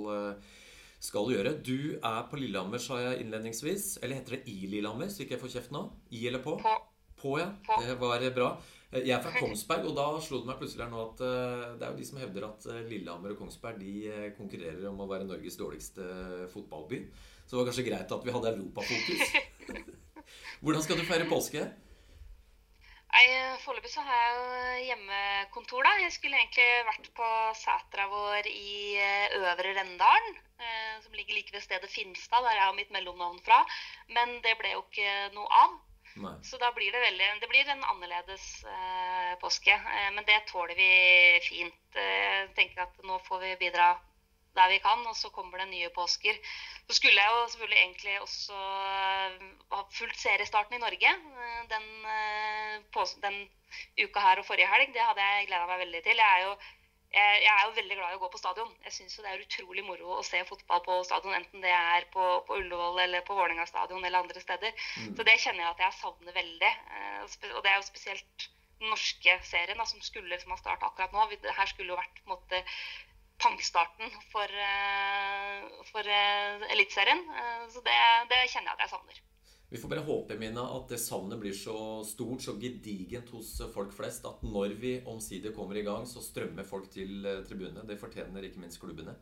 skal, 0.98 1.30
gjøre. 1.36 1.54
Du 1.62 2.00
er 2.00 2.26
på 2.32 2.42
Lillehammer, 2.42 2.82
sa 2.82 2.98
jeg 3.04 3.22
innledningsvis. 3.22 4.00
Eller 4.02 4.18
heter 4.18 4.40
det 4.40 4.50
i 4.50 4.66
Lillehammer, 4.72 5.14
så 5.14 5.22
ikke 5.22 5.38
jeg 5.38 5.44
får 5.44 5.54
kjeft 5.60 5.76
nå? 5.78 5.86
I 6.10 6.26
eller 6.32 6.42
på? 6.42 6.58
På. 6.64 6.74
På, 7.22 7.36
ja. 7.38 7.52
Det 7.70 8.00
var 8.02 8.26
bra. 8.34 8.50
Jeg 8.98 9.14
er 9.14 9.22
fra 9.22 9.38
Kongsberg, 9.38 9.86
og 9.92 9.94
da 9.96 10.08
slo 10.26 10.42
det 10.42 10.50
meg 10.50 10.58
plutselig 10.58 10.88
her 10.88 10.90
nå 10.92 11.04
at 11.04 11.22
det 11.22 11.86
er 11.86 11.92
jo 11.94 12.00
de 12.02 12.08
som 12.10 12.18
hevder 12.20 12.50
at 12.50 12.66
Lillehammer 12.90 13.36
og 13.36 13.44
Kongsberg 13.44 13.78
de 13.78 14.34
konkurrerer 14.40 14.90
om 14.90 15.06
å 15.06 15.12
være 15.14 15.30
Norges 15.30 15.62
dårligste 15.62 16.10
fotballby. 16.50 17.06
Så 17.46 17.54
det 17.54 17.62
var 17.62 17.70
kanskje 17.70 17.90
greit 17.92 18.18
at 18.18 18.26
vi 18.26 18.34
hadde 18.34 18.56
europafokus. 18.58 19.92
Hvordan 20.62 20.86
skal 20.86 21.00
du 21.00 21.08
feire 21.08 21.30
påske? 21.30 21.68
Foreløpig 23.62 23.92
så 23.94 24.02
har 24.02 24.18
jeg 24.18 24.32
jo 24.36 24.86
hjemmekontor, 24.88 25.86
da. 25.86 25.92
Jeg 26.02 26.14
skulle 26.16 26.40
egentlig 26.40 26.68
vært 26.88 27.10
på 27.18 27.28
setra 27.60 28.08
vår 28.10 28.48
i 28.50 28.98
eh, 28.98 29.36
Øvre 29.38 29.76
Rendalen. 29.78 30.40
Eh, 30.62 30.96
som 31.04 31.14
ligger 31.18 31.38
like 31.38 31.54
ved 31.54 31.62
stedet 31.62 31.90
Finstad, 31.92 32.42
der 32.46 32.58
jeg 32.58 32.66
har 32.66 32.78
mitt 32.78 32.94
mellomnavn 32.96 33.40
fra. 33.46 33.62
Men 34.10 34.40
det 34.46 34.56
ble 34.60 34.74
jo 34.74 34.84
ikke 34.88 35.14
noe 35.36 35.62
av. 35.62 35.78
Nei. 36.22 36.34
Så 36.44 36.58
da 36.60 36.74
blir 36.76 36.92
det 36.92 37.00
veldig 37.00 37.28
Det 37.40 37.48
blir 37.48 37.70
en 37.72 37.86
annerledes 37.94 38.48
eh, 38.68 39.34
påske. 39.44 39.78
Eh, 39.78 40.10
men 40.16 40.26
det 40.26 40.42
tåler 40.50 40.76
vi 40.80 40.92
fint. 41.46 41.84
Eh, 41.94 42.42
jeg 42.42 42.54
tenker 42.58 42.88
at 42.88 43.06
nå 43.06 43.22
får 43.28 43.46
vi 43.46 43.56
bidra 43.68 43.94
der 44.58 44.70
vi 44.74 44.80
kan, 44.84 45.06
og 45.08 45.16
så 45.16 45.30
kommer 45.34 45.62
det 45.62 45.70
nye 45.72 45.90
påsker. 45.96 46.38
Så 46.88 46.98
skulle 46.98 47.22
jeg 47.22 47.32
jo 47.32 47.48
selvfølgelig 47.54 47.80
egentlig 47.82 48.22
også 48.22 48.58
eh, 48.58 49.48
ha 49.72 49.82
fulgt 49.98 50.20
seriestarten 50.20 50.76
i 50.76 50.84
Norge 50.84 51.16
eh, 51.16 51.64
den, 51.72 51.88
eh, 52.16 53.16
den, 53.26 53.42
uka 54.04 54.28
her 54.28 54.42
og 54.42 54.46
forrige 54.46 54.70
helg. 54.74 54.94
Det 54.94 55.08
hadde 55.08 55.28
jeg 55.28 55.50
gleda 55.50 55.66
meg 55.70 55.84
veldig 55.86 56.04
til. 56.04 56.24
Jeg 56.24 56.38
er 56.38 56.48
jo 56.48 56.56
jeg, 57.12 57.48
er 57.52 57.66
jo 57.66 57.74
veldig 57.76 57.96
glad 58.00 58.14
i 58.14 58.16
å 58.16 58.22
gå 58.22 58.28
på 58.32 58.40
stadion. 58.40 58.70
Jeg 58.86 58.94
syns 58.96 59.18
det 59.20 59.28
er 59.28 59.42
utrolig 59.44 59.84
moro 59.84 60.14
å 60.16 60.24
se 60.24 60.40
fotball 60.48 60.80
på 60.86 61.02
stadion, 61.04 61.34
enten 61.36 61.64
det 61.64 61.74
er 61.76 62.06
på, 62.14 62.28
på 62.48 62.60
Ullevål 62.62 63.02
eller 63.04 63.26
på 63.28 63.36
Vålerenga 63.36 63.66
stadion 63.68 64.00
eller 64.00 64.24
andre 64.24 64.44
steder. 64.44 64.72
Mm. 65.02 65.10
Så 65.18 65.26
det 65.28 65.36
kjenner 65.44 65.66
jeg 65.66 65.74
at 65.74 65.84
jeg 65.84 65.98
savner 65.98 66.38
veldig. 66.38 66.72
Og 67.52 67.60
det 67.66 67.74
er 67.74 67.76
jo 67.76 67.90
spesielt 67.90 68.48
den 68.82 68.94
norske 68.96 69.36
serien 69.46 69.78
da, 69.78 69.86
som 69.86 70.00
skulle 70.02 70.32
liksom 70.32 70.56
ha 70.56 70.60
starta 70.62 70.88
akkurat 70.88 71.12
nå. 71.12 71.28
Her 71.52 71.70
skulle 71.70 71.92
jo 71.92 72.00
vært 72.00 72.24
på 72.24 72.30
en 72.30 72.34
måte 72.38 72.64
pangstarten 73.42 74.14
for, 74.32 74.50
eh, 74.68 75.66
for 75.92 76.06
eh, 76.06 76.72
Eliteserien. 76.74 77.22
Eh, 77.30 77.66
så 77.74 77.84
det, 77.86 77.98
det, 78.30 78.46
kjenner 78.52 78.72
jeg 78.72 78.78
at 78.78 78.86
jeg 78.86 78.94
savner. 78.94 79.22
Vi 79.72 79.80
får 79.80 79.92
bare 79.94 80.04
håpe 80.04 80.38
Mina, 80.40 80.66
at 80.76 80.90
det 80.92 81.00
savnet 81.00 81.40
blir 81.40 81.56
så 81.56 81.76
stort, 82.04 82.44
så 82.44 82.58
gedigent 82.60 83.30
hos 83.32 83.54
folk 83.74 83.94
flest, 83.96 84.28
at 84.28 84.44
når 84.44 84.76
vi 84.82 84.98
omsider 85.08 85.56
kommer 85.56 85.80
i 85.80 85.86
gang, 85.88 86.04
så 86.08 86.24
strømmer 86.24 86.68
folk 86.68 86.90
til 86.92 87.24
tribunene. 87.48 87.86
Det 87.88 88.00
fortjener 88.02 88.50
ikke 88.50 88.60
minst 88.60 88.82
klubbene. 88.84 89.16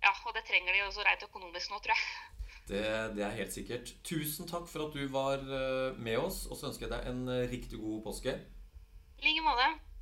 Ja, 0.00 0.14
og 0.24 0.32
det 0.36 0.46
trenger 0.48 0.72
de 0.72 0.86
også 0.86 1.04
rent 1.04 1.28
økonomisk 1.28 1.72
nå, 1.72 1.82
tror 1.84 1.92
jeg. 1.92 2.32
Det, 2.64 2.84
det, 3.18 3.24
er 3.26 3.36
helt 3.36 3.52
sikkert. 3.52 3.92
Tusen 4.08 4.48
takk 4.48 4.64
for 4.70 4.86
at 4.86 4.96
du 4.96 5.04
var 5.12 5.44
med 6.00 6.16
oss, 6.16 6.46
og 6.48 6.56
så 6.56 6.70
ønsker 6.70 6.88
jeg 6.88 6.94
deg 6.96 7.10
en 7.12 7.50
riktig 7.52 7.84
god 7.84 8.00
påske. 8.08 8.38
I 9.20 9.28
like 9.28 9.44
måte. 9.44 9.93